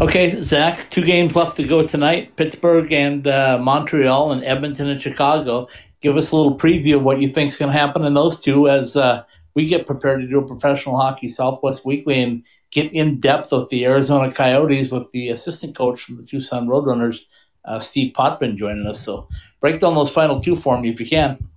Okay, 0.00 0.40
Zach, 0.42 0.88
two 0.90 1.02
games 1.02 1.34
left 1.34 1.56
to 1.56 1.64
go 1.64 1.84
tonight 1.84 2.36
Pittsburgh 2.36 2.92
and 2.92 3.26
uh, 3.26 3.58
Montreal, 3.60 4.30
and 4.30 4.44
Edmonton 4.44 4.88
and 4.88 5.00
Chicago. 5.00 5.66
Give 6.00 6.16
us 6.16 6.30
a 6.30 6.36
little 6.36 6.56
preview 6.56 6.96
of 6.96 7.02
what 7.02 7.20
you 7.20 7.28
think 7.28 7.50
is 7.50 7.58
going 7.58 7.72
to 7.72 7.76
happen 7.76 8.04
in 8.04 8.14
those 8.14 8.38
two 8.38 8.68
as 8.68 8.94
uh, 8.94 9.24
we 9.54 9.66
get 9.66 9.88
prepared 9.88 10.20
to 10.20 10.28
do 10.28 10.38
a 10.38 10.46
professional 10.46 10.96
hockey 10.96 11.26
Southwest 11.26 11.84
Weekly 11.84 12.22
and 12.22 12.44
get 12.70 12.92
in 12.92 13.18
depth 13.18 13.50
with 13.50 13.70
the 13.70 13.86
Arizona 13.86 14.32
Coyotes 14.32 14.88
with 14.88 15.10
the 15.10 15.30
assistant 15.30 15.76
coach 15.76 16.00
from 16.00 16.16
the 16.16 16.22
Tucson 16.22 16.68
Roadrunners, 16.68 17.22
uh, 17.64 17.80
Steve 17.80 18.14
Potvin, 18.14 18.56
joining 18.56 18.86
us. 18.86 19.00
So 19.00 19.26
break 19.60 19.80
down 19.80 19.96
those 19.96 20.10
final 20.10 20.40
two 20.40 20.54
for 20.54 20.80
me 20.80 20.90
if 20.90 21.00
you 21.00 21.06
can. 21.06 21.48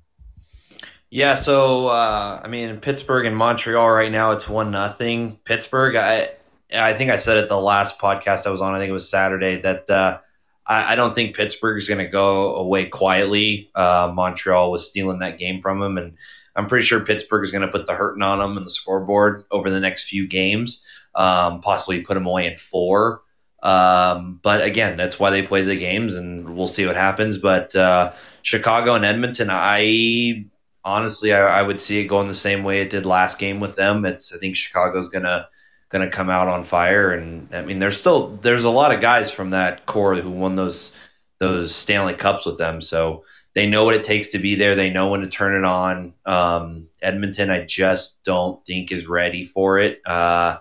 Yeah, 1.11 1.35
so 1.35 1.89
uh, 1.89 2.41
I 2.43 2.47
mean, 2.47 2.77
Pittsburgh 2.77 3.27
and 3.27 3.37
Montreal 3.37 3.91
right 3.91 4.11
now, 4.11 4.31
it's 4.31 4.49
one 4.49 4.71
nothing. 4.71 5.37
Pittsburgh, 5.45 5.95
I 5.95 6.29
I 6.73 6.93
think 6.93 7.11
I 7.11 7.17
said 7.17 7.37
it 7.37 7.49
the 7.49 7.59
last 7.59 7.99
podcast 7.99 8.47
I 8.47 8.51
was 8.51 8.61
on. 8.61 8.73
I 8.73 8.79
think 8.79 8.89
it 8.89 8.93
was 8.93 9.09
Saturday 9.09 9.61
that 9.61 9.89
uh, 9.89 10.19
I, 10.65 10.93
I, 10.93 10.95
don't 10.95 11.13
think 11.13 11.35
Pittsburgh 11.35 11.77
is 11.77 11.87
going 11.87 12.03
to 12.03 12.07
go 12.07 12.55
away 12.55 12.85
quietly. 12.85 13.71
Uh, 13.75 14.11
Montreal 14.13 14.71
was 14.71 14.87
stealing 14.87 15.19
that 15.19 15.37
game 15.37 15.61
from 15.61 15.79
them, 15.79 15.97
and 15.97 16.17
I'm 16.55 16.67
pretty 16.67 16.85
sure 16.85 17.01
Pittsburgh 17.01 17.43
is 17.43 17.51
going 17.51 17.63
to 17.63 17.67
put 17.67 17.87
the 17.87 17.93
hurting 17.93 18.23
on 18.23 18.39
them 18.39 18.57
in 18.57 18.63
the 18.63 18.69
scoreboard 18.69 19.45
over 19.51 19.69
the 19.69 19.79
next 19.79 20.07
few 20.07 20.27
games. 20.27 20.83
Um, 21.13 21.61
possibly 21.61 22.01
put 22.01 22.13
them 22.13 22.25
away 22.25 22.47
in 22.47 22.55
four. 22.55 23.21
Um, 23.61 24.39
but 24.41 24.63
again, 24.63 24.97
that's 24.97 25.19
why 25.19 25.29
they 25.29 25.43
play 25.43 25.61
the 25.61 25.75
games, 25.75 26.15
and 26.15 26.55
we'll 26.55 26.67
see 26.67 26.85
what 26.85 26.95
happens. 26.95 27.37
But 27.37 27.75
uh, 27.75 28.13
Chicago 28.41 28.95
and 28.95 29.05
Edmonton, 29.05 29.49
I 29.51 30.45
honestly, 30.83 31.33
I, 31.33 31.59
I, 31.59 31.61
would 31.61 31.79
see 31.79 31.99
it 31.99 32.05
going 32.05 32.27
the 32.27 32.33
same 32.33 32.63
way 32.63 32.81
it 32.81 32.89
did 32.89 33.05
last 33.05 33.37
game 33.37 33.59
with 33.59 33.75
them. 33.75 34.03
It's 34.05 34.33
I 34.33 34.39
think 34.39 34.55
Chicago's 34.55 35.09
going 35.09 35.25
to 35.25 35.47
going 35.91 36.09
to 36.09 36.15
come 36.15 36.29
out 36.29 36.47
on 36.47 36.63
fire. 36.63 37.11
And 37.11 37.53
I 37.53 37.61
mean, 37.61 37.79
there's 37.79 37.99
still 37.99 38.37
there's 38.41 38.63
a 38.63 38.69
lot 38.69 38.93
of 38.93 39.01
guys 39.01 39.31
from 39.31 39.51
that 39.51 39.85
core 39.85 40.15
who 40.15 40.31
won 40.31 40.55
those 40.55 40.93
those 41.39 41.73
Stanley 41.75 42.13
Cups 42.13 42.45
with 42.45 42.57
them, 42.57 42.81
so 42.81 43.23
they 43.53 43.67
know 43.67 43.83
what 43.83 43.95
it 43.95 44.03
takes 44.03 44.29
to 44.29 44.39
be 44.39 44.55
there. 44.55 44.75
They 44.75 44.89
know 44.89 45.09
when 45.09 45.21
to 45.21 45.27
turn 45.27 45.55
it 45.55 45.65
on. 45.65 46.13
Um, 46.25 46.87
Edmonton, 47.01 47.49
I 47.49 47.65
just 47.65 48.23
don't 48.23 48.63
think 48.65 48.91
is 48.91 49.07
ready 49.07 49.43
for 49.43 49.79
it, 49.79 50.01
uh, 50.05 50.59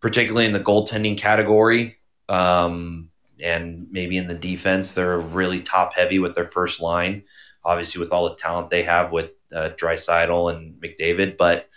particularly 0.00 0.46
in 0.46 0.52
the 0.52 0.60
goaltending 0.60 1.16
category. 1.16 1.96
Um, 2.28 3.10
and 3.40 3.86
maybe 3.90 4.16
in 4.16 4.26
the 4.26 4.34
defense, 4.34 4.94
they're 4.94 5.18
really 5.18 5.60
top 5.60 5.92
heavy 5.92 6.18
with 6.18 6.34
their 6.34 6.44
first 6.44 6.80
line. 6.80 7.22
Obviously, 7.64 8.00
with 8.00 8.12
all 8.12 8.28
the 8.28 8.36
talent 8.36 8.70
they 8.70 8.82
have 8.82 9.12
with 9.12 9.30
uh, 9.54 9.68
and 9.68 10.82
McDavid, 10.82 11.36
but 11.36 11.68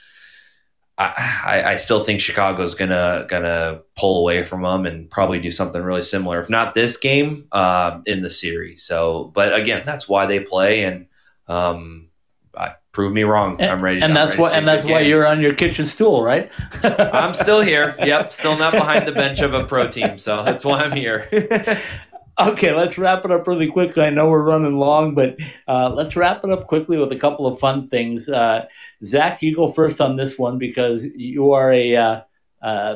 I, 0.99 1.63
I 1.65 1.75
still 1.77 2.03
think 2.03 2.19
Chicago's 2.19 2.75
gonna 2.75 3.25
gonna 3.29 3.81
pull 3.95 4.19
away 4.19 4.43
from 4.43 4.63
them 4.63 4.85
and 4.85 5.09
probably 5.09 5.39
do 5.39 5.49
something 5.49 5.81
really 5.81 6.01
similar, 6.01 6.39
if 6.41 6.49
not 6.49 6.73
this 6.73 6.97
game, 6.97 7.47
uh, 7.53 8.01
in 8.05 8.21
the 8.21 8.29
series. 8.29 8.83
So, 8.83 9.31
but 9.33 9.53
again, 9.55 9.83
that's 9.85 10.09
why 10.09 10.25
they 10.25 10.41
play, 10.41 10.83
and 10.83 11.07
um, 11.47 12.09
I, 12.57 12.73
prove 12.91 13.13
me 13.13 13.23
wrong. 13.23 13.61
I'm 13.61 13.81
ready. 13.81 14.01
And 14.01 14.05
I'm 14.05 14.13
that's 14.13 14.31
ready 14.31 14.41
why 14.41 14.49
see 14.49 14.57
and 14.57 14.67
that's 14.67 14.83
why 14.83 14.99
game. 14.99 15.09
you're 15.09 15.25
on 15.25 15.39
your 15.39 15.53
kitchen 15.53 15.85
stool, 15.85 16.21
right? 16.21 16.51
I'm 16.83 17.33
still 17.33 17.61
here. 17.61 17.95
Yep, 18.09 18.33
still 18.33 18.57
not 18.57 18.73
behind 18.73 19.07
the 19.07 19.11
bench 19.11 19.39
of 19.39 19.53
a 19.53 19.63
pro 19.63 19.87
team, 19.87 20.17
so 20.17 20.43
that's 20.43 20.65
why 20.65 20.81
I'm 20.81 20.91
here. 20.91 21.29
Okay, 22.39 22.71
let's 22.73 22.97
wrap 22.97 23.25
it 23.25 23.31
up 23.31 23.45
really 23.47 23.67
quickly. 23.67 24.01
I 24.01 24.11
know 24.11 24.29
we're 24.29 24.41
running 24.41 24.77
long, 24.77 25.13
but 25.13 25.35
uh, 25.67 25.89
let's 25.89 26.15
wrap 26.15 26.41
it 26.45 26.49
up 26.49 26.67
quickly 26.67 26.97
with 26.97 27.11
a 27.11 27.17
couple 27.17 27.45
of 27.45 27.59
fun 27.59 27.85
things. 27.85 28.29
Uh, 28.29 28.65
Zach, 29.03 29.41
you 29.41 29.53
go 29.53 29.67
first 29.67 29.99
on 29.99 30.15
this 30.15 30.37
one 30.37 30.57
because 30.57 31.03
you 31.03 31.51
are 31.51 31.69
a 31.73 31.97
uh, 31.97 32.21
uh, 32.61 32.95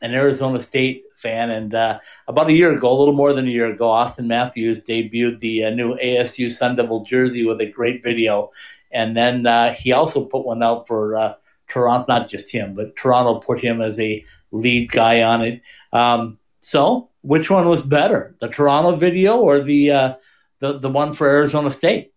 an 0.00 0.14
Arizona 0.14 0.58
State 0.58 1.04
fan, 1.14 1.50
and 1.50 1.74
uh, 1.74 1.98
about 2.26 2.48
a 2.48 2.54
year 2.54 2.72
ago, 2.74 2.90
a 2.90 2.98
little 2.98 3.12
more 3.12 3.34
than 3.34 3.46
a 3.46 3.50
year 3.50 3.70
ago, 3.70 3.88
Auston 3.88 4.28
Matthews 4.28 4.82
debuted 4.82 5.40
the 5.40 5.64
uh, 5.64 5.70
new 5.70 5.96
ASU 5.96 6.50
Sun 6.50 6.76
Devil 6.76 7.04
jersey 7.04 7.44
with 7.44 7.60
a 7.60 7.66
great 7.66 8.02
video, 8.02 8.50
and 8.90 9.14
then 9.14 9.44
he 9.74 9.92
also 9.92 10.24
put 10.24 10.46
one 10.46 10.62
out 10.62 10.86
for 10.86 11.36
Toronto. 11.68 12.06
Not 12.08 12.30
just 12.30 12.50
him, 12.50 12.74
but 12.74 12.96
Toronto 12.96 13.40
put 13.40 13.60
him 13.60 13.82
as 13.82 14.00
a 14.00 14.24
lead 14.52 14.90
guy 14.90 15.20
on 15.20 15.42
it. 15.42 15.60
Um, 15.92 16.38
so, 16.60 17.09
which 17.22 17.50
one 17.50 17.68
was 17.68 17.82
better, 17.82 18.34
the 18.40 18.48
Toronto 18.48 18.96
video 18.96 19.38
or 19.40 19.60
the 19.62 19.90
uh, 19.90 20.14
the 20.60 20.78
the 20.78 20.88
one 20.88 21.12
for 21.12 21.26
Arizona 21.28 21.70
State? 21.70 22.12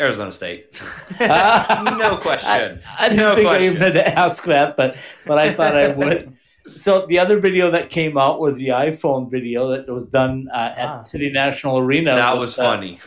Arizona 0.00 0.32
State. 0.32 0.80
No 1.20 2.16
question. 2.16 2.80
I 2.98 3.08
didn't 3.08 3.16
No 3.18 3.34
think 3.34 3.46
I 3.48 3.60
even 3.66 3.76
had 3.76 3.94
to 3.94 4.08
ask 4.18 4.42
that, 4.44 4.76
but 4.76 4.96
but 5.26 5.38
I 5.38 5.52
thought 5.54 5.76
I 5.76 5.88
would. 5.88 6.32
So 6.76 7.06
the 7.06 7.18
other 7.18 7.40
video 7.40 7.72
that 7.72 7.90
came 7.90 8.16
out 8.16 8.38
was 8.38 8.54
the 8.54 8.68
iPhone 8.68 9.28
video 9.28 9.70
that 9.72 9.88
was 9.88 10.06
done 10.06 10.46
uh, 10.54 10.72
at 10.76 10.88
Ah. 10.88 11.00
City 11.00 11.28
National 11.28 11.78
Arena. 11.78 12.14
that 12.14 12.32
with, 12.34 12.40
was 12.40 12.56
uh, 12.56 12.62
funny. 12.62 13.00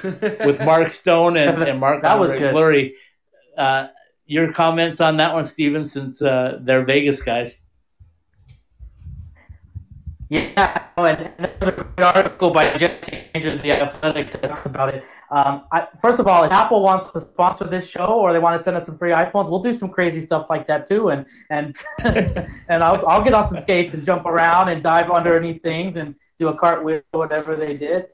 with 0.45 0.59
Mark 0.59 0.89
Stone 0.89 1.37
and, 1.37 1.63
and 1.63 1.79
Mark 1.79 2.01
That 2.01 2.19
was 2.19 2.33
good. 2.33 2.51
Fleury. 2.51 2.95
Uh, 3.57 3.87
your 4.25 4.51
comments 4.51 4.99
on 4.99 5.15
that 5.17 5.33
one, 5.33 5.45
Steven, 5.45 5.85
since 5.85 6.21
uh, 6.21 6.59
they're 6.63 6.83
Vegas 6.83 7.21
guys. 7.21 7.55
Yeah, 10.29 10.87
oh, 10.97 11.05
and 11.05 11.31
there's 11.37 11.67
a 11.67 11.71
great 11.71 11.99
article 11.99 12.49
by 12.49 12.75
Jesse 12.75 13.25
of 13.35 13.61
the 13.61 13.71
Athletic 13.73 14.31
that 14.31 14.41
talks 14.41 14.65
about 14.65 14.93
it. 14.93 15.03
Um, 15.29 15.65
I, 15.71 15.87
first 16.01 16.17
of 16.19 16.27
all, 16.27 16.43
if 16.43 16.51
Apple 16.51 16.81
wants 16.81 17.11
to 17.11 17.21
sponsor 17.21 17.65
this 17.65 17.87
show 17.87 18.05
or 18.07 18.33
they 18.33 18.39
want 18.39 18.57
to 18.57 18.63
send 18.63 18.75
us 18.75 18.87
some 18.87 18.97
free 18.97 19.11
iPhones, 19.11 19.49
we'll 19.51 19.61
do 19.61 19.71
some 19.73 19.89
crazy 19.89 20.19
stuff 20.21 20.47
like 20.49 20.65
that 20.67 20.87
too. 20.87 21.09
And 21.09 21.25
and 21.51 21.75
and 22.03 22.83
I'll, 22.83 23.05
I'll 23.07 23.23
get 23.23 23.33
on 23.33 23.47
some 23.47 23.59
skates 23.59 23.93
and 23.93 24.03
jump 24.03 24.25
around 24.25 24.69
and 24.69 24.81
dive 24.81 25.11
underneath 25.11 25.61
things 25.61 25.95
and 25.95 26.15
do 26.39 26.47
a 26.47 26.57
cartwheel 26.57 27.01
or 27.13 27.19
whatever 27.19 27.55
they 27.55 27.77
did. 27.77 28.07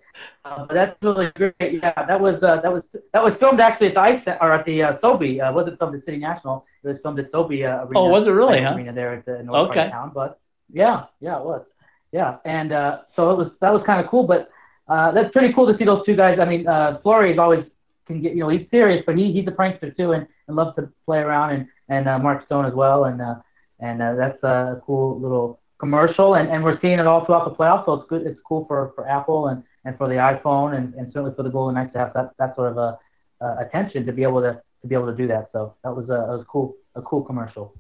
Uh, 0.44 0.66
but 0.66 0.74
that's 0.74 0.96
really 1.02 1.32
great. 1.36 1.54
Yeah, 1.82 1.94
that 2.06 2.20
was 2.20 2.44
uh, 2.44 2.60
that 2.60 2.74
was 2.74 2.94
that 3.14 3.24
was 3.24 3.38
filmed 3.38 3.62
actually 3.62 3.88
at 3.88 3.94
the 3.94 4.02
ice 4.02 4.28
or 4.28 4.52
at 4.52 4.66
the 4.66 4.84
uh, 4.84 4.92
Sobe. 4.92 5.42
Uh, 5.42 5.50
it 5.50 5.54
wasn't 5.54 5.80
filmed 5.80 5.96
at 5.96 6.04
City 6.04 6.18
National. 6.18 6.66
It 6.84 6.88
was 6.90 7.00
filmed 7.00 7.20
at 7.20 7.32
Sobe 7.32 7.64
uh, 7.66 7.86
Arena. 7.86 8.00
Oh, 8.00 8.10
was 8.10 8.28
it 8.28 8.32
really, 8.32 8.62
huh? 8.62 8.74
Arena 8.76 8.92
there 8.92 9.14
at 9.14 9.26
the 9.26 9.44
north 9.44 9.70
Okay. 9.70 9.90
town. 9.90 10.12
But 10.14 10.40
yeah, 10.70 11.06
yeah, 11.22 11.40
it 11.40 11.46
was. 11.46 11.64
Yeah, 12.12 12.38
and 12.46 12.74
uh, 12.74 13.00
so 13.16 13.32
it 13.32 13.38
was 13.38 13.52
that 13.62 13.74
was 13.74 13.84
kind 13.86 14.04
of 14.04 14.10
cool. 14.12 14.26
But 14.28 14.50
uh, 14.88 15.12
that's 15.12 15.32
pretty 15.32 15.54
cool 15.54 15.72
to 15.72 15.78
see 15.78 15.86
those 15.86 16.06
two 16.06 16.16
guys. 16.16 16.40
I 16.40 16.46
mean, 16.46 16.68
uh, 16.68 17.00
Fleury 17.02 17.32
is 17.34 17.40
always 17.40 17.66
can 18.08 18.22
get 18.22 18.34
you 18.34 18.40
know 18.42 18.50
he's 18.50 18.68
serious, 18.70 19.04
but 19.06 19.18
he 19.18 19.32
he's 19.32 19.48
a 19.48 19.52
prankster 19.52 19.96
too, 19.96 20.12
and, 20.12 20.28
and 20.48 20.56
loves 20.56 20.76
to 20.76 20.90
play 21.06 21.20
around, 21.20 21.52
and 21.52 21.68
and 21.90 22.10
uh, 22.10 22.20
Mark 22.20 22.46
Stone 22.46 22.66
as 22.66 22.74
well, 22.74 23.06
and 23.06 23.22
uh, 23.22 23.36
and 23.80 24.02
uh, 24.02 24.16
that's 24.16 24.42
a 24.44 24.82
cool 24.86 25.20
little 25.20 25.62
commercial, 25.80 26.36
and, 26.36 26.48
and 26.50 26.64
we're 26.64 26.80
seeing 26.80 27.00
it 27.00 27.08
all 27.08 27.26
throughout 27.26 27.46
the 27.50 27.56
playoffs. 27.56 27.86
So 27.86 27.94
it's 27.96 28.10
good. 28.10 28.22
It's 28.28 28.40
cool 28.48 28.66
for, 28.68 28.92
for 28.96 29.10
Apple 29.10 29.48
and, 29.48 29.64
and 29.84 29.98
for 29.98 30.08
the 30.08 30.14
iPhone, 30.14 30.78
and, 30.78 30.94
and 30.94 31.12
certainly 31.12 31.34
for 31.36 31.42
the 31.42 31.50
Golden 31.50 31.74
Knights 31.74 31.92
to 31.94 32.00
have 32.00 32.14
that, 32.14 32.34
that 32.38 32.56
sort 32.56 32.72
of 32.72 32.78
a, 32.78 33.00
uh, 33.44 33.56
attention 33.60 34.06
to 34.06 34.14
be 34.14 34.24
able 34.24 34.42
to 34.42 34.62
to 34.82 34.88
be 34.88 34.96
able 34.96 35.08
to 35.08 35.16
do 35.16 35.28
that. 35.28 35.50
So 35.54 35.76
that 35.84 35.96
was 35.96 36.06
a 36.06 36.20
that 36.28 36.38
was 36.38 36.46
cool 36.48 36.76
a 36.96 37.02
cool 37.02 37.24
commercial. 37.24 37.74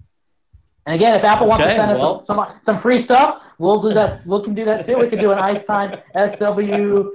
And 0.87 0.95
again, 0.95 1.15
if 1.15 1.23
Apple 1.23 1.47
wants 1.47 1.63
Okay, 1.63 1.73
to 1.73 1.77
send 1.77 1.91
us 1.91 1.99
well- 1.99 2.23
some, 2.25 2.37
some 2.37 2.59
some 2.65 2.81
free 2.81 3.05
stuff, 3.05 3.41
we'll 3.61 3.81
do 3.81 3.93
that. 3.93 4.25
We 4.25 4.43
can 4.43 4.53
do 4.55 4.65
that 4.65 4.85
too. 4.85 4.97
We 4.97 5.09
can 5.09 5.19
do 5.19 5.31
an 5.31 5.39
Ice 5.39 5.65
Time 5.65 5.99
SW 6.15 7.11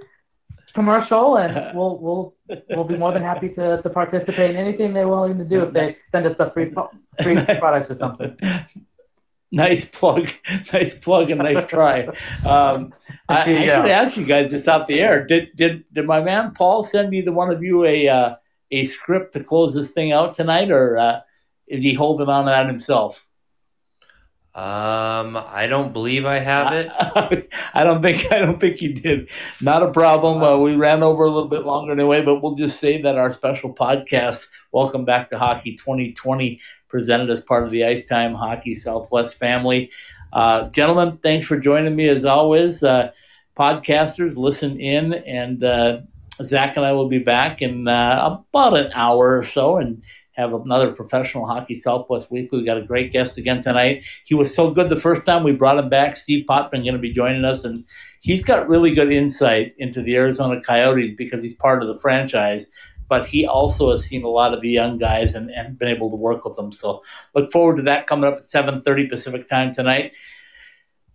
commercial, 0.75 1.37
and 1.37 1.77
we'll 1.77 1.99
we'll 1.99 2.35
we'll 2.71 2.85
be 2.85 2.97
more 2.97 3.13
than 3.13 3.23
happy 3.23 3.49
to, 3.51 3.83
to 3.83 3.91
participate 3.91 4.51
in 4.51 4.57
anything 4.57 4.95
they're 4.95 5.09
willing 5.09 5.39
to 5.39 5.45
do 5.45 5.63
if 5.63 5.73
they 5.73 5.97
send 6.13 6.27
us 6.27 6.37
the 6.39 6.51
free 6.51 6.73
free 7.23 7.37
products 7.59 7.91
or 7.91 7.99
something. 7.99 8.37
Nice 9.51 9.85
plug, 9.85 10.29
nice 10.73 10.95
plug, 10.95 11.31
and 11.31 11.41
nice 11.41 11.69
try. 11.69 12.07
Um, 12.45 12.95
I, 13.29 13.43
I 13.43 13.63
should 13.65 13.91
ask 13.91 14.17
you 14.17 14.27
guys 14.27 14.51
this 14.51 14.69
off 14.69 14.87
the 14.87 15.01
air. 15.01 15.27
Did 15.27 15.57
did 15.57 15.85
did 15.93 16.07
my 16.07 16.21
man 16.21 16.53
Paul 16.53 16.85
send 16.85 17.11
me 17.11 17.23
the 17.23 17.33
one 17.33 17.51
of 17.51 17.63
you 17.63 17.85
a 17.85 18.09
uh, 18.09 18.35
a 18.71 18.85
script 18.85 19.33
to 19.33 19.43
close 19.43 19.75
this 19.75 19.93
thing 19.93 20.13
out 20.13 20.35
tonight, 20.35 20.71
or 20.71 20.99
uh, 20.99 21.21
is 21.67 21.83
he 21.83 21.95
holding 21.95 22.29
on 22.29 22.45
to 22.45 22.51
that 22.51 22.67
himself? 22.67 23.26
Um, 24.57 25.37
I 25.37 25.67
don't 25.69 25.93
believe 25.93 26.25
I 26.25 26.39
have 26.39 26.73
it. 26.73 26.91
I 27.75 27.85
don't 27.85 28.01
think 28.01 28.33
I 28.33 28.39
don't 28.39 28.59
think 28.59 28.81
you 28.81 28.95
did. 28.95 29.29
Not 29.61 29.83
a 29.83 29.91
problem. 29.91 30.43
Uh, 30.43 30.57
we 30.57 30.77
ran 30.77 31.03
over 31.03 31.25
a 31.25 31.31
little 31.31 31.51
bit 31.51 31.67
longer 31.67 31.93
anyway, 31.93 32.23
but 32.23 32.43
we'll 32.43 32.55
just 32.55 32.81
say 32.81 33.03
that 33.03 33.19
our 33.19 33.31
special 33.31 33.75
podcast, 33.75 34.47
"Welcome 34.73 35.05
Back 35.05 35.29
to 35.29 35.39
Hockey 35.39 35.77
2020," 35.77 36.59
presented 36.89 37.29
as 37.29 37.43
part 37.43 37.65
of 37.65 37.71
the 37.71 37.85
Ice 37.85 38.07
Time 38.07 38.33
Hockey 38.33 38.73
Southwest 38.73 39.35
family. 39.39 39.91
Uh, 40.33 40.71
gentlemen, 40.71 41.19
thanks 41.23 41.45
for 41.45 41.61
joining 41.61 41.95
me 41.95 42.09
as 42.09 42.25
always. 42.25 42.83
Uh, 42.83 43.11
podcasters, 43.59 44.39
listen 44.39 44.81
in, 44.81 45.13
and 45.13 45.63
uh, 45.65 45.99
Zach 46.43 46.79
and 46.79 46.87
I 46.87 46.93
will 46.93 47.09
be 47.11 47.19
back 47.19 47.61
in 47.61 47.89
uh, 47.89 48.39
about 48.55 48.75
an 48.75 48.91
hour 48.95 49.37
or 49.37 49.45
so, 49.45 49.77
and 49.77 50.03
have 50.37 50.53
another 50.53 50.93
professional 50.93 51.47
hockey 51.47 51.75
Southwest 51.75 52.31
weekly. 52.31 52.59
We 52.59 52.67
got 52.67 52.77
a 52.77 52.83
great 52.83 53.13
guest 53.13 53.39
again 53.39 53.63
tonight. 53.63 54.05
He 54.25 54.35
was 54.35 54.55
so 54.55 54.71
good 54.71 54.91
the 54.91 54.97
first 54.97 55.25
time 55.25 55.45
we 55.45 55.53
brought 55.53 55.79
him 55.79 55.89
back. 55.89 56.15
Steve 56.15 56.47
Potvin 56.47 56.83
going 56.83 56.95
to 56.95 57.01
be 57.01 57.11
joining 57.11 57.45
us, 57.45 57.65
and 57.65 57.85
he's 58.21 58.43
got 58.43 58.69
really 58.69 58.95
good 58.95 59.11
insight 59.11 59.75
into 59.79 60.03
the 60.03 60.15
Arizona 60.17 60.61
Coyotes 60.61 61.13
because 61.13 61.43
he's 61.43 61.55
part 61.55 61.83
of 61.83 61.89
the 61.89 61.99
franchise. 61.99 62.67
But 63.09 63.27
he 63.27 63.47
also 63.47 63.93
has 63.93 64.05
seen 64.05 64.25
a 64.25 64.29
lot 64.29 64.53
of 64.53 64.61
the 64.61 64.69
young 64.69 64.99
guys 64.99 65.35
and, 65.35 65.49
and 65.51 65.79
been 65.79 65.89
able 65.89 66.11
to 66.11 66.17
work 66.17 66.45
with 66.45 66.57
them. 66.57 66.73
So 66.73 67.03
look 67.35 67.53
forward 67.53 67.77
to 67.77 67.83
that 67.85 68.07
coming 68.07 68.31
up 68.31 68.39
at 68.39 68.43
7:30 68.43 69.09
Pacific 69.09 69.49
time 69.49 69.73
tonight. 69.73 70.15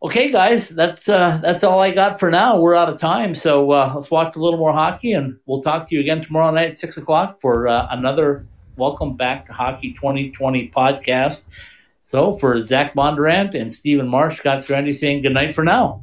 Okay, 0.04 0.32
guys, 0.32 0.68
that's 0.70 1.08
uh, 1.08 1.40
that's 1.44 1.64
all 1.64 1.80
I 1.80 1.92
got 1.92 2.20
for 2.20 2.32
now. 2.32 2.60
We're 2.60 2.74
out 2.74 2.90
of 2.90 3.00
time, 3.00 3.36
so 3.36 3.70
uh, 3.70 3.92
let's 3.94 4.10
watch 4.10 4.36
a 4.36 4.40
little 4.40 4.58
more 4.58 4.74
hockey, 4.74 5.12
and 5.12 5.38
we'll 5.46 5.62
talk 5.62 5.88
to 5.90 5.96
you 5.96 6.02
again 6.02 6.24
tomorrow 6.24 6.50
night 6.50 6.70
at 6.70 6.74
six 6.74 6.98
o'clock 6.98 7.40
for 7.40 7.68
uh, 7.68 7.86
another 7.92 8.48
Welcome 8.76 9.16
Back 9.16 9.46
to 9.48 9.54
Hockey 9.54 9.94
2020 9.94 10.70
podcast. 10.70 11.48
So 12.02 12.34
for 12.34 12.60
Zach 12.62 12.94
Bondurant 12.94 13.60
and 13.60 13.72
Stephen 13.72 14.08
Marsh, 14.08 14.38
Scott 14.38 14.60
Strandy 14.60 14.94
saying 14.96 15.22
good 15.22 15.34
night 15.34 15.54
for 15.54 15.64
now. 15.64 16.02